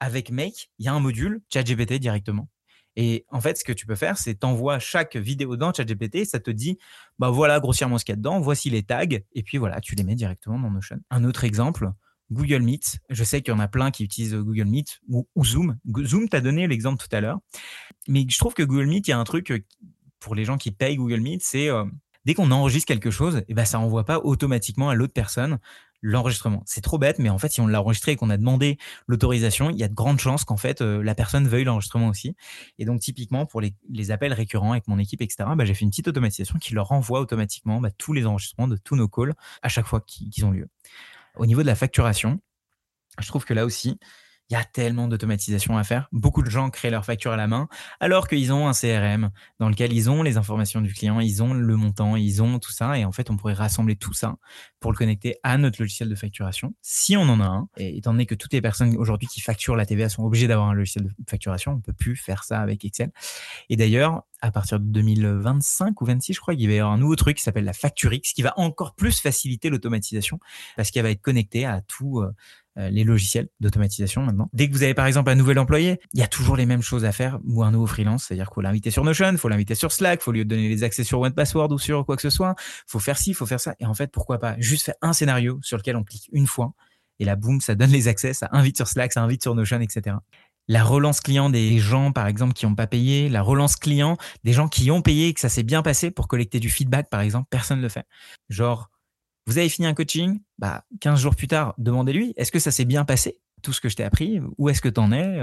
avec 0.00 0.30
Make, 0.30 0.70
il 0.78 0.86
y 0.86 0.88
a 0.88 0.92
un 0.92 1.00
module 1.00 1.42
ChatGPT 1.52 1.94
directement. 1.94 2.48
Et 2.96 3.24
en 3.28 3.40
fait, 3.40 3.56
ce 3.56 3.64
que 3.64 3.72
tu 3.72 3.86
peux 3.86 3.94
faire, 3.94 4.18
c'est 4.18 4.34
t'envoies 4.34 4.78
chaque 4.78 5.16
vidéo 5.16 5.56
dans 5.56 5.72
ChatGPT, 5.72 6.24
ça 6.24 6.40
te 6.40 6.50
dit, 6.50 6.76
bah 7.18 7.30
voilà 7.30 7.60
grossièrement 7.60 7.98
ce 7.98 8.04
qu'il 8.04 8.12
y 8.12 8.14
a 8.14 8.16
dedans, 8.16 8.40
voici 8.40 8.68
les 8.68 8.82
tags, 8.82 9.06
et 9.06 9.42
puis 9.42 9.58
voilà, 9.58 9.80
tu 9.80 9.94
les 9.94 10.02
mets 10.02 10.16
directement 10.16 10.58
dans 10.58 10.70
Notion. 10.70 10.98
Un 11.10 11.24
autre 11.24 11.44
exemple, 11.44 11.92
Google 12.30 12.62
Meet. 12.62 13.00
Je 13.08 13.24
sais 13.24 13.42
qu'il 13.42 13.52
y 13.52 13.56
en 13.56 13.60
a 13.60 13.68
plein 13.68 13.90
qui 13.90 14.04
utilisent 14.04 14.34
Google 14.34 14.66
Meet 14.66 15.00
ou, 15.08 15.26
Zoom. 15.44 15.78
Zoom, 16.04 16.28
t'as 16.28 16.40
donné 16.40 16.66
l'exemple 16.66 17.02
tout 17.02 17.14
à 17.14 17.20
l'heure. 17.20 17.38
Mais 18.08 18.24
je 18.28 18.38
trouve 18.38 18.54
que 18.54 18.62
Google 18.62 18.86
Meet, 18.86 19.08
il 19.08 19.10
y 19.10 19.14
a 19.14 19.18
un 19.18 19.24
truc 19.24 19.50
euh, 19.50 19.64
pour 20.20 20.34
les 20.34 20.44
gens 20.44 20.58
qui 20.58 20.70
payent 20.70 20.96
Google 20.96 21.20
Meet, 21.20 21.42
c'est 21.42 21.68
euh, 21.68 21.84
dès 22.24 22.34
qu'on 22.34 22.50
enregistre 22.50 22.86
quelque 22.86 23.10
chose, 23.10 23.42
eh 23.48 23.54
ben 23.54 23.64
ça 23.64 23.78
envoie 23.78 24.04
pas 24.04 24.18
automatiquement 24.18 24.90
à 24.90 24.94
l'autre 24.94 25.12
personne 25.12 25.58
l'enregistrement. 26.02 26.62
C'est 26.66 26.80
trop 26.80 26.98
bête, 26.98 27.18
mais 27.18 27.28
en 27.28 27.38
fait, 27.38 27.50
si 27.50 27.60
on 27.60 27.66
l'a 27.66 27.80
enregistré 27.80 28.12
et 28.12 28.16
qu'on 28.16 28.30
a 28.30 28.36
demandé 28.36 28.78
l'autorisation, 29.06 29.70
il 29.70 29.76
y 29.76 29.82
a 29.82 29.88
de 29.88 29.94
grandes 29.94 30.18
chances 30.18 30.44
qu'en 30.44 30.56
fait, 30.56 30.80
euh, 30.80 31.02
la 31.02 31.14
personne 31.14 31.46
veuille 31.46 31.64
l'enregistrement 31.64 32.08
aussi. 32.08 32.34
Et 32.78 32.84
donc, 32.84 33.00
typiquement, 33.00 33.46
pour 33.46 33.60
les, 33.60 34.10
appels 34.10 34.32
récurrents 34.32 34.72
avec 34.72 34.88
mon 34.88 34.98
équipe, 34.98 35.20
etc., 35.20 35.50
bah, 35.56 35.64
j'ai 35.64 35.74
fait 35.74 35.84
une 35.84 35.90
petite 35.90 36.08
automatisation 36.08 36.58
qui 36.58 36.74
leur 36.74 36.92
envoie 36.92 37.20
automatiquement 37.20 37.80
bah, 37.80 37.90
tous 37.90 38.12
les 38.12 38.26
enregistrements 38.26 38.68
de 38.68 38.76
tous 38.76 38.96
nos 38.96 39.08
calls 39.08 39.34
à 39.62 39.68
chaque 39.68 39.86
fois 39.86 40.00
qu'ils 40.00 40.44
ont 40.44 40.50
lieu. 40.50 40.68
Au 41.36 41.46
niveau 41.46 41.62
de 41.62 41.66
la 41.66 41.74
facturation, 41.74 42.40
je 43.18 43.26
trouve 43.26 43.44
que 43.44 43.54
là 43.54 43.64
aussi, 43.64 43.98
il 44.50 44.54
y 44.54 44.56
a 44.56 44.64
tellement 44.64 45.06
d'automatisation 45.06 45.78
à 45.78 45.84
faire. 45.84 46.08
Beaucoup 46.10 46.42
de 46.42 46.50
gens 46.50 46.70
créent 46.70 46.90
leur 46.90 47.04
facture 47.04 47.30
à 47.30 47.36
la 47.36 47.46
main, 47.46 47.68
alors 48.00 48.26
qu'ils 48.26 48.52
ont 48.52 48.68
un 48.68 48.72
CRM 48.72 49.30
dans 49.60 49.68
lequel 49.68 49.92
ils 49.92 50.10
ont 50.10 50.24
les 50.24 50.36
informations 50.36 50.80
du 50.80 50.92
client, 50.92 51.20
ils 51.20 51.40
ont 51.42 51.54
le 51.54 51.76
montant, 51.76 52.16
ils 52.16 52.42
ont 52.42 52.58
tout 52.58 52.72
ça. 52.72 52.98
Et 52.98 53.04
en 53.04 53.12
fait, 53.12 53.30
on 53.30 53.36
pourrait 53.36 53.54
rassembler 53.54 53.94
tout 53.94 54.12
ça 54.12 54.36
pour 54.80 54.90
le 54.90 54.96
connecter 54.96 55.36
à 55.44 55.56
notre 55.56 55.80
logiciel 55.80 56.08
de 56.08 56.14
facturation, 56.16 56.74
si 56.82 57.16
on 57.16 57.22
en 57.22 57.40
a 57.40 57.44
un. 57.44 57.68
Et 57.76 57.96
étant 57.98 58.10
donné 58.10 58.26
que 58.26 58.34
toutes 58.34 58.52
les 58.52 58.60
personnes 58.60 58.96
aujourd'hui 58.96 59.28
qui 59.28 59.40
facturent 59.40 59.76
la 59.76 59.86
TVA 59.86 60.08
sont 60.08 60.24
obligées 60.24 60.48
d'avoir 60.48 60.68
un 60.68 60.74
logiciel 60.74 61.04
de 61.04 61.12
facturation, 61.28 61.72
on 61.72 61.80
peut 61.80 61.92
plus 61.92 62.16
faire 62.16 62.42
ça 62.42 62.60
avec 62.60 62.84
Excel. 62.84 63.12
Et 63.68 63.76
d'ailleurs, 63.76 64.24
à 64.42 64.50
partir 64.50 64.80
de 64.80 64.84
2025 64.84 66.00
ou 66.00 66.04
26, 66.04 66.34
je 66.34 66.40
crois, 66.40 66.54
il 66.54 66.66
va 66.66 66.72
y 66.72 66.78
avoir 66.78 66.92
un 66.92 66.98
nouveau 66.98 67.16
truc 67.16 67.36
qui 67.36 67.42
s'appelle 67.42 67.64
la 67.64 67.72
Facturix, 67.72 68.20
qui 68.20 68.42
va 68.42 68.52
encore 68.56 68.94
plus 68.94 69.20
faciliter 69.20 69.70
l'automatisation 69.70 70.38
parce 70.76 70.90
qu'elle 70.90 71.02
va 71.02 71.10
être 71.10 71.20
connectée 71.20 71.66
à 71.66 71.80
tout, 71.82 72.24
euh, 72.80 72.88
les 72.88 73.04
logiciels 73.04 73.48
d'automatisation 73.58 74.22
maintenant. 74.22 74.48
Dès 74.52 74.68
que 74.68 74.72
vous 74.72 74.82
avez 74.82 74.94
par 74.94 75.06
exemple 75.06 75.28
un 75.30 75.34
nouvel 75.34 75.58
employé, 75.58 76.00
il 76.12 76.20
y 76.20 76.22
a 76.22 76.28
toujours 76.28 76.56
les 76.56 76.66
mêmes 76.66 76.82
choses 76.82 77.04
à 77.04 77.12
faire 77.12 77.40
ou 77.44 77.62
un 77.64 77.72
nouveau 77.72 77.86
freelance, 77.86 78.24
c'est-à-dire 78.24 78.46
qu'il 78.46 78.54
faut 78.54 78.60
l'inviter 78.60 78.90
sur 78.90 79.04
Notion, 79.04 79.36
faut 79.36 79.48
l'inviter 79.48 79.74
sur 79.74 79.90
Slack, 79.90 80.22
faut 80.22 80.32
lui 80.32 80.44
donner 80.44 80.68
les 80.68 80.84
accès 80.84 81.04
sur 81.04 81.20
OnePassword 81.20 81.72
ou 81.72 81.78
sur 81.78 82.06
quoi 82.06 82.16
que 82.16 82.22
ce 82.22 82.30
soit, 82.30 82.54
faut 82.86 83.00
faire 83.00 83.18
ci, 83.18 83.34
faut 83.34 83.46
faire 83.46 83.60
ça. 83.60 83.74
Et 83.80 83.86
en 83.86 83.94
fait, 83.94 84.10
pourquoi 84.12 84.38
pas 84.38 84.54
juste 84.58 84.84
faire 84.84 84.94
un 85.02 85.12
scénario 85.12 85.58
sur 85.62 85.76
lequel 85.78 85.96
on 85.96 86.04
clique 86.04 86.28
une 86.32 86.46
fois 86.46 86.72
et 87.20 87.26
là, 87.26 87.36
boum, 87.36 87.60
ça 87.60 87.74
donne 87.74 87.90
les 87.90 88.08
accès, 88.08 88.32
ça 88.32 88.48
invite 88.50 88.76
sur 88.76 88.88
Slack, 88.88 89.12
ça 89.12 89.22
invite 89.22 89.42
sur 89.42 89.54
Notion, 89.54 89.78
etc. 89.80 90.16
La 90.70 90.84
relance 90.84 91.20
client 91.20 91.50
des 91.50 91.78
gens, 91.80 92.12
par 92.12 92.28
exemple, 92.28 92.52
qui 92.52 92.64
n'ont 92.64 92.76
pas 92.76 92.86
payé, 92.86 93.28
la 93.28 93.42
relance 93.42 93.74
client 93.74 94.16
des 94.44 94.52
gens 94.52 94.68
qui 94.68 94.88
ont 94.92 95.02
payé 95.02 95.26
et 95.26 95.34
que 95.34 95.40
ça 95.40 95.48
s'est 95.48 95.64
bien 95.64 95.82
passé 95.82 96.12
pour 96.12 96.28
collecter 96.28 96.60
du 96.60 96.70
feedback, 96.70 97.10
par 97.10 97.22
exemple, 97.22 97.48
personne 97.50 97.78
ne 97.78 97.82
le 97.82 97.88
fait. 97.88 98.06
Genre, 98.50 98.88
vous 99.48 99.58
avez 99.58 99.68
fini 99.68 99.88
un 99.88 99.94
coaching, 99.94 100.38
bah, 100.58 100.84
15 101.00 101.18
jours 101.18 101.34
plus 101.34 101.48
tard, 101.48 101.74
demandez-lui, 101.78 102.34
est-ce 102.36 102.52
que 102.52 102.60
ça 102.60 102.70
s'est 102.70 102.84
bien 102.84 103.04
passé? 103.04 103.40
Tout 103.62 103.72
ce 103.72 103.80
que 103.80 103.88
je 103.88 103.96
t'ai 103.96 104.04
appris, 104.04 104.40
où 104.58 104.68
est-ce 104.68 104.80
que 104.80 104.88
tu 104.88 105.00
en 105.00 105.12
es 105.12 105.40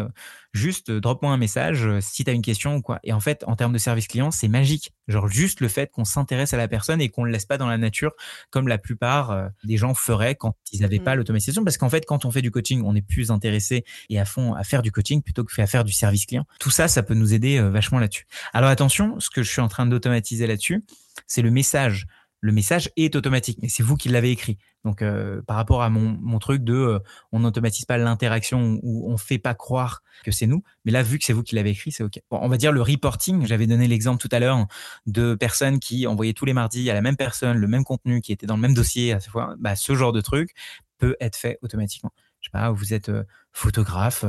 Juste 0.58 0.89
euh, 0.89 0.99
drop-moi 0.99 1.32
un 1.32 1.38
message 1.38 1.86
euh, 1.86 1.99
si 2.01 2.23
tu 2.23 2.32
as 2.32 2.34
une 2.34 2.41
question 2.41 2.77
ou 2.77 2.82
quoi. 2.82 2.99
Et 3.03 3.13
en 3.13 3.19
fait, 3.19 3.43
en 3.45 3.56
termes 3.56 3.73
de 3.73 3.77
service 3.77 4.08
client, 4.08 4.32
c'est 4.32 4.47
magique. 4.47 4.91
Genre 5.08 5.27
juste 5.27 5.62
le 5.62 5.67
fait 5.67 5.91
qu'on 5.91 6.03
s'intéresse 6.03 6.53
à 6.53 6.58
la 6.58 6.67
personne 6.67 6.99
et 6.99 7.10
qu'on 7.10 7.21
ne 7.21 7.27
le 7.27 7.34
laisse 7.34 7.45
pas 7.45 7.58
dans 7.58 7.67
la 7.67 7.77
nature 7.77 8.12
comme 8.49 8.67
la 8.67 8.80
plupart 8.80 9.32
euh, 9.32 9.47
des 9.63 9.77
gens 9.77 9.93
feraient 9.93 10.34
quand 10.34 10.56
ils 10.71 10.82
n'avaient 10.82 10.99
pas 10.99 11.13
mmh. 11.13 11.17
l'automatisation. 11.17 11.63
Parce 11.63 11.77
qu'en 11.77 11.89
fait, 11.89 12.06
quand 12.06 12.25
on 12.25 12.32
fait 12.32 12.41
du 12.41 12.49
coaching, 12.49 12.82
on 12.84 12.95
est 12.95 13.03
plus 13.03 13.30
intéressé 13.30 13.86
et 14.10 14.19
à 14.19 14.25
fond 14.25 14.56
à 14.56 14.63
faire 14.63 14.82
du 14.82 14.91
coaching 14.91 15.21
plutôt 15.21 15.43
que 15.43 15.62
à 15.62 15.67
faire 15.67 15.84
du 15.84 15.93
service 15.93 16.25
client. 16.25 16.45
Tout 16.60 16.71
ça, 16.71 16.88
ça 16.88 17.03
peut 17.03 17.13
nous 17.13 17.34
aider 17.34 17.60
vachement 17.60 17.99
là-dessus. 17.99 18.25
Alors 18.53 18.69
attention, 18.69 19.19
ce 19.19 19.30
que 19.30 19.41
je 19.41 19.49
suis 19.49 19.62
en 19.62 19.67
train 19.67 19.86
d'automatiser 19.86 20.45
là-dessus, 20.45 20.84
c'est 21.25 21.41
le 21.41 21.49
message 21.49 22.06
le 22.39 22.52
message 22.52 22.91
est 22.95 23.15
automatique, 23.15 23.60
mais 23.62 23.69
c'est 23.69 23.84
vous 23.84 23.95
qui 23.95 24.10
l'avez 24.10 24.32
écrit. 24.32 24.58
Donc, 24.84 25.02
euh, 25.02 25.41
par 25.41 25.58
rapport 25.58 25.82
à 25.82 25.89
mon, 25.89 26.39
truc 26.39 26.63
de 26.63 26.73
euh, 26.73 27.00
on 27.32 27.39
n'automatise 27.39 27.86
pas 27.86 27.97
l'interaction 27.97 28.80
ou 28.84 29.12
on 29.12 29.17
fait 29.17 29.39
pas 29.39 29.54
croire 29.54 30.02
que 30.23 30.32
c'est 30.32 30.47
nous, 30.47 30.63
mais 30.86 30.91
là, 30.91 31.04
vu 31.04 31.17
que 31.17 31.26
c'est 31.26 31.34
vous 31.34 31.43
qui 31.43 31.56
l'avez 31.56 31.71
écrit, 31.71 31.91
c'est 31.91 32.04
OK. 32.04 32.19
on 32.32 32.47
va 32.47 32.58
dire 32.58 32.71
le 32.71 32.82
reporting. 32.82 33.45
J'avais 33.45 33.67
donné 33.67 33.88
l'exemple 33.88 34.21
tout 34.21 34.34
à 34.34 34.39
l'heure 34.39 34.65
de 35.06 35.36
personnes 35.36 35.80
qui 35.80 36.08
envoyaient 36.08 36.34
tous 36.34 36.45
les 36.45 36.54
mardis 36.54 36.89
à 36.89 36.93
la 36.93 37.02
même 37.02 37.17
personne 37.17 37.58
le 37.58 37.67
même 37.67 37.84
contenu 37.84 38.21
qui 38.21 38.32
était 38.32 38.47
dans 38.47 38.56
le 38.56 38.62
même 38.62 38.73
dossier 38.73 39.13
à 39.13 39.19
ce 39.19 39.30
fois. 39.30 39.56
Bah, 39.60 39.76
ce 39.76 39.95
genre 39.95 40.12
de 40.12 40.21
truc 40.21 40.52
peut 40.97 41.15
être 41.19 41.36
fait 41.36 41.60
automatiquement. 41.62 42.12
Je 42.39 42.47
sais 42.47 42.52
pas, 42.52 42.71
vous 42.71 42.93
êtes 42.93 43.10
euh, 43.10 43.23
photographe 43.52 44.23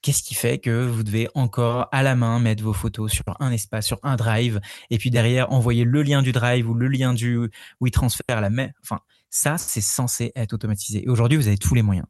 Qu'est-ce 0.00 0.22
qui 0.22 0.34
fait 0.34 0.58
que 0.58 0.86
vous 0.86 1.02
devez 1.02 1.28
encore 1.34 1.88
à 1.90 2.02
la 2.02 2.14
main 2.14 2.38
mettre 2.38 2.62
vos 2.62 2.72
photos 2.72 3.10
sur 3.10 3.24
un 3.40 3.50
espace, 3.50 3.86
sur 3.86 3.98
un 4.02 4.16
drive, 4.16 4.60
et 4.90 4.98
puis 4.98 5.10
derrière 5.10 5.52
envoyer 5.52 5.84
le 5.84 6.02
lien 6.02 6.22
du 6.22 6.32
drive 6.32 6.68
ou 6.70 6.74
le 6.74 6.86
lien 6.86 7.14
du 7.14 7.50
WeTransfer, 7.80 8.40
la 8.40 8.50
main. 8.50 8.68
Enfin, 8.82 9.00
ça, 9.30 9.58
c'est 9.58 9.80
censé 9.80 10.32
être 10.36 10.52
automatisé. 10.52 11.04
Et 11.04 11.08
aujourd'hui, 11.08 11.36
vous 11.36 11.48
avez 11.48 11.58
tous 11.58 11.74
les 11.74 11.82
moyens 11.82 12.06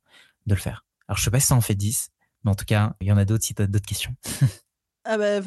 de 0.47 0.55
le 0.55 0.61
faire. 0.61 0.85
Alors, 1.09 1.19
je 1.19 1.25
sais 1.25 1.31
pas 1.31 1.41
si 1.41 1.47
ça 1.47 1.55
en 1.55 1.61
fait 1.61 1.75
10, 1.75 2.11
mais 2.45 2.51
en 2.51 2.55
tout 2.55 2.67
cas, 2.67 2.95
il 3.01 3.07
y 3.07 3.13
en 3.13 3.17
a 3.17 3.25
d'autres 3.25 3.45
si 3.45 3.55
tu 3.55 3.63
as 3.63 3.67
d'autres 3.67 3.87
questions. 3.87 4.15
ah 5.05 5.17
bah, 5.17 5.41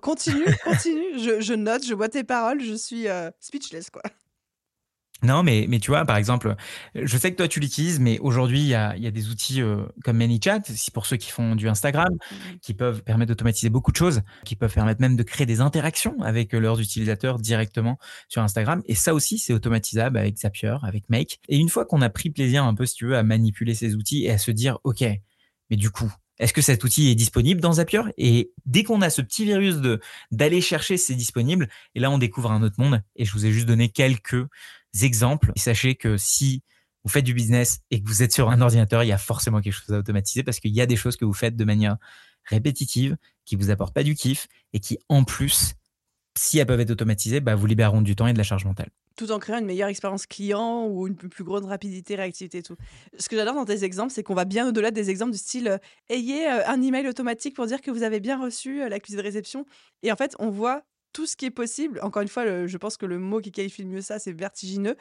continue, 0.00 0.46
continue. 0.64 1.18
Je, 1.18 1.54
note, 1.54 1.86
je 1.86 1.94
vois 1.94 2.08
tes 2.08 2.24
paroles, 2.24 2.62
je 2.62 2.74
suis 2.74 3.08
euh, 3.08 3.30
speechless, 3.40 3.90
quoi. 3.90 4.02
Non, 5.22 5.42
mais, 5.42 5.66
mais 5.68 5.78
tu 5.78 5.90
vois, 5.90 6.04
par 6.04 6.16
exemple, 6.16 6.56
je 6.94 7.16
sais 7.16 7.30
que 7.30 7.36
toi 7.36 7.46
tu 7.46 7.60
l'utilises, 7.60 8.00
mais 8.00 8.18
aujourd'hui 8.18 8.60
il 8.60 8.66
y 8.66 8.74
a, 8.74 8.96
y 8.96 9.06
a, 9.06 9.10
des 9.10 9.28
outils 9.28 9.62
euh, 9.62 9.84
comme 10.04 10.16
ManyChat, 10.16 10.62
si 10.64 10.90
pour 10.90 11.06
ceux 11.06 11.16
qui 11.16 11.30
font 11.30 11.54
du 11.54 11.68
Instagram, 11.68 12.12
mmh 12.12 12.34
qui 12.60 12.74
peuvent 12.74 13.02
permettre 13.02 13.28
d'automatiser 13.30 13.70
beaucoup 13.70 13.92
de 13.92 13.96
choses, 13.96 14.22
qui 14.44 14.56
peuvent 14.56 14.72
permettre 14.72 15.00
même 15.00 15.16
de 15.16 15.22
créer 15.22 15.46
des 15.46 15.60
interactions 15.60 16.20
avec 16.22 16.52
leurs 16.52 16.80
utilisateurs 16.80 17.38
directement 17.38 17.98
sur 18.28 18.42
Instagram. 18.42 18.82
Et 18.86 18.94
ça 18.94 19.14
aussi, 19.14 19.38
c'est 19.38 19.52
automatisable 19.52 20.18
avec 20.18 20.38
Zapier, 20.38 20.76
avec 20.82 21.08
Make. 21.08 21.40
Et 21.48 21.56
une 21.56 21.68
fois 21.68 21.84
qu'on 21.84 22.02
a 22.02 22.10
pris 22.10 22.30
plaisir 22.30 22.64
un 22.64 22.74
peu, 22.74 22.86
si 22.86 22.94
tu 22.94 23.06
veux, 23.06 23.16
à 23.16 23.22
manipuler 23.22 23.74
ces 23.74 23.94
outils 23.94 24.24
et 24.24 24.30
à 24.30 24.38
se 24.38 24.50
dire, 24.50 24.78
OK, 24.84 25.04
mais 25.70 25.76
du 25.76 25.90
coup, 25.90 26.12
est-ce 26.38 26.52
que 26.52 26.60
cet 26.60 26.82
outil 26.82 27.08
est 27.08 27.14
disponible 27.14 27.60
dans 27.60 27.74
Zapier? 27.74 28.02
Et 28.18 28.52
dès 28.66 28.82
qu'on 28.82 29.00
a 29.00 29.10
ce 29.10 29.22
petit 29.22 29.44
virus 29.44 29.76
de 29.76 30.00
d'aller 30.30 30.60
chercher 30.60 30.96
c'est 30.96 31.14
disponible, 31.14 31.68
et 31.94 32.00
là 32.00 32.10
on 32.10 32.18
découvre 32.18 32.50
un 32.50 32.62
autre 32.62 32.76
monde. 32.78 33.02
Et 33.16 33.24
je 33.24 33.32
vous 33.32 33.46
ai 33.46 33.52
juste 33.52 33.66
donné 33.66 33.88
quelques 33.88 34.44
exemples. 35.00 35.52
sachez 35.56 35.94
que 35.94 36.16
si 36.16 36.62
vous 37.04 37.10
faites 37.10 37.24
du 37.24 37.34
business 37.34 37.80
et 37.90 38.02
que 38.02 38.08
vous 38.08 38.22
êtes 38.22 38.32
sur 38.32 38.50
un 38.50 38.60
ordinateur, 38.60 39.02
il 39.02 39.08
y 39.08 39.12
a 39.12 39.18
forcément 39.18 39.60
quelque 39.60 39.72
chose 39.72 39.94
à 39.94 39.98
automatiser 39.98 40.42
parce 40.42 40.60
qu'il 40.60 40.72
y 40.72 40.80
a 40.80 40.86
des 40.86 40.96
choses 40.96 41.16
que 41.16 41.24
vous 41.24 41.32
faites 41.32 41.56
de 41.56 41.64
manière 41.64 41.96
répétitive, 42.44 43.16
qui 43.44 43.56
vous 43.56 43.70
apportent 43.70 43.94
pas 43.94 44.02
du 44.02 44.14
kiff 44.14 44.48
et 44.72 44.80
qui, 44.80 44.98
en 45.08 45.24
plus, 45.24 45.74
si 46.36 46.58
elles 46.58 46.66
peuvent 46.66 46.80
être 46.80 46.90
automatisées, 46.90 47.40
bah, 47.40 47.54
vous 47.54 47.66
libéreront 47.66 48.02
du 48.02 48.16
temps 48.16 48.26
et 48.26 48.32
de 48.32 48.38
la 48.38 48.44
charge 48.44 48.64
mentale. 48.64 48.90
Tout 49.16 49.30
en 49.30 49.38
créant 49.38 49.58
une 49.58 49.66
meilleure 49.66 49.90
expérience 49.90 50.26
client 50.26 50.86
ou 50.86 51.06
une 51.06 51.16
plus 51.16 51.44
grande 51.44 51.66
rapidité, 51.66 52.14
réactivité 52.14 52.58
et 52.58 52.62
tout. 52.62 52.76
Ce 53.18 53.28
que 53.28 53.36
j'adore 53.36 53.54
dans 53.54 53.66
tes 53.66 53.84
exemples, 53.84 54.10
c'est 54.10 54.22
qu'on 54.22 54.34
va 54.34 54.46
bien 54.46 54.68
au-delà 54.68 54.90
des 54.90 55.10
exemples 55.10 55.32
du 55.32 55.38
style 55.38 55.68
euh, 55.68 55.78
ayez 56.08 56.46
euh, 56.46 56.66
un 56.66 56.80
email 56.80 57.06
automatique 57.08 57.54
pour 57.54 57.66
dire 57.66 57.82
que 57.82 57.90
vous 57.90 58.04
avez 58.04 58.20
bien 58.20 58.42
reçu 58.42 58.80
euh, 58.80 58.84
la 58.84 58.90
l'accusé 58.90 59.18
de 59.18 59.22
réception. 59.22 59.66
Et 60.02 60.10
en 60.10 60.16
fait, 60.16 60.34
on 60.38 60.48
voit 60.48 60.82
tout 61.12 61.26
ce 61.26 61.36
qui 61.36 61.46
est 61.46 61.50
possible. 61.50 62.00
Encore 62.02 62.22
une 62.22 62.28
fois, 62.28 62.66
je 62.66 62.76
pense 62.78 62.96
que 62.96 63.06
le 63.06 63.18
mot 63.18 63.40
qui 63.40 63.52
qualifie 63.52 63.82
le 63.82 63.88
mieux 63.88 64.00
ça, 64.00 64.18
c'est 64.18 64.32
vertigineux. 64.32 64.96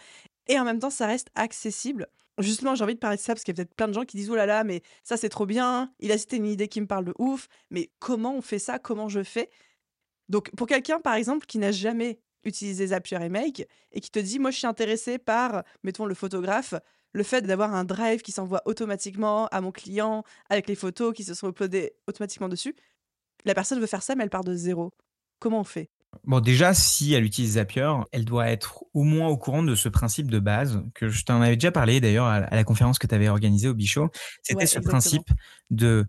Et 0.48 0.60
en 0.60 0.66
même 0.66 0.80
temps, 0.80 0.90
ça 0.90 1.08
reste 1.08 1.30
accessible. 1.36 2.08
Justement, 2.40 2.76
j'ai 2.76 2.84
envie 2.84 2.96
de 2.96 3.00
parler 3.00 3.18
de 3.18 3.22
ça 3.22 3.34
parce 3.34 3.44
qu'il 3.44 3.54
y 3.54 3.56
a 3.56 3.64
peut-être 3.64 3.76
plein 3.76 3.88
de 3.88 3.94
gens 3.94 4.04
qui 4.04 4.18
disent 4.18 4.30
Oh 4.30 4.36
là 4.36 4.46
là, 4.46 4.64
mais 4.64 4.82
ça 5.04 5.18
c'est 5.18 5.30
trop 5.30 5.46
bien. 5.46 5.92
Il 6.00 6.12
a 6.12 6.18
cité 6.18 6.38
une 6.38 6.48
idée 6.48 6.68
qui 6.68 6.82
me 6.82 6.88
parle 6.88 7.06
de 7.06 7.14
ouf. 7.20 7.48
Mais 7.70 7.92
comment 8.00 8.36
on 8.36 8.42
fait 8.42 8.60
ça? 8.60 8.80
Comment 8.80 9.10
je 9.10 9.24
fais? 9.24 9.50
Donc, 10.30 10.50
pour 10.56 10.68
quelqu'un, 10.68 11.00
par 11.00 11.16
exemple, 11.16 11.46
qui 11.46 11.58
n'a 11.58 11.72
jamais 11.72 12.20
utilisé 12.44 12.88
Zapier 12.88 13.20
et 13.22 13.30
Make 13.30 13.68
et 13.92 14.00
qui 14.00 14.10
te 14.10 14.20
dit 14.20 14.40
Moi, 14.40 14.52
je 14.52 14.58
suis 14.58 14.68
intéressé 14.68 15.18
par, 15.18 15.64
mettons, 15.84 16.06
le 16.06 16.16
photographe, 16.16 16.74
le 17.14 17.24
fait 17.24 17.42
d'avoir 17.42 17.74
un 17.76 17.84
drive 17.84 18.22
qui 18.22 18.32
s'envoie 18.32 18.62
automatiquement 18.66 19.48
à 19.48 19.62
mon 19.62 19.72
client 19.72 20.24
avec 20.50 20.68
les 20.68 20.76
photos 20.76 21.14
qui 21.14 21.24
se 21.24 21.34
sont 21.34 21.50
uploadées 21.50 21.94
automatiquement 22.08 22.50
dessus. 22.50 22.76
La 23.46 23.54
personne 23.54 23.80
veut 23.80 23.88
faire 23.88 24.04
ça, 24.04 24.16
mais 24.16 24.24
elle 24.24 24.30
part 24.30 24.44
de 24.44 24.56
zéro. 24.56 24.92
Comment 25.40 25.60
on 25.60 25.64
fait? 25.66 25.90
Bon, 26.26 26.40
déjà, 26.40 26.74
si 26.74 27.14
elle 27.14 27.24
utilise 27.24 27.54
Zapier, 27.54 27.92
elle 28.12 28.26
doit 28.26 28.50
être 28.50 28.84
au 28.94 29.04
moins 29.04 29.28
au 29.28 29.38
courant 29.38 29.64
de 29.64 29.76
ce 29.76 29.90
principe 29.90 30.30
de 30.30 30.40
base, 30.40 30.84
que 30.94 31.10
je 31.10 31.24
t'en 31.26 31.42
avais 31.42 31.56
déjà 31.56 31.72
parlé 31.72 32.00
d'ailleurs 32.00 32.26
à, 32.26 32.42
la 32.42 32.64
conférence 32.64 33.00
que 33.00 33.08
tu 33.08 33.16
avais 33.16 33.30
organisée 33.30 33.68
au 33.68 33.74
Bichot. 33.74 34.10
C'était 34.44 34.66
ce 34.66 34.80
principe 34.80 35.30
de 35.70 36.06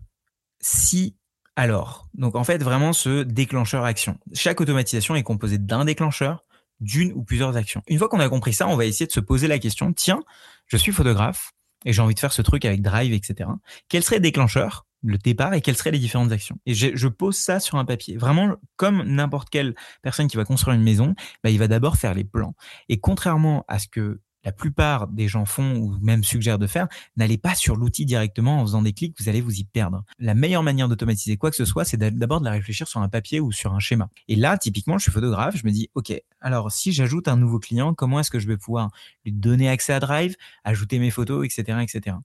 si 0.61 1.15
alors. 1.55 2.07
Donc 2.13 2.35
en 2.35 2.43
fait, 2.43 2.61
vraiment 2.61 2.93
ce 2.93 3.23
déclencheur 3.23 3.85
action. 3.85 4.17
Chaque 4.33 4.61
automatisation 4.61 5.15
est 5.15 5.23
composée 5.23 5.57
d'un 5.57 5.85
déclencheur, 5.85 6.45
d'une 6.79 7.11
ou 7.13 7.23
plusieurs 7.23 7.55
actions. 7.57 7.81
Une 7.87 7.97
fois 7.97 8.09
qu'on 8.09 8.19
a 8.19 8.29
compris 8.29 8.53
ça, 8.53 8.67
on 8.67 8.75
va 8.75 8.85
essayer 8.85 9.07
de 9.07 9.11
se 9.11 9.19
poser 9.19 9.47
la 9.47 9.59
question, 9.59 9.93
tiens, 9.93 10.21
je 10.67 10.77
suis 10.77 10.91
photographe 10.91 11.53
et 11.85 11.93
j'ai 11.93 12.01
envie 12.01 12.15
de 12.15 12.19
faire 12.19 12.33
ce 12.33 12.41
truc 12.41 12.65
avec 12.65 12.81
Drive, 12.81 13.13
etc. 13.13 13.49
Quel 13.89 14.03
serait 14.03 14.17
le 14.17 14.21
déclencheur 14.21 14.85
le 15.03 15.17
départ 15.17 15.53
et 15.53 15.61
quelles 15.61 15.77
seraient 15.77 15.91
les 15.91 15.99
différentes 15.99 16.31
actions. 16.31 16.57
Et 16.65 16.73
je, 16.73 17.07
pose 17.07 17.37
ça 17.37 17.59
sur 17.59 17.77
un 17.77 17.85
papier. 17.85 18.17
Vraiment, 18.17 18.55
comme 18.75 19.03
n'importe 19.03 19.49
quelle 19.49 19.75
personne 20.01 20.27
qui 20.27 20.37
va 20.37 20.45
construire 20.45 20.75
une 20.75 20.83
maison, 20.83 21.13
bah, 21.43 21.49
il 21.49 21.59
va 21.59 21.67
d'abord 21.67 21.97
faire 21.97 22.13
les 22.13 22.23
plans. 22.23 22.55
Et 22.89 22.99
contrairement 22.99 23.65
à 23.67 23.79
ce 23.79 23.87
que 23.87 24.21
la 24.43 24.51
plupart 24.51 25.07
des 25.07 25.27
gens 25.27 25.45
font 25.45 25.75
ou 25.75 25.97
même 26.01 26.23
suggèrent 26.23 26.59
de 26.59 26.67
faire, 26.67 26.87
n'allez 27.15 27.37
pas 27.37 27.55
sur 27.55 27.75
l'outil 27.75 28.05
directement 28.05 28.59
en 28.59 28.65
faisant 28.65 28.81
des 28.81 28.93
clics, 28.93 29.15
vous 29.19 29.29
allez 29.29 29.41
vous 29.41 29.55
y 29.55 29.63
perdre. 29.63 30.03
La 30.19 30.33
meilleure 30.33 30.63
manière 30.63 30.89
d'automatiser 30.89 31.37
quoi 31.37 31.49
que 31.49 31.55
ce 31.55 31.65
soit, 31.65 31.85
c'est 31.85 31.97
d'abord 31.97 32.39
de 32.39 32.45
la 32.45 32.51
réfléchir 32.51 32.87
sur 32.87 33.01
un 33.01 33.09
papier 33.09 33.39
ou 33.39 33.51
sur 33.51 33.73
un 33.73 33.79
schéma. 33.79 34.09
Et 34.27 34.35
là, 34.35 34.57
typiquement, 34.57 34.97
je 34.97 35.03
suis 35.03 35.11
photographe, 35.11 35.55
je 35.55 35.65
me 35.65 35.71
dis, 35.71 35.89
OK, 35.95 36.13
alors 36.41 36.71
si 36.71 36.91
j'ajoute 36.91 37.27
un 37.27 37.37
nouveau 37.37 37.59
client, 37.59 37.93
comment 37.93 38.19
est-ce 38.19 38.31
que 38.31 38.39
je 38.39 38.47
vais 38.47 38.57
pouvoir 38.57 38.89
lui 39.23 39.31
donner 39.31 39.69
accès 39.69 39.93
à 39.93 39.99
Drive, 39.99 40.35
ajouter 40.63 40.99
mes 40.99 41.11
photos, 41.11 41.45
etc., 41.45 41.79
etc. 41.81 42.17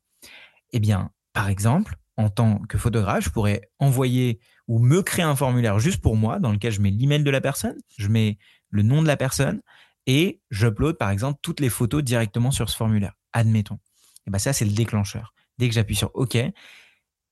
Eh 0.73 0.81
bien, 0.81 1.11
par 1.33 1.49
exemple, 1.49 1.97
en 2.18 2.31
tant 2.31 2.59
que 2.59 2.76
photographe, 2.76 3.24
je 3.24 3.31
pourrais 3.31 3.70
envoyer 3.78 4.40
ou 4.66 4.81
me 4.81 5.02
créer 5.02 5.24
un 5.24 5.37
formulaire 5.37 5.78
juste 5.78 6.02
pour 6.02 6.16
moi 6.16 6.40
dans 6.40 6.50
lequel 6.50 6.72
je 6.72 6.81
mets 6.81 6.90
l'email 6.90 7.22
de 7.22 7.31
la 7.31 7.40
personne, 7.40 7.76
je 7.96 8.09
mets 8.09 8.38
le 8.70 8.83
nom 8.83 9.02
de 9.02 9.07
la 9.07 9.16
personne 9.16 9.62
et 10.07 10.42
j'upload 10.50 10.98
par 10.98 11.11
exemple 11.11 11.38
toutes 11.42 11.61
les 11.61 11.70
photos 11.70 12.02
directement 12.02 12.50
sur 12.50 12.68
ce 12.68 12.76
formulaire. 12.76 13.14
Admettons. 13.33 13.78
Et 14.26 14.31
ben 14.31 14.38
ça 14.40 14.52
c'est 14.52 14.64
le 14.64 14.72
déclencheur. 14.72 15.33
Dès 15.59 15.68
que 15.68 15.74
j'appuie 15.74 15.94
sur 15.94 16.11
OK, 16.14 16.37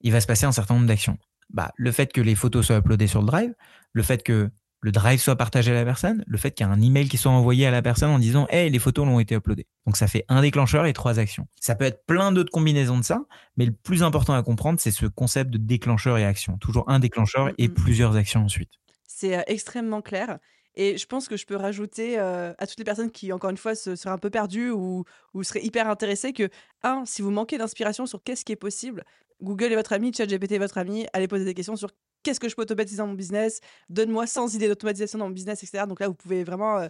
il 0.03 0.13
va 0.13 0.21
se 0.21 0.27
passer 0.27 0.47
un 0.47 0.53
certain 0.53 0.75
nombre 0.75 0.87
d'actions. 0.87 1.19
Bah, 1.51 1.73
le 1.77 1.91
fait 1.91 2.13
que 2.13 2.21
les 2.21 2.37
photos 2.37 2.67
soient 2.67 2.77
uploadées 2.77 3.09
sur 3.09 3.21
le 3.21 3.27
drive, 3.27 3.55
le 3.93 4.03
fait 4.05 4.23
que 4.23 4.51
le 4.81 4.93
drive 4.93 5.21
soit 5.21 5.37
partagé 5.37 5.73
à 5.73 5.75
la 5.75 5.85
personne, 5.85 6.25
le 6.27 6.39
fait 6.39 6.53
qu'il 6.53 6.67
y 6.67 6.69
a 6.69 6.73
un 6.73 6.81
email 6.81 7.09
qui 7.09 7.17
soit 7.17 7.33
envoyé 7.33 7.67
à 7.67 7.71
la 7.71 7.83
personne 7.83 8.11
en 8.11 8.19
disant 8.19 8.47
Hey, 8.51 8.71
les 8.71 8.79
photos 8.79 9.07
l'ont 9.07 9.21
été 9.21 9.35
uploadées. 9.35 9.67
Donc 9.87 9.97
ça 9.97 10.07
fait 10.07 10.25
un 10.29 10.43
déclencheur 10.43 10.87
et 10.87 10.93
trois 10.93 11.19
actions. 11.19 11.47
Ça 11.61 11.75
peut 11.75 11.85
être 11.85 12.05
plein 12.07 12.33
d'autres 12.33 12.53
combinaisons 12.53 12.99
de 12.99 13.05
ça, 13.05 13.21
mais 13.57 13.67
le 13.67 13.73
plus 13.73 14.03
important 14.03 14.35
à 14.35 14.43
comprendre, 14.43 14.79
c'est 14.81 14.91
ce 14.91 15.07
concept 15.07 15.51
de 15.51 15.59
déclencheur 15.59 16.19
et 16.19 16.25
action. 16.25 16.59
Toujours 16.59 16.85
un 16.89 16.99
déclencheur 16.99 17.51
et 17.59 17.69
mm, 17.69 17.75
plusieurs 17.75 18.17
actions 18.17 18.45
ensuite. 18.45 18.71
C'est 19.07 19.37
euh, 19.37 19.43
extrêmement 19.47 20.03
clair. 20.03 20.39
Et 20.79 20.99
je 20.99 21.07
pense 21.07 21.27
que 21.27 21.39
je 21.39 21.47
peux 21.47 21.57
rajouter 21.57 22.19
euh, 22.19 22.53
à 22.59 22.67
toutes 22.67 22.79
les 22.79 22.85
personnes 22.85 23.11
qui, 23.11 23.33
encore 23.33 23.49
une 23.49 23.57
fois, 23.57 23.75
se, 23.75 23.97
seraient 23.97 24.15
un 24.15 24.19
peu 24.19 24.29
perdues 24.29 24.71
ou, 24.71 25.05
ou 25.33 25.43
seraient 25.43 25.65
hyper 25.65 25.89
intéressées 25.89 26.35
que, 26.35 26.51
un, 26.83 27.05
si 27.07 27.23
vous 27.23 27.31
manquez 27.31 27.57
d'inspiration 27.57 28.05
sur 28.05 28.23
qu'est-ce 28.23 28.45
qui 28.45 28.53
est 28.53 28.57
possible, 28.57 29.03
Google 29.43 29.73
est 29.73 29.77
votre 29.77 29.95
ami, 29.95 30.13
ChatGPT 30.13 30.53
est 30.53 30.59
votre 30.59 30.79
ami, 30.79 31.07
allez 31.15 31.29
poser 31.29 31.45
des 31.45 31.55
questions 31.55 31.77
sur 31.77 31.91
qu'est-ce 32.27 32.41
que 32.41 32.49
je 32.49 32.57
peux 32.57 32.63
automatiser 32.63 32.99
dans 32.99 33.07
mon 33.07 33.15
business, 33.15 33.61
donne-moi 33.89 34.27
100 34.27 34.55
idées 34.55 34.67
d'automatisation 34.67 35.19
dans 35.19 35.27
mon 35.27 35.31
business, 35.31 35.63
etc. 35.63 35.85
Donc 35.89 36.01
là, 36.01 36.09
vous 36.09 36.15
pouvez 36.15 36.43
vraiment 36.43 36.79
euh, 36.79 36.89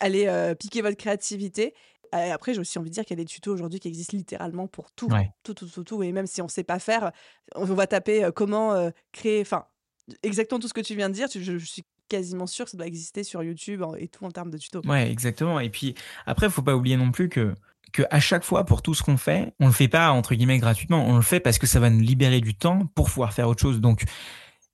aller 0.00 0.26
euh, 0.26 0.56
piquer 0.56 0.82
votre 0.82 0.96
créativité. 0.96 1.72
Et 2.12 2.30
après, 2.30 2.52
j'ai 2.52 2.60
aussi 2.60 2.78
envie 2.78 2.90
de 2.90 2.94
dire 2.94 3.04
qu'il 3.04 3.16
y 3.16 3.20
a 3.20 3.22
des 3.22 3.28
tutos 3.28 3.54
aujourd'hui 3.54 3.78
qui 3.78 3.88
existent 3.88 4.16
littéralement 4.16 4.66
pour 4.66 4.90
tout, 4.90 5.08
tout, 5.44 5.54
tout, 5.54 5.66
tout, 5.66 5.84
tout. 5.84 6.02
Et 6.02 6.10
même 6.10 6.26
si 6.26 6.42
on 6.42 6.46
ne 6.46 6.50
sait 6.50 6.64
pas 6.64 6.80
faire, 6.80 7.12
on 7.54 7.64
va 7.64 7.86
taper 7.86 8.24
euh, 8.24 8.32
comment 8.32 8.90
créer, 9.12 9.40
enfin, 9.40 9.64
exactement 10.24 10.58
tout 10.58 10.68
ce 10.68 10.74
que 10.74 10.80
tu 10.80 10.96
viens 10.96 11.08
de 11.08 11.14
dire. 11.14 11.28
Je, 11.32 11.56
suis 11.58 11.84
quasiment 12.08 12.46
sûr 12.46 12.66
que 12.66 12.72
ça 12.72 12.76
doit 12.76 12.86
exister 12.86 13.22
sur 13.22 13.42
YouTube 13.42 13.82
et 13.96 14.08
tout 14.08 14.26
en 14.26 14.30
termes 14.32 14.50
de 14.50 14.58
tutos. 14.58 14.82
Ouais, 14.84 15.10
exactement. 15.10 15.60
Et 15.60 15.70
puis 15.70 15.94
après, 16.26 16.48
il 16.48 16.52
faut 16.52 16.60
pas 16.60 16.74
oublier 16.74 16.96
non 16.96 17.12
plus 17.12 17.28
que 17.28 17.54
que 17.92 18.02
à 18.10 18.20
chaque 18.20 18.42
fois 18.42 18.64
pour 18.64 18.82
tout 18.82 18.94
ce 18.94 19.02
qu'on 19.02 19.16
fait, 19.16 19.52
on 19.60 19.66
le 19.66 19.72
fait 19.72 19.88
pas 19.88 20.10
entre 20.10 20.34
guillemets 20.34 20.58
gratuitement, 20.58 21.04
on 21.06 21.16
le 21.16 21.22
fait 21.22 21.40
parce 21.40 21.58
que 21.58 21.66
ça 21.66 21.78
va 21.78 21.90
nous 21.90 22.00
libérer 22.00 22.40
du 22.40 22.54
temps 22.54 22.86
pour 22.94 23.08
pouvoir 23.08 23.32
faire 23.32 23.48
autre 23.48 23.60
chose. 23.60 23.80
Donc 23.80 24.04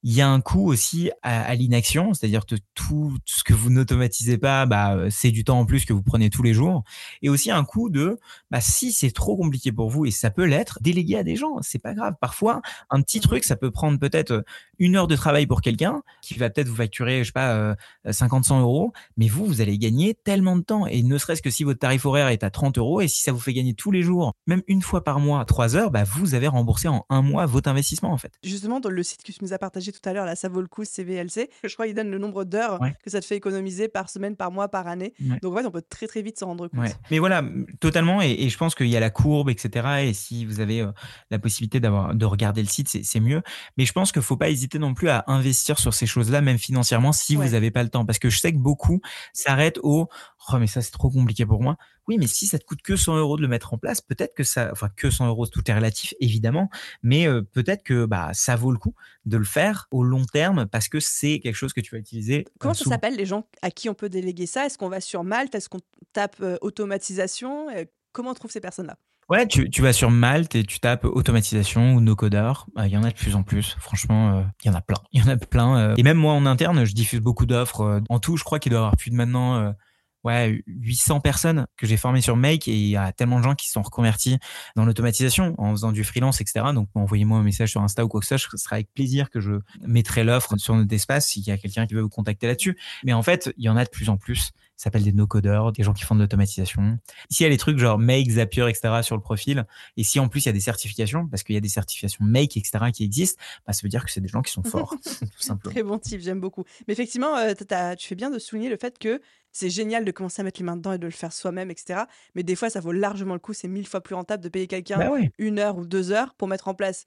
il 0.02 0.14
y 0.14 0.20
a 0.20 0.28
un 0.28 0.40
coût 0.40 0.70
aussi 0.70 1.10
à, 1.22 1.54
l'inaction, 1.54 2.14
c'est-à-dire 2.14 2.46
que 2.46 2.54
tout 2.74 3.16
ce 3.24 3.42
que 3.42 3.52
vous 3.52 3.70
n'automatisez 3.70 4.38
pas, 4.38 4.64
bah, 4.64 4.96
c'est 5.10 5.30
du 5.30 5.44
temps 5.44 5.58
en 5.58 5.66
plus 5.66 5.84
que 5.84 5.92
vous 5.92 6.02
prenez 6.02 6.30
tous 6.30 6.42
les 6.42 6.54
jours. 6.54 6.84
Et 7.22 7.28
aussi 7.28 7.50
un 7.50 7.64
coût 7.64 7.90
de, 7.90 8.18
bah, 8.50 8.60
si 8.60 8.92
c'est 8.92 9.10
trop 9.10 9.36
compliqué 9.36 9.72
pour 9.72 9.90
vous, 9.90 10.06
et 10.06 10.10
ça 10.10 10.30
peut 10.30 10.44
l'être, 10.44 10.78
déléguer 10.80 11.16
à 11.16 11.24
des 11.24 11.34
gens, 11.34 11.56
c'est 11.62 11.80
pas 11.80 11.94
grave. 11.94 12.14
Parfois, 12.20 12.62
un 12.90 13.02
petit 13.02 13.20
truc, 13.20 13.44
ça 13.44 13.56
peut 13.56 13.70
prendre 13.70 13.98
peut-être 13.98 14.44
une 14.78 14.94
heure 14.94 15.08
de 15.08 15.16
travail 15.16 15.46
pour 15.46 15.60
quelqu'un 15.60 16.02
qui 16.22 16.34
va 16.34 16.48
peut-être 16.48 16.68
vous 16.68 16.76
facturer, 16.76 17.24
je 17.24 17.28
sais 17.28 17.32
pas, 17.32 17.74
50, 18.08 18.44
100 18.44 18.60
euros, 18.60 18.92
mais 19.16 19.26
vous, 19.26 19.46
vous 19.46 19.60
allez 19.60 19.78
gagner 19.78 20.14
tellement 20.14 20.56
de 20.56 20.62
temps. 20.62 20.86
Et 20.86 21.02
ne 21.02 21.18
serait-ce 21.18 21.42
que 21.42 21.50
si 21.50 21.64
votre 21.64 21.80
tarif 21.80 22.06
horaire 22.06 22.28
est 22.28 22.44
à 22.44 22.50
30 22.50 22.78
euros, 22.78 23.00
et 23.00 23.08
si 23.08 23.22
ça 23.22 23.32
vous 23.32 23.40
fait 23.40 23.52
gagner 23.52 23.74
tous 23.74 23.90
les 23.90 24.02
jours, 24.02 24.34
même 24.46 24.62
une 24.68 24.82
fois 24.82 25.02
par 25.02 25.18
mois, 25.18 25.44
3 25.44 25.76
heures, 25.76 25.90
bah, 25.90 26.04
vous 26.04 26.34
avez 26.34 26.46
remboursé 26.46 26.86
en 26.86 27.04
un 27.10 27.22
mois 27.22 27.46
votre 27.46 27.68
investissement, 27.68 28.12
en 28.12 28.18
fait. 28.18 28.32
Justement, 28.44 28.78
dans 28.78 28.90
le 28.90 29.02
site 29.02 29.22
que 29.22 29.32
tu 29.32 29.38
nous 29.42 29.52
as 29.52 29.58
partagé 29.58 29.87
tout 29.92 30.06
à 30.08 30.12
l'heure, 30.12 30.26
là, 30.26 30.36
ça 30.36 30.48
vaut 30.48 30.60
le 30.60 30.66
coup, 30.66 30.84
CVLC. 30.84 31.50
Je 31.64 31.72
crois 31.74 31.86
qu'il 31.86 31.94
donne 31.94 32.10
le 32.10 32.18
nombre 32.18 32.44
d'heures 32.44 32.80
que 33.02 33.10
ça 33.10 33.20
te 33.20 33.26
fait 33.26 33.36
économiser 33.36 33.88
par 33.88 34.08
semaine, 34.08 34.36
par 34.36 34.50
mois, 34.50 34.68
par 34.68 34.86
année. 34.86 35.14
Donc, 35.42 35.54
en 35.54 35.56
fait, 35.56 35.66
on 35.66 35.70
peut 35.70 35.82
très, 35.82 36.06
très 36.06 36.22
vite 36.22 36.38
s'en 36.38 36.46
rendre 36.46 36.68
compte. 36.68 36.96
Mais 37.10 37.18
voilà, 37.18 37.42
totalement. 37.80 38.22
Et, 38.22 38.48
je 38.48 38.56
pense 38.56 38.74
qu'il 38.74 38.88
y 38.88 38.96
a 38.96 39.00
la 39.00 39.10
courbe, 39.10 39.50
etc. 39.50 40.08
Et 40.08 40.12
si 40.12 40.44
vous 40.44 40.60
avez 40.60 40.80
euh, 40.80 40.90
la 41.30 41.38
possibilité 41.38 41.80
d'avoir, 41.80 42.14
de 42.14 42.24
regarder 42.24 42.62
le 42.62 42.68
site, 42.68 42.88
c'est 42.88 43.20
mieux. 43.20 43.42
Mais 43.76 43.84
je 43.84 43.92
pense 43.92 44.10
qu'il 44.10 44.20
ne 44.20 44.24
faut 44.24 44.36
pas 44.36 44.48
hésiter 44.48 44.78
non 44.78 44.94
plus 44.94 45.08
à 45.08 45.24
investir 45.26 45.78
sur 45.78 45.94
ces 45.94 46.06
choses-là, 46.06 46.40
même 46.40 46.58
financièrement, 46.58 47.12
si 47.12 47.36
vous 47.36 47.48
n'avez 47.48 47.70
pas 47.70 47.82
le 47.82 47.88
temps. 47.88 48.04
Parce 48.04 48.18
que 48.18 48.30
je 48.30 48.38
sais 48.38 48.52
que 48.52 48.58
beaucoup 48.58 49.00
s'arrêtent 49.32 49.78
au 49.82 50.08
oh, 50.52 50.58
mais 50.58 50.66
ça, 50.66 50.82
c'est 50.82 50.90
trop 50.90 51.10
compliqué 51.10 51.46
pour 51.46 51.62
moi. 51.62 51.76
Oui, 52.08 52.16
mais 52.18 52.26
si 52.26 52.46
ça 52.46 52.58
te 52.58 52.64
coûte 52.64 52.80
que 52.80 52.96
100 52.96 53.18
euros 53.18 53.36
de 53.36 53.42
le 53.42 53.48
mettre 53.48 53.74
en 53.74 53.78
place, 53.78 54.00
peut-être 54.00 54.34
que 54.34 54.42
ça, 54.42 54.70
enfin, 54.72 54.88
que 54.88 55.10
100 55.10 55.28
euros, 55.28 55.46
tout 55.46 55.70
est 55.70 55.74
relatif, 55.74 56.14
évidemment, 56.20 56.70
mais 57.02 57.28
euh, 57.28 57.42
peut-être 57.42 57.82
que 57.82 58.06
bah, 58.06 58.30
ça 58.32 58.56
vaut 58.56 58.72
le 58.72 58.78
coup 58.78 58.94
de 59.26 59.36
le 59.36 59.44
faire 59.44 59.88
au 59.90 60.02
long 60.02 60.24
terme 60.24 60.66
parce 60.66 60.88
que 60.88 61.00
c'est 61.00 61.38
quelque 61.38 61.54
chose 61.54 61.74
que 61.74 61.82
tu 61.82 61.94
vas 61.94 61.98
utiliser. 61.98 62.46
Comment 62.58 62.72
ça 62.72 62.86
s'appelle 62.86 63.14
les 63.14 63.26
gens 63.26 63.46
à 63.60 63.70
qui 63.70 63.90
on 63.90 63.94
peut 63.94 64.08
déléguer 64.08 64.46
ça? 64.46 64.64
Est-ce 64.64 64.78
qu'on 64.78 64.88
va 64.88 65.02
sur 65.02 65.22
Malte? 65.22 65.54
Est-ce 65.54 65.68
qu'on 65.68 65.80
tape 66.14 66.36
euh, 66.40 66.56
automatisation? 66.62 67.66
Comment 68.12 68.30
on 68.30 68.34
trouve 68.34 68.50
ces 68.50 68.60
personnes-là? 68.60 68.96
Ouais, 69.28 69.46
tu, 69.46 69.68
tu, 69.68 69.82
vas 69.82 69.92
sur 69.92 70.10
Malte 70.10 70.54
et 70.54 70.64
tu 70.64 70.80
tapes 70.80 71.04
automatisation 71.04 71.92
ou 71.92 72.00
no-codeur. 72.00 72.66
Bah, 72.74 72.86
il 72.86 72.92
y 72.94 72.96
en 72.96 73.04
a 73.04 73.10
de 73.10 73.14
plus 73.14 73.36
en 73.36 73.42
plus. 73.42 73.76
Franchement, 73.78 74.46
il 74.64 74.68
y 74.68 74.70
en 74.70 74.74
a 74.74 74.80
plein. 74.80 74.96
Il 75.12 75.20
y 75.20 75.22
en 75.22 75.28
a 75.28 75.36
plein. 75.36 75.94
et 75.96 76.02
même 76.02 76.16
moi 76.16 76.32
en 76.32 76.46
interne, 76.46 76.86
je 76.86 76.94
diffuse 76.94 77.20
beaucoup 77.20 77.44
d'offres. 77.44 78.00
En 78.08 78.18
tout, 78.18 78.38
je 78.38 78.44
crois 78.44 78.58
qu'il 78.58 78.70
doit 78.70 78.78
y 78.78 78.80
avoir 78.80 78.96
plus 78.96 79.10
de 79.10 79.16
maintenant 79.16 79.74
ouais, 80.24 80.62
800 80.66 81.20
personnes 81.20 81.66
que 81.76 81.86
j'ai 81.86 81.96
formées 81.96 82.20
sur 82.20 82.36
Make 82.36 82.68
et 82.68 82.74
il 82.74 82.88
y 82.88 82.96
a 82.96 83.12
tellement 83.12 83.38
de 83.38 83.44
gens 83.44 83.54
qui 83.54 83.66
se 83.66 83.72
sont 83.72 83.82
reconvertis 83.82 84.38
dans 84.76 84.84
l'automatisation 84.84 85.54
en 85.58 85.72
faisant 85.72 85.92
du 85.92 86.04
freelance, 86.04 86.40
etc. 86.40 86.66
Donc, 86.74 86.88
envoyez-moi 86.94 87.38
un 87.38 87.42
message 87.42 87.70
sur 87.70 87.82
Insta 87.82 88.04
ou 88.04 88.08
quoi 88.08 88.20
que 88.20 88.26
ce 88.26 88.36
soit. 88.36 88.50
Ce 88.50 88.64
sera 88.64 88.76
avec 88.76 88.92
plaisir 88.94 89.30
que 89.30 89.40
je 89.40 89.52
mettrai 89.82 90.24
l'offre 90.24 90.56
sur 90.56 90.74
notre 90.74 90.92
espace 90.94 91.28
s'il 91.28 91.46
y 91.46 91.50
a 91.50 91.58
quelqu'un 91.58 91.86
qui 91.86 91.94
veut 91.94 92.02
vous 92.02 92.08
contacter 92.08 92.46
là-dessus. 92.46 92.78
Mais 93.04 93.12
en 93.12 93.22
fait, 93.22 93.52
il 93.56 93.64
y 93.64 93.68
en 93.68 93.76
a 93.76 93.84
de 93.84 93.90
plus 93.90 94.08
en 94.08 94.16
plus. 94.16 94.52
Ça 94.78 94.84
s'appelle 94.84 95.02
des 95.02 95.12
no-codeurs, 95.12 95.72
des 95.72 95.82
gens 95.82 95.92
qui 95.92 96.04
font 96.04 96.14
de 96.14 96.20
l'automatisation. 96.20 97.00
Ici, 97.30 97.42
il 97.42 97.44
y 97.44 97.46
a 97.46 97.48
les 97.48 97.58
trucs 97.58 97.78
genre 97.78 97.98
Make, 97.98 98.30
Zapier, 98.30 98.68
etc. 98.68 99.02
sur 99.02 99.16
le 99.16 99.22
profil. 99.22 99.66
Et 99.96 100.04
si 100.04 100.20
en 100.20 100.28
plus, 100.28 100.44
il 100.44 100.46
y 100.46 100.48
a 100.50 100.52
des 100.52 100.60
certifications, 100.60 101.26
parce 101.26 101.42
qu'il 101.42 101.56
y 101.56 101.58
a 101.58 101.60
des 101.60 101.68
certifications 101.68 102.24
Make, 102.24 102.56
etc. 102.56 102.92
qui 102.94 103.02
existent, 103.02 103.42
bah, 103.66 103.72
ça 103.72 103.80
veut 103.82 103.88
dire 103.88 104.04
que 104.04 104.12
c'est 104.12 104.20
des 104.20 104.28
gens 104.28 104.40
qui 104.40 104.52
sont 104.52 104.62
forts, 104.62 104.94
tout 105.04 105.28
simplement. 105.40 105.74
Très 105.74 105.82
bon 105.82 105.98
type, 105.98 106.20
j'aime 106.20 106.40
beaucoup. 106.40 106.62
Mais 106.86 106.92
effectivement, 106.92 107.36
euh, 107.36 107.54
tu 107.98 108.06
fais 108.06 108.14
bien 108.14 108.30
de 108.30 108.38
souligner 108.38 108.68
le 108.68 108.76
fait 108.76 108.98
que 109.00 109.20
c'est 109.50 109.70
génial 109.70 110.04
de 110.04 110.12
commencer 110.12 110.40
à 110.40 110.44
mettre 110.44 110.60
les 110.60 110.64
mains 110.64 110.76
dedans 110.76 110.92
et 110.92 110.98
de 110.98 111.06
le 111.06 111.10
faire 111.10 111.32
soi-même, 111.32 111.72
etc. 111.72 112.02
Mais 112.36 112.44
des 112.44 112.54
fois, 112.54 112.70
ça 112.70 112.78
vaut 112.78 112.92
largement 112.92 113.34
le 113.34 113.40
coup. 113.40 113.54
C'est 113.54 113.66
mille 113.66 113.88
fois 113.88 114.00
plus 114.00 114.14
rentable 114.14 114.44
de 114.44 114.48
payer 114.48 114.68
quelqu'un 114.68 114.98
bah 114.98 115.10
une 115.38 115.58
heure 115.58 115.76
ou 115.76 115.86
deux 115.86 116.12
heures 116.12 116.34
pour 116.34 116.46
mettre 116.46 116.68
en 116.68 116.74
place 116.74 117.06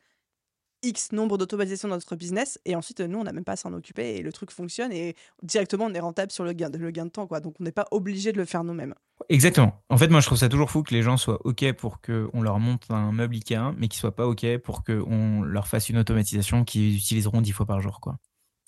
X 0.84 1.12
nombre 1.12 1.38
d'automatisations 1.38 1.88
dans 1.88 1.96
notre 1.96 2.16
business. 2.16 2.60
Et 2.66 2.76
ensuite, 2.76 3.02
nous, 3.02 3.20
on 3.20 3.24
n'a 3.24 3.34
même 3.34 3.44
pas 3.44 3.54
à 3.54 3.56
s'en 3.56 3.74
occuper 3.74 4.16
et 4.16 4.22
le 4.22 4.32
truc 4.32 4.52
fonctionne 4.52 4.92
et 4.92 5.16
directement, 5.44 5.86
on 5.86 5.94
est 5.94 6.00
rentable 6.00 6.32
sur 6.32 6.44
le 6.44 6.54
gain, 6.54 6.70
le 6.70 6.92
gain 6.92 7.06
de 7.06 7.12
temps. 7.12 7.28
Quoi. 7.28 7.40
Donc, 7.40 7.56
on 7.60 7.64
n'est 7.64 7.72
pas 7.72 7.88
obligé 7.92 8.32
de 8.32 8.38
le 8.38 8.46
faire 8.46 8.64
nous-mêmes. 8.64 8.96
Exactement. 9.30 9.84
En 9.90 9.98
fait, 9.98 10.08
moi, 10.08 10.20
je 10.20 10.26
trouve 10.26 10.38
ça 10.38 10.50
toujours 10.50 10.72
fou 10.72 10.84
que 10.84 10.94
les 10.94 11.04
gens 11.04 11.18
soient 11.18 11.40
OK 11.46 11.72
pour 11.74 12.02
qu'on 12.02 12.42
leur 12.42 12.60
monte 12.60 12.90
un 12.90 13.12
meuble 13.12 13.36
Ikea, 13.36 13.74
mais 13.78 13.88
qu'ils 13.88 14.00
soient 14.00 14.16
pas 14.16 14.28
OK 14.28 14.46
pour 14.58 14.84
qu'on 14.84 15.42
leur 15.42 15.68
fasse 15.68 15.90
une 15.90 15.98
automatisation 15.98 16.64
qu'ils 16.64 16.96
utiliseront 16.96 17.42
dix 17.42 17.52
fois 17.52 17.66
par 17.66 17.82
jour. 17.82 18.00
Quoi. 18.00 18.18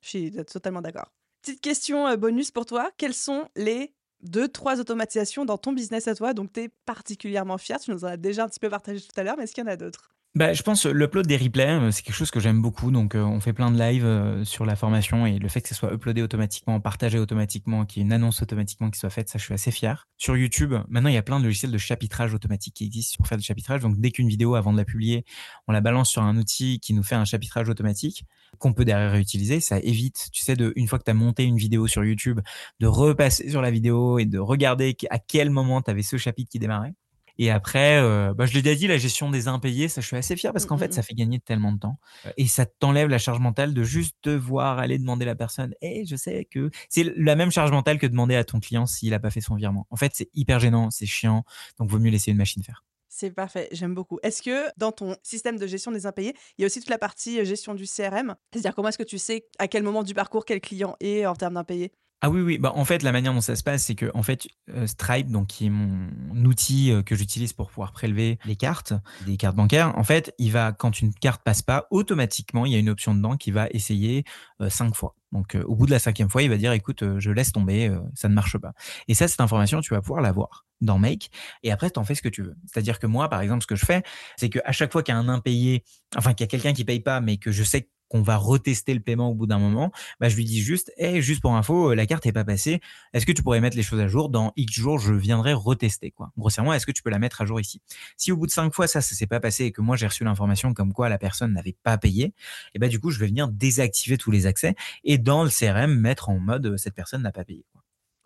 je 0.00 0.08
suis 0.08 0.32
totalement 0.32 0.82
d'accord. 0.82 1.12
Petite 1.42 1.60
question 1.60 2.08
euh, 2.08 2.16
bonus 2.16 2.50
pour 2.50 2.66
toi. 2.66 2.90
Quelles 2.96 3.14
sont 3.14 3.48
les 3.54 3.94
deux, 4.22 4.48
trois 4.48 4.80
automatisations 4.80 5.44
dans 5.44 5.58
ton 5.58 5.72
business 5.72 6.08
à 6.08 6.14
toi 6.14 6.34
dont 6.34 6.46
tu 6.46 6.62
es 6.62 6.68
particulièrement 6.86 7.58
fier? 7.58 7.78
Tu 7.78 7.92
nous 7.92 8.04
en 8.04 8.08
as 8.08 8.16
déjà 8.16 8.44
un 8.44 8.48
petit 8.48 8.60
peu 8.60 8.68
partagé 8.68 9.00
tout 9.00 9.20
à 9.20 9.22
l'heure, 9.22 9.36
mais 9.36 9.44
est-ce 9.44 9.54
qu'il 9.54 9.62
y 9.62 9.66
en 9.66 9.70
a 9.70 9.76
d'autres? 9.76 10.15
Bah, 10.36 10.52
je 10.52 10.62
pense 10.62 10.84
l'upload 10.84 11.26
des 11.26 11.38
replays, 11.38 11.80
euh, 11.80 11.90
c'est 11.90 12.02
quelque 12.02 12.14
chose 12.14 12.30
que 12.30 12.40
j'aime 12.40 12.60
beaucoup. 12.60 12.90
Donc, 12.90 13.14
euh, 13.14 13.22
on 13.22 13.40
fait 13.40 13.54
plein 13.54 13.70
de 13.70 13.78
lives 13.78 14.04
euh, 14.04 14.44
sur 14.44 14.66
la 14.66 14.76
formation 14.76 15.24
et 15.24 15.38
le 15.38 15.48
fait 15.48 15.62
que 15.62 15.68
ce 15.68 15.74
soit 15.74 15.94
uploadé 15.94 16.20
automatiquement, 16.20 16.78
partagé 16.78 17.18
automatiquement, 17.18 17.86
qu'il 17.86 18.02
y 18.02 18.04
ait 18.04 18.06
une 18.06 18.12
annonce 18.12 18.42
automatiquement 18.42 18.90
qui 18.90 18.98
soit 18.98 19.08
faite, 19.08 19.30
ça, 19.30 19.38
je 19.38 19.44
suis 19.44 19.54
assez 19.54 19.70
fier. 19.70 20.06
Sur 20.18 20.36
YouTube, 20.36 20.74
maintenant, 20.90 21.08
il 21.08 21.14
y 21.14 21.16
a 21.16 21.22
plein 21.22 21.40
de 21.40 21.44
logiciels 21.44 21.72
de 21.72 21.78
chapitrage 21.78 22.34
automatique 22.34 22.74
qui 22.74 22.84
existent 22.84 23.16
pour 23.16 23.26
faire 23.26 23.38
du 23.38 23.44
chapitrage. 23.44 23.80
Donc, 23.80 23.98
dès 23.98 24.10
qu'une 24.10 24.28
vidéo, 24.28 24.56
avant 24.56 24.74
de 24.74 24.76
la 24.76 24.84
publier, 24.84 25.24
on 25.68 25.72
la 25.72 25.80
balance 25.80 26.10
sur 26.10 26.20
un 26.20 26.36
outil 26.36 26.80
qui 26.80 26.92
nous 26.92 27.02
fait 27.02 27.14
un 27.14 27.24
chapitrage 27.24 27.70
automatique 27.70 28.26
qu'on 28.58 28.74
peut 28.74 28.84
derrière 28.84 29.12
réutiliser. 29.12 29.60
Ça 29.60 29.78
évite, 29.78 30.28
tu 30.32 30.42
sais, 30.42 30.54
de, 30.54 30.74
une 30.76 30.86
fois 30.86 30.98
que 30.98 31.04
tu 31.04 31.10
as 31.10 31.14
monté 31.14 31.44
une 31.44 31.56
vidéo 31.56 31.86
sur 31.86 32.04
YouTube, 32.04 32.40
de 32.80 32.86
repasser 32.86 33.48
sur 33.48 33.62
la 33.62 33.70
vidéo 33.70 34.18
et 34.18 34.26
de 34.26 34.38
regarder 34.38 34.98
à 35.08 35.18
quel 35.18 35.48
moment 35.48 35.80
tu 35.80 35.90
avais 35.90 36.02
ce 36.02 36.18
chapitre 36.18 36.50
qui 36.50 36.58
démarrait. 36.58 36.92
Et 37.38 37.50
après, 37.50 37.98
euh, 37.98 38.34
bah, 38.34 38.46
je 38.46 38.54
l'ai 38.54 38.62
déjà 38.62 38.76
dit, 38.76 38.86
la 38.86 38.98
gestion 38.98 39.30
des 39.30 39.48
impayés, 39.48 39.88
ça, 39.88 40.00
je 40.00 40.06
suis 40.06 40.16
assez 40.16 40.36
fier 40.36 40.52
parce 40.52 40.66
qu'en 40.66 40.76
mmh, 40.76 40.78
fait, 40.78 40.88
mmh, 40.88 40.92
ça 40.92 41.00
mmh. 41.00 41.04
fait 41.04 41.14
gagner 41.14 41.40
tellement 41.40 41.72
de 41.72 41.78
temps. 41.78 41.98
Et 42.36 42.46
ça 42.46 42.66
t'enlève 42.66 43.08
la 43.08 43.18
charge 43.18 43.40
mentale 43.40 43.74
de 43.74 43.82
juste 43.82 44.16
devoir 44.22 44.78
aller 44.78 44.98
demander 44.98 45.24
à 45.24 45.26
la 45.26 45.34
personne. 45.34 45.74
Et 45.80 46.04
je 46.06 46.16
sais 46.16 46.46
que 46.50 46.70
c'est 46.88 47.12
la 47.16 47.36
même 47.36 47.50
charge 47.50 47.70
mentale 47.70 47.98
que 47.98 48.06
demander 48.06 48.36
à 48.36 48.44
ton 48.44 48.60
client 48.60 48.86
s'il 48.86 49.10
n'a 49.10 49.20
pas 49.20 49.30
fait 49.30 49.40
son 49.40 49.54
virement. 49.54 49.86
En 49.90 49.96
fait, 49.96 50.12
c'est 50.14 50.30
hyper 50.34 50.60
gênant, 50.60 50.90
c'est 50.90 51.06
chiant. 51.06 51.44
Donc, 51.78 51.90
vaut 51.90 51.98
mieux 51.98 52.10
laisser 52.10 52.30
une 52.30 52.38
machine 52.38 52.62
faire. 52.62 52.84
C'est 53.08 53.30
parfait, 53.30 53.68
j'aime 53.72 53.94
beaucoup. 53.94 54.18
Est-ce 54.22 54.42
que 54.42 54.66
dans 54.76 54.92
ton 54.92 55.16
système 55.22 55.58
de 55.58 55.66
gestion 55.66 55.90
des 55.90 56.04
impayés, 56.04 56.34
il 56.58 56.62
y 56.62 56.64
a 56.64 56.66
aussi 56.66 56.80
toute 56.80 56.90
la 56.90 56.98
partie 56.98 57.40
euh, 57.40 57.44
gestion 57.46 57.74
du 57.74 57.86
CRM 57.86 58.34
C'est-à-dire 58.52 58.74
comment 58.74 58.88
est-ce 58.88 58.98
que 58.98 59.04
tu 59.04 59.16
sais 59.16 59.46
à 59.58 59.68
quel 59.68 59.82
moment 59.82 60.02
du 60.02 60.12
parcours 60.12 60.44
quel 60.44 60.60
client 60.60 60.96
est 61.00 61.24
en 61.24 61.34
termes 61.34 61.54
d'impayés? 61.54 61.92
Ah 62.22 62.30
oui, 62.30 62.40
oui. 62.40 62.58
Bah, 62.58 62.72
en 62.74 62.84
fait, 62.86 63.02
la 63.02 63.12
manière 63.12 63.34
dont 63.34 63.42
ça 63.42 63.56
se 63.56 63.62
passe, 63.62 63.84
c'est 63.84 63.94
que 63.94 64.10
en 64.14 64.22
fait, 64.22 64.48
euh, 64.70 64.86
Stripe, 64.86 65.30
donc 65.30 65.48
qui 65.48 65.66
est 65.66 65.70
mon 65.70 66.44
outil 66.44 66.90
euh, 66.90 67.02
que 67.02 67.14
j'utilise 67.14 67.52
pour 67.52 67.68
pouvoir 67.68 67.92
prélever 67.92 68.38
les 68.46 68.56
cartes, 68.56 68.94
des 69.26 69.36
cartes 69.36 69.54
bancaires, 69.54 69.96
en 69.98 70.04
fait, 70.04 70.34
il 70.38 70.50
va 70.50 70.72
quand 70.72 71.00
une 71.00 71.12
carte 71.12 71.42
passe 71.42 71.60
pas, 71.60 71.86
automatiquement, 71.90 72.64
il 72.64 72.72
y 72.72 72.74
a 72.74 72.78
une 72.78 72.88
option 72.88 73.14
dedans 73.14 73.36
qui 73.36 73.50
va 73.50 73.68
essayer 73.70 74.24
euh, 74.62 74.70
cinq 74.70 74.94
fois. 74.94 75.14
Donc, 75.32 75.56
au 75.66 75.74
bout 75.74 75.84
de 75.84 75.90
la 75.90 75.98
cinquième 75.98 76.30
fois, 76.30 76.42
il 76.42 76.48
va 76.48 76.56
dire, 76.56 76.72
écoute, 76.72 77.04
je 77.18 77.30
laisse 77.30 77.52
tomber, 77.52 77.94
ça 78.14 78.28
ne 78.28 78.34
marche 78.34 78.56
pas. 78.56 78.72
Et 79.08 79.14
ça, 79.14 79.28
cette 79.28 79.40
information, 79.40 79.80
tu 79.80 79.92
vas 79.92 80.00
pouvoir 80.00 80.22
l'avoir 80.22 80.64
dans 80.80 80.98
Make. 80.98 81.30
Et 81.62 81.72
après, 81.72 81.90
tu 81.90 81.98
en 81.98 82.04
fais 82.04 82.14
ce 82.14 82.22
que 82.22 82.28
tu 82.28 82.42
veux. 82.42 82.56
C'est-à-dire 82.66 82.98
que 82.98 83.06
moi, 83.06 83.28
par 83.28 83.40
exemple, 83.42 83.62
ce 83.62 83.66
que 83.66 83.76
je 83.76 83.84
fais, 83.84 84.02
c'est 84.36 84.48
qu'à 84.48 84.72
chaque 84.72 84.92
fois 84.92 85.02
qu'il 85.02 85.12
y 85.12 85.16
a 85.16 85.20
un 85.20 85.28
impayé, 85.28 85.84
enfin, 86.16 86.32
qu'il 86.32 86.44
y 86.44 86.48
a 86.48 86.48
quelqu'un 86.48 86.72
qui 86.72 86.84
paye 86.84 87.00
pas, 87.00 87.20
mais 87.20 87.36
que 87.36 87.50
je 87.50 87.64
sais 87.64 87.90
qu'on 88.08 88.22
va 88.22 88.36
retester 88.36 88.94
le 88.94 89.00
paiement 89.00 89.30
au 89.30 89.34
bout 89.34 89.46
d'un 89.46 89.58
moment, 89.58 89.90
bah, 90.20 90.28
je 90.28 90.36
lui 90.36 90.44
dis 90.44 90.60
juste, 90.60 90.92
hey, 90.96 91.22
juste 91.22 91.40
pour 91.40 91.54
info, 91.54 91.90
euh, 91.90 91.94
la 91.94 92.06
carte 92.06 92.24
n'est 92.24 92.32
pas 92.32 92.44
passée. 92.44 92.80
Est-ce 93.12 93.26
que 93.26 93.32
tu 93.32 93.42
pourrais 93.42 93.60
mettre 93.60 93.76
les 93.76 93.82
choses 93.82 94.00
à 94.00 94.08
jour 94.08 94.28
dans 94.28 94.52
X 94.56 94.72
jours, 94.72 94.98
je 94.98 95.12
viendrai 95.12 95.52
retester, 95.52 96.10
quoi. 96.10 96.32
Grossièrement, 96.36 96.72
est-ce 96.72 96.86
que 96.86 96.92
tu 96.92 97.02
peux 97.02 97.10
la 97.10 97.18
mettre 97.18 97.42
à 97.42 97.46
jour 97.46 97.60
ici? 97.60 97.80
Si 98.16 98.32
au 98.32 98.36
bout 98.36 98.46
de 98.46 98.52
cinq 98.52 98.72
fois, 98.72 98.86
ça, 98.86 99.00
ça 99.00 99.14
s'est 99.14 99.26
pas 99.26 99.40
passé 99.40 99.64
et 99.64 99.72
que 99.72 99.80
moi, 99.80 99.96
j'ai 99.96 100.06
reçu 100.06 100.24
l'information 100.24 100.74
comme 100.74 100.92
quoi 100.92 101.08
la 101.08 101.18
personne 101.18 101.52
n'avait 101.52 101.76
pas 101.82 101.98
payé, 101.98 102.24
et 102.26 102.32
eh 102.74 102.78
ben, 102.78 102.88
du 102.88 103.00
coup, 103.00 103.10
je 103.10 103.18
vais 103.18 103.26
venir 103.26 103.48
désactiver 103.48 104.18
tous 104.18 104.30
les 104.30 104.46
accès 104.46 104.74
et 105.04 105.18
dans 105.18 105.44
le 105.44 105.50
CRM, 105.50 105.94
mettre 105.94 106.28
en 106.28 106.38
mode, 106.38 106.66
euh, 106.66 106.76
cette 106.76 106.94
personne 106.94 107.22
n'a 107.22 107.32
pas 107.32 107.44
payé. 107.44 107.64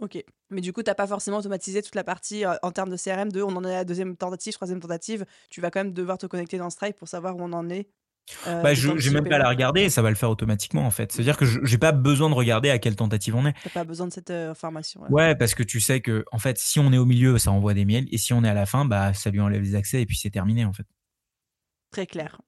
Ok, 0.01 0.23
mais 0.49 0.63
du 0.63 0.73
coup, 0.73 0.83
tu 0.83 0.89
n'as 0.89 0.95
pas 0.95 1.07
forcément 1.07 1.39
automatisé 1.39 1.83
toute 1.83 1.95
la 1.95 2.05
partie 2.05 2.47
euh, 2.47 2.55
en 2.63 2.73
termes 2.73 2.89
de 2.89 2.97
CRM 2.97 3.31
de 3.31 3.43
on 3.43 3.55
en 3.55 3.65
est 3.65 3.75
à 3.75 3.79
la 3.79 3.85
deuxième 3.85 4.17
tentative, 4.17 4.55
troisième 4.55 4.81
tentative. 4.81 5.27
Tu 5.51 5.61
vas 5.61 5.71
quand 5.71 5.81
même 5.81 5.93
devoir 5.93 6.17
te 6.17 6.27
connecter 6.27 6.57
dans 6.57 6.71
Stripe 6.71 6.97
pour 6.97 7.09
savoir 7.09 7.37
où 7.37 7.43
on 7.43 7.53
en 7.53 7.69
est 7.69 7.91
euh, 8.47 8.63
bah, 8.63 8.75
je 8.75 8.91
n'ai 8.91 9.11
même 9.11 9.29
pas 9.29 9.37
à 9.37 9.39
la 9.39 9.49
regarder, 9.49 9.91
ça 9.91 10.03
va 10.03 10.09
le 10.09 10.17
faire 10.17 10.31
automatiquement 10.31 10.87
en 10.87 10.91
fait. 10.91 11.13
C'est-à-dire 11.13 11.37
que 11.37 11.45
je 11.45 11.59
n'ai 11.61 11.79
pas 11.79 11.93
besoin 11.93 12.31
de 12.31 12.35
regarder 12.35 12.71
à 12.71 12.79
quelle 12.79 12.97
tentative 12.97 13.35
on 13.35 13.47
est. 13.47 13.55
T'as 13.65 13.71
pas 13.71 13.85
besoin 13.85 14.07
de 14.07 14.13
cette 14.13 14.31
euh, 14.31 14.51
information. 14.51 15.03
Ouais. 15.11 15.35
parce 15.35 15.55
que 15.55 15.63
tu 15.63 15.81
sais 15.81 16.01
que 16.01 16.25
en 16.33 16.39
fait, 16.39 16.59
si 16.59 16.79
on 16.79 16.93
est 16.93 16.99
au 16.99 17.07
milieu, 17.07 17.39
ça 17.39 17.51
envoie 17.51 17.75
des 17.75 17.85
mails, 17.85 18.07
et 18.11 18.19
si 18.19 18.33
on 18.33 18.45
est 18.45 18.49
à 18.49 18.55
la 18.55 18.67
fin, 18.67 18.85
bah 18.85 19.15
ça 19.15 19.31
lui 19.31 19.41
enlève 19.41 19.63
les 19.63 19.75
accès 19.75 20.03
et 20.03 20.07
puis 20.07 20.17
c'est 20.17 20.31
terminé 20.31 20.65
en 20.65 20.73
fait. 20.73 20.87
Très 21.91 22.07
clair. 22.07 22.41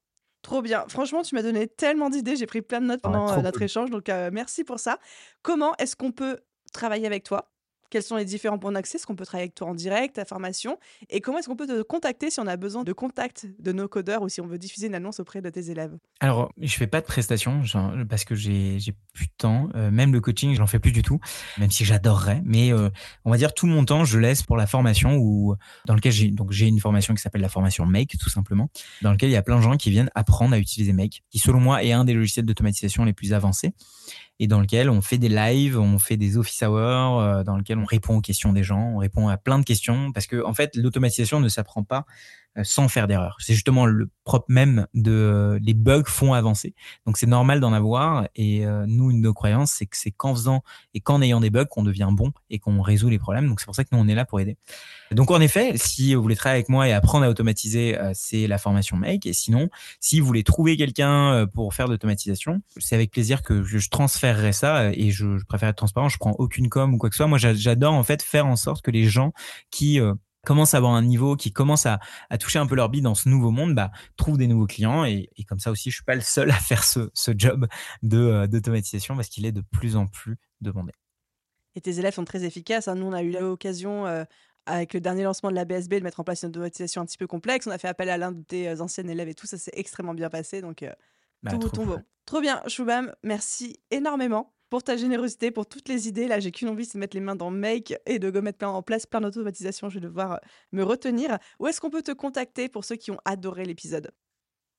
Trop 0.43 0.63
bien. 0.63 0.85
Franchement, 0.89 1.23
tu 1.23 1.35
m'as 1.35 1.43
donné 1.43 1.69
tellement 1.69 2.11
d'idées. 2.11 2.37
J'ai 2.37 2.47
pris 2.47 2.63
plein 2.63 2.81
de 2.81 2.87
notes 2.87 3.03
pendant 3.03 3.31
euh, 3.33 3.43
notre 3.43 3.63
échange, 3.63 3.91
donc 3.91 4.09
merci 4.33 4.65
pour 4.65 4.81
ça. 4.81 4.99
Comment 5.43 5.75
est-ce 5.77 5.97
qu'on 5.97 6.13
peut 6.13 6.41
travailler 6.73 7.07
avec 7.07 7.25
toi? 7.25 7.53
Quels 7.93 8.03
sont 8.03 8.17
les 8.17 8.25
différents 8.25 8.59
points 8.59 8.73
d'accès 8.73 8.97
Est-ce 8.97 9.07
qu'on 9.07 9.15
peut 9.15 9.27
travailler 9.27 9.45
avec 9.45 9.55
toi 9.55 9.69
en 9.69 9.75
direct, 9.75 10.17
ta 10.17 10.25
formation 10.25 10.79
Et 11.11 11.21
comment 11.21 11.39
est-ce 11.39 11.47
qu'on 11.47 11.57
peut 11.57 11.67
te 11.67 11.83
contacter 11.83 12.31
si 12.31 12.41
on 12.41 12.47
a 12.47 12.57
besoin 12.57 12.85
de 12.85 12.93
contact 12.95 13.47
de 13.59 13.71
nos 13.71 13.87
codeurs 13.87 14.23
ou 14.23 14.31
si 14.31 14.41
on 14.41 14.47
veut 14.47 14.57
diffuser 14.57 14.87
une 14.87 14.95
annonce 14.95 15.21
auprès 15.21 15.43
de 15.43 15.51
tes 15.51 15.71
élèves? 15.71 15.95
Alors, 16.21 16.51
je 16.59 16.75
fais 16.75 16.87
pas 16.87 17.03
de 17.03 17.07
prestations 17.07 17.61
parce 18.09 18.25
que 18.25 18.35
j'ai 18.35 18.79
plus 19.13 19.27
de 19.27 19.33
temps. 19.37 19.69
Euh, 19.75 19.91
même 19.91 20.11
le 20.11 20.23
coaching, 20.23 20.55
j'en 20.55 20.67
fais 20.67 20.79
plus 20.79 20.93
du 20.93 21.03
tout, 21.03 21.21
même 21.59 21.71
si 21.71 21.85
j'adorerais. 21.85 22.41
Mais 22.47 22.73
euh, 22.73 22.89
on 23.27 23.31
va 23.31 23.37
dire 23.37 23.53
tout 23.53 23.67
mon 23.67 23.85
temps, 23.85 24.07
je 24.07 24.19
laisse 24.19 24.43
pour 24.43 24.57
la 24.57 24.67
formation 24.67 25.19
ou 25.19 25.55
dans 25.85 25.95
lequel 25.95 26.13
j'ai 26.13 26.31
donc 26.31 26.51
j'ai 26.51 26.69
une 26.69 26.81
formation 26.81 27.13
qui 27.15 27.21
s'appelle 27.21 27.43
la 27.43 27.51
formation 27.51 27.85
Make, 27.85 28.17
tout 28.19 28.31
simplement, 28.31 28.71
dans 29.03 29.13
lequel 29.13 29.29
il 29.29 29.33
y 29.33 29.37
a 29.37 29.43
plein 29.43 29.59
de 29.59 29.63
gens 29.63 29.77
qui 29.77 29.91
viennent 29.91 30.11
apprendre 30.15 30.55
à 30.55 30.59
utiliser 30.59 30.95
Make, 30.95 31.25
qui 31.31 31.39
selon 31.39 31.61
moi 31.61 31.85
est 31.85 31.93
un 31.93 32.07
des 32.07 32.15
logiciels 32.15 32.47
d'automatisation 32.47 33.05
les 33.05 33.13
plus 33.13 33.35
avancés 33.35 33.75
et 34.39 34.47
dans 34.47 34.61
lequel 34.61 34.91
on 34.91 35.03
fait 35.03 35.19
des 35.19 35.29
lives, 35.29 35.79
on 35.79 35.99
fait 35.99 36.17
des 36.17 36.37
office 36.37 36.63
hours, 36.63 37.21
euh, 37.21 37.45
dans 37.45 37.57
lequel 37.57 37.79
on 37.79 37.85
répond 37.85 38.17
aux 38.17 38.21
questions 38.21 38.53
des 38.53 38.65
gens, 38.65 38.93
on 38.95 38.99
répond 38.99 39.29
à 39.29 39.37
plein 39.37 39.59
de 39.59 39.65
questions, 39.65 40.13
parce 40.13 40.27
que 40.27 40.45
en 40.45 40.55
fait, 40.55 40.75
l'automatisation 40.77 41.41
ne 41.41 41.49
s'apprend 41.49 41.85
pas 41.85 42.07
sans 42.63 42.89
faire 42.89 43.09
d'erreur. 43.09 43.37
C'est 43.41 43.55
justement 43.55 43.87
le 43.87 44.11
propre 44.25 44.47
même 44.49 44.87
de 44.95 45.59
les 45.63 45.75
bugs 45.75 46.05
font 46.07 46.35
avancer. 46.35 46.75
Donc 47.07 47.17
c'est 47.17 47.27
normal 47.27 47.61
d'en 47.61 47.73
avoir 47.73 48.29
et 48.37 48.67
euh, 48.67 48.85
nous 48.87 49.11
une 49.11 49.19
de 49.19 49.23
nos 49.23 49.35
croyances 49.35 49.73
c'est 49.73 49.87
que 49.87 49.97
c'est 49.97 50.11
qu'en 50.11 50.35
faisant 50.35 50.63
et 50.95 51.01
qu'en 51.01 51.23
ayant 51.23 51.41
des 51.41 51.51
bugs 51.51 51.65
qu'on 51.65 51.83
devient 51.83 52.09
bon 52.11 52.33
et 52.51 52.59
qu'on 52.59 52.81
résout 52.83 53.09
les 53.09 53.19
problèmes. 53.19 53.49
Donc 53.49 53.61
c'est 53.61 53.67
pour 53.67 53.75
ça 53.75 53.85
que 53.85 53.89
nous 53.93 53.99
on 53.99 54.09
est 54.09 54.15
là 54.15 54.25
pour 54.25 54.41
aider. 54.41 54.57
Donc 55.11 55.31
en 55.31 55.41
effet, 55.41 55.73
si 55.77 56.15
vous 56.15 56.23
voulez 56.23 56.37
travailler 56.37 56.59
avec 56.59 56.69
moi 56.69 56.89
et 56.89 56.93
apprendre 56.93 57.25
à 57.25 57.31
automatiser, 57.31 57.99
euh, 57.99 58.13
c'est 58.15 58.47
la 58.47 58.59
formation 58.59 58.97
Make 58.97 59.27
et 59.27 59.33
sinon 59.33 59.69
si 60.01 60.21
vous 60.21 60.27
voulez 60.27 60.45
trouver 60.45 60.77
quelqu'un 60.77 61.47
pour 61.55 61.73
faire 61.75 61.87
de 61.87 61.93
l'automatisation, 61.93 62.63
c'est 62.79 62.95
avec 62.95 63.11
plaisir 63.11 63.43
que 63.43 63.63
je, 63.63 63.89
transférerai 63.89 64.53
ça 64.53 64.93
et 64.93 65.11
je, 65.11 65.39
je, 65.39 65.45
préfère 65.45 65.71
être 65.71 65.77
transparent, 65.77 66.09
je 66.09 66.19
prends 66.19 66.35
aucune 66.39 66.69
com 66.69 66.95
ou 66.95 66.99
quoi 66.99 67.09
que 67.09 67.15
ce 67.15 67.19
soit. 67.19 67.27
Moi 67.27 67.39
j'adore 67.39 67.95
en 67.95 68.05
fait 68.05 68.23
faire 68.23 68.47
en 68.47 68.57
sorte 68.57 68.83
que 68.83 68.91
les 68.91 69.05
gens 69.05 69.33
qui 69.71 69.99
commencent 70.45 70.75
à 70.75 70.79
avoir 70.79 70.93
un 70.93 71.03
niveau, 71.03 71.37
qui 71.37 71.53
commencent 71.53 71.87
à, 71.87 72.01
toucher 72.39 72.59
un 72.59 72.67
peu 72.67 72.75
leur 72.75 72.89
bille 72.89 73.03
dans 73.03 73.15
ce 73.15 73.29
nouveau 73.29 73.51
monde, 73.51 73.75
bah, 73.75 73.91
trouvent 74.17 74.39
des 74.39 74.47
nouveaux 74.47 74.67
clients. 74.67 75.05
Et, 75.05 75.29
comme 75.49 75.61
ça 75.61 75.71
aussi, 75.71 75.91
je 75.91 75.97
suis 75.97 76.05
pas 76.05 76.15
le 76.15 76.21
seul 76.21 76.51
à 76.51 76.55
faire 76.59 76.85
ce, 76.85 77.11
job 77.37 77.67
de 78.03 78.19
euh, 78.19 78.47
d'automatisation 78.47 79.17
parce 79.17 79.29
qu'il 79.29 79.47
est 79.47 79.53
de 79.53 79.63
plus 79.63 79.97
en 79.97 80.07
plus 80.07 80.37
demandé. 80.61 80.93
Et 81.75 81.81
tes 81.81 81.99
élèves 81.99 82.15
sont 82.15 82.25
très 82.25 82.45
efficaces. 82.45 82.89
Hein. 82.89 82.97
Nous, 82.97 83.07
on 83.07 83.13
a 83.13 83.23
eu 83.23 83.33
l'occasion, 83.33 84.07
euh, 84.07 84.25
avec 84.67 84.93
le 84.95 85.01
dernier 85.01 85.23
lancement 85.23 85.51
de 85.51 85.55
la 85.55 85.65
BSB, 85.65 85.95
de 85.95 86.01
mettre 86.01 86.21
en 86.21 86.25
place 86.25 86.43
une 86.43 86.51
automatisation 86.51 87.01
un 87.01 87.07
petit 87.07 87.19
peu 87.19 87.27
complexe. 87.27 87.67
On 87.67 87.71
a 87.71 87.79
fait 87.79 87.89
appel 87.89 88.11
à 88.11 88.19
l'un 88.19 88.33
de 88.33 88.43
tes 88.43 88.69
euh, 88.69 88.81
anciens 88.81 89.07
élèves 89.07 89.29
et 89.29 89.35
tout. 89.35 89.47
Ça 89.47 89.59
s'est 89.59 89.73
extrêmement 89.75 90.15
bien 90.15 90.29
passé. 90.29 90.61
Donc, 90.61 90.85
bah, 91.43 91.53
tout 91.53 91.69
trop, 91.69 91.85
bon. 91.85 92.03
Trop 92.27 92.41
bien, 92.41 92.63
Choubam. 92.67 93.15
Merci 93.23 93.81
énormément 93.91 94.53
pour 94.73 94.83
ta 94.83 94.97
générosité, 94.97 95.51
pour 95.51 95.67
toutes 95.67 95.91
les 95.91 96.09
idées. 96.09 96.27
Là, 96.27 96.41
j'ai 96.41 96.51
qu'une 96.51 96.71
envie, 96.71 96.87
c'est 96.87 96.95
de 96.95 97.01
mettre 97.01 97.15
les 97.15 97.21
mains 97.21 97.37
dans 97.37 97.51
Make 97.51 97.93
et 98.07 98.19
de 98.19 98.41
mettre 98.41 98.65
en 98.65 98.81
place 98.81 99.05
plein 99.05 99.21
d'automatisation. 99.21 99.91
Je 99.91 99.97
vais 99.97 100.01
devoir 100.01 100.33
euh, 100.33 100.39
me 100.73 100.83
retenir. 100.83 101.37
Où 101.61 101.67
est-ce 101.67 101.79
qu'on 101.79 101.91
peut 101.91 102.01
te 102.01 102.13
contacter 102.13 102.71
pour 102.71 102.87
ceux 102.87 102.97
qui 102.97 103.11
ont 103.11 103.19
adoré 103.27 103.67
l'épisode? 103.67 104.13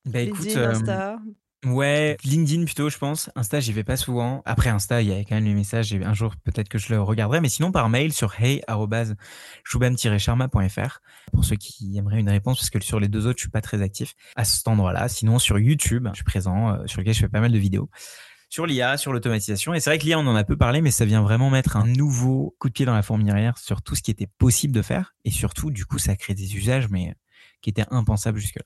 Bah, 0.04 0.18
écoute, 0.18 0.46
LinkedIn, 0.46 0.68
Insta? 0.68 1.20
Ouais, 1.64 2.16
LinkedIn 2.24 2.64
plutôt, 2.64 2.90
je 2.90 2.98
pense. 2.98 3.30
Insta, 3.36 3.60
j'y 3.60 3.72
vais 3.72 3.84
pas 3.84 3.96
souvent. 3.96 4.42
Après 4.46 4.68
Insta, 4.68 5.00
il 5.00 5.10
y 5.10 5.12
a 5.12 5.20
quand 5.20 5.36
même 5.36 5.44
les 5.44 5.54
messages. 5.54 5.94
Et 5.94 6.02
un 6.02 6.12
jour, 6.12 6.34
peut-être 6.42 6.68
que 6.68 6.78
je 6.78 6.92
le 6.92 7.00
regarderai. 7.00 7.40
Mais 7.40 7.48
sinon, 7.48 7.70
par 7.70 7.88
mail 7.88 8.12
sur 8.12 8.34
hey@shubham-sharma.fr 8.40 10.98
pour 11.32 11.44
ceux 11.44 11.54
qui 11.54 11.96
aimeraient 11.96 12.18
une 12.18 12.30
réponse, 12.30 12.58
parce 12.58 12.70
que 12.70 12.82
sur 12.82 12.98
les 12.98 13.06
deux 13.06 13.28
autres, 13.28 13.38
je 13.38 13.44
suis 13.44 13.50
pas 13.50 13.60
très 13.60 13.80
actif 13.80 14.16
à 14.34 14.44
cet 14.44 14.66
endroit-là. 14.66 15.06
Sinon, 15.06 15.38
sur 15.38 15.56
YouTube, 15.56 16.08
je 16.10 16.16
suis 16.16 16.24
présent, 16.24 16.70
euh, 16.70 16.84
sur 16.86 16.98
lequel 16.98 17.14
je 17.14 17.20
fais 17.20 17.28
pas 17.28 17.38
mal 17.38 17.52
de 17.52 17.58
vidéos 17.58 17.88
sur 18.54 18.66
l'IA, 18.66 18.96
sur 18.96 19.12
l'automatisation. 19.12 19.74
Et 19.74 19.80
c'est 19.80 19.90
vrai 19.90 19.98
que 19.98 20.04
l'IA, 20.04 20.16
on 20.16 20.26
en 20.28 20.36
a 20.36 20.44
peu 20.44 20.56
parlé, 20.56 20.80
mais 20.80 20.92
ça 20.92 21.04
vient 21.04 21.22
vraiment 21.22 21.50
mettre 21.50 21.76
un 21.76 21.88
nouveau 21.88 22.54
coup 22.60 22.68
de 22.68 22.72
pied 22.72 22.86
dans 22.86 22.94
la 22.94 23.02
fourmilière 23.02 23.58
sur 23.58 23.82
tout 23.82 23.96
ce 23.96 24.02
qui 24.02 24.12
était 24.12 24.28
possible 24.28 24.72
de 24.72 24.80
faire. 24.80 25.16
Et 25.24 25.32
surtout, 25.32 25.72
du 25.72 25.84
coup, 25.84 25.98
ça 25.98 26.14
crée 26.14 26.34
des 26.34 26.54
usages, 26.54 26.88
mais 26.88 27.16
qui 27.62 27.70
étaient 27.70 27.84
impensables 27.90 28.38
jusque-là. 28.38 28.62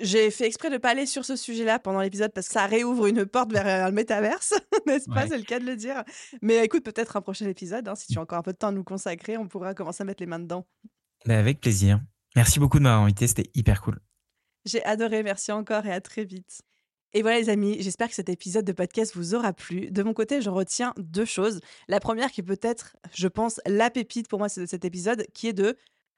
J'ai 0.00 0.32
fait 0.32 0.44
exprès 0.46 0.70
de 0.70 0.78
pas 0.78 0.90
aller 0.90 1.06
sur 1.06 1.24
ce 1.24 1.36
sujet-là 1.36 1.78
pendant 1.78 2.00
l'épisode 2.00 2.32
parce 2.32 2.48
que 2.48 2.54
ça 2.54 2.66
réouvre 2.66 3.06
une 3.06 3.26
porte 3.26 3.52
vers 3.52 3.86
le 3.86 3.94
métaverse, 3.94 4.54
n'est-ce 4.88 5.08
pas? 5.08 5.28
C'est 5.28 5.38
le 5.38 5.44
cas 5.44 5.60
de 5.60 5.66
le 5.66 5.76
dire. 5.76 6.02
Mais 6.42 6.64
écoute, 6.64 6.82
peut-être 6.82 7.16
un 7.16 7.20
prochain 7.20 7.46
épisode, 7.46 7.86
hein, 7.86 7.94
si 7.94 8.08
tu 8.08 8.18
as 8.18 8.22
encore 8.22 8.38
un 8.38 8.42
peu 8.42 8.52
de 8.52 8.58
temps 8.58 8.68
à 8.68 8.72
nous 8.72 8.82
consacrer, 8.82 9.36
on 9.36 9.46
pourra 9.46 9.72
commencer 9.72 10.02
à 10.02 10.04
mettre 10.04 10.20
les 10.20 10.26
mains 10.26 10.40
dedans. 10.40 10.66
Bah, 11.26 11.38
avec 11.38 11.60
plaisir. 11.60 12.00
Merci 12.34 12.58
beaucoup 12.58 12.78
de 12.78 12.82
m'avoir 12.82 13.04
invité, 13.04 13.28
c'était 13.28 13.50
hyper 13.54 13.82
cool. 13.82 14.00
J'ai 14.64 14.84
adoré, 14.84 15.22
merci 15.22 15.52
encore 15.52 15.86
et 15.86 15.92
à 15.92 16.00
très 16.00 16.24
vite. 16.24 16.62
Et 17.12 17.22
voilà 17.22 17.40
les 17.40 17.48
amis, 17.48 17.76
j'espère 17.80 18.08
que 18.08 18.14
cet 18.14 18.28
épisode 18.28 18.64
de 18.64 18.72
podcast 18.72 19.16
vous 19.16 19.34
aura 19.34 19.52
plu. 19.52 19.90
De 19.90 20.04
mon 20.04 20.14
côté, 20.14 20.40
je 20.40 20.48
retiens 20.48 20.94
deux 20.96 21.24
choses. 21.24 21.60
La 21.88 21.98
première 21.98 22.30
qui 22.30 22.42
peut 22.42 22.60
être, 22.62 22.96
je 23.12 23.26
pense, 23.26 23.60
la 23.66 23.90
pépite 23.90 24.28
pour 24.28 24.38
moi 24.38 24.46
de 24.56 24.64
cet 24.66 24.84
épisode, 24.84 25.26
qui 25.34 25.48
est 25.48 25.52
de 25.52 25.76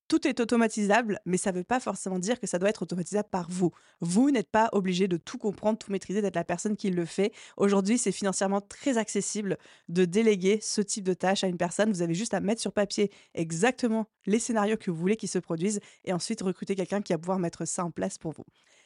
tout 0.08 0.28
est 0.28 0.40
automatisable, 0.40 1.20
mais 1.24 1.38
ça 1.38 1.52
ne 1.52 1.56
veut 1.56 1.64
pas 1.64 1.80
forcément 1.80 2.18
dire 2.18 2.38
que 2.38 2.46
ça 2.46 2.58
doit 2.58 2.68
être 2.68 2.82
automatisable 2.82 3.30
par 3.30 3.48
vous. 3.48 3.70
Vous 4.00 4.30
n'êtes 4.30 4.50
pas 4.50 4.68
obligé 4.72 5.08
de 5.08 5.16
tout 5.16 5.38
comprendre, 5.38 5.78
tout 5.78 5.90
maîtriser, 5.90 6.20
d'être 6.20 6.34
la 6.34 6.44
personne 6.44 6.76
qui 6.76 6.90
le 6.90 7.06
fait. 7.06 7.32
Aujourd'hui, 7.56 7.96
c'est 7.96 8.12
financièrement 8.12 8.60
très 8.60 8.98
accessible 8.98 9.56
de 9.88 10.04
déléguer 10.04 10.58
ce 10.60 10.82
type 10.82 11.04
de 11.04 11.14
tâche 11.14 11.44
à 11.44 11.46
une 11.46 11.56
personne. 11.56 11.90
Vous 11.90 12.02
avez 12.02 12.12
juste 12.12 12.34
à 12.34 12.40
mettre 12.40 12.60
sur 12.60 12.74
papier 12.74 13.10
exactement 13.32 14.06
les 14.26 14.38
scénarios 14.38 14.76
que 14.76 14.90
vous 14.90 14.98
voulez 14.98 15.16
qu'ils 15.16 15.30
se 15.30 15.38
produisent 15.38 15.80
et 16.04 16.12
ensuite 16.12 16.42
recruter 16.42 16.74
quelqu'un 16.74 17.00
qui 17.00 17.14
va 17.14 17.18
pouvoir 17.18 17.38
mettre 17.38 17.64
ça 17.64 17.82
en 17.82 17.90
place 17.90 18.18
pour 18.18 18.32
vous. 18.32 18.44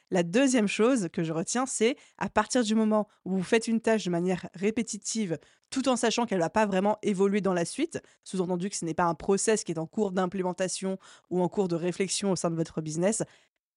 La 0.09 0.23
deuxième 0.23 0.67
chose 0.67 1.09
que 1.11 1.23
je 1.23 1.33
retiens, 1.33 1.65
c'est 1.65 1.97
à 2.17 2.29
partir 2.29 2.63
du 2.63 2.75
moment 2.75 3.09
où 3.25 3.35
vous 3.35 3.43
faites 3.43 3.67
une 3.67 3.81
tâche 3.81 4.05
de 4.05 4.09
manière 4.09 4.47
répétitive, 4.53 5.37
tout 5.69 5.89
en 5.89 5.97
sachant 5.97 6.25
qu'elle 6.25 6.37
ne 6.37 6.43
va 6.43 6.49
pas 6.49 6.65
vraiment 6.65 6.97
évoluer 7.01 7.41
dans 7.41 7.53
la 7.53 7.65
suite, 7.65 8.01
sous-entendu 8.23 8.69
que 8.69 8.75
ce 8.77 8.85
n'est 8.85 8.93
pas 8.93 9.03
un 9.03 9.15
process 9.15 9.65
qui 9.65 9.73
est 9.73 9.79
en 9.79 9.85
cours 9.85 10.13
d'implémentation 10.13 10.97
ou 11.29 11.41
en 11.41 11.49
cours 11.49 11.67
de 11.67 11.75
réflexion 11.75 12.31
au 12.31 12.37
sein 12.37 12.49
de 12.49 12.55
votre 12.55 12.79
business, 12.79 13.21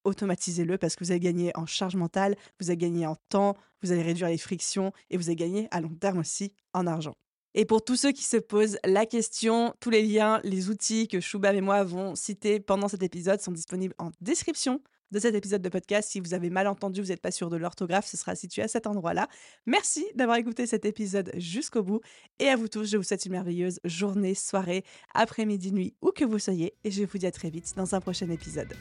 automatisez-le 0.04 0.78
parce 0.78 0.94
que 0.94 1.04
vous 1.04 1.10
allez 1.10 1.20
gagner 1.20 1.50
en 1.56 1.66
charge 1.66 1.96
mentale, 1.96 2.36
vous 2.60 2.70
allez 2.70 2.76
gagner 2.76 3.06
en 3.06 3.16
temps, 3.28 3.56
vous 3.82 3.90
allez 3.90 4.02
réduire 4.02 4.28
les 4.28 4.38
frictions 4.38 4.92
et 5.10 5.16
vous 5.16 5.26
allez 5.26 5.36
gagner 5.36 5.68
à 5.72 5.80
long 5.80 5.94
terme 5.94 6.18
aussi 6.18 6.52
en 6.72 6.86
argent. 6.86 7.16
Et 7.54 7.64
pour 7.64 7.84
tous 7.84 7.96
ceux 7.96 8.12
qui 8.12 8.22
se 8.22 8.36
posent 8.36 8.78
la 8.84 9.06
question, 9.06 9.74
tous 9.80 9.90
les 9.90 10.02
liens, 10.02 10.40
les 10.44 10.70
outils 10.70 11.08
que 11.08 11.18
Shubham 11.18 11.56
et 11.56 11.60
moi 11.60 11.74
avons 11.76 12.14
cités 12.14 12.60
pendant 12.60 12.86
cet 12.86 13.02
épisode 13.02 13.40
sont 13.40 13.50
disponibles 13.50 13.94
en 13.98 14.12
description 14.20 14.80
de 15.10 15.18
cet 15.18 15.34
épisode 15.34 15.62
de 15.62 15.68
podcast. 15.68 16.10
Si 16.10 16.20
vous 16.20 16.34
avez 16.34 16.50
mal 16.50 16.66
entendu, 16.66 17.00
vous 17.00 17.08
n'êtes 17.08 17.20
pas 17.20 17.30
sûr 17.30 17.50
de 17.50 17.56
l'orthographe, 17.56 18.06
ce 18.06 18.16
sera 18.16 18.34
situé 18.34 18.62
à 18.62 18.68
cet 18.68 18.86
endroit-là. 18.86 19.28
Merci 19.66 20.04
d'avoir 20.14 20.36
écouté 20.38 20.66
cet 20.66 20.84
épisode 20.84 21.32
jusqu'au 21.36 21.82
bout. 21.82 22.00
Et 22.38 22.48
à 22.48 22.56
vous 22.56 22.68
tous, 22.68 22.90
je 22.90 22.96
vous 22.96 23.02
souhaite 23.02 23.24
une 23.26 23.32
merveilleuse 23.32 23.80
journée, 23.84 24.34
soirée, 24.34 24.84
après-midi, 25.14 25.72
nuit, 25.72 25.94
où 26.02 26.10
que 26.10 26.24
vous 26.24 26.38
soyez. 26.38 26.74
Et 26.84 26.90
je 26.90 27.04
vous 27.04 27.18
dis 27.18 27.26
à 27.26 27.32
très 27.32 27.50
vite 27.50 27.72
dans 27.76 27.94
un 27.94 28.00
prochain 28.00 28.30
épisode. 28.30 28.74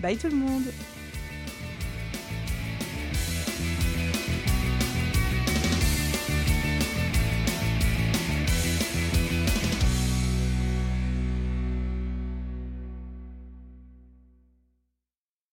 Bye 0.00 0.16
tout 0.16 0.28
le 0.28 0.36
monde 0.36 0.64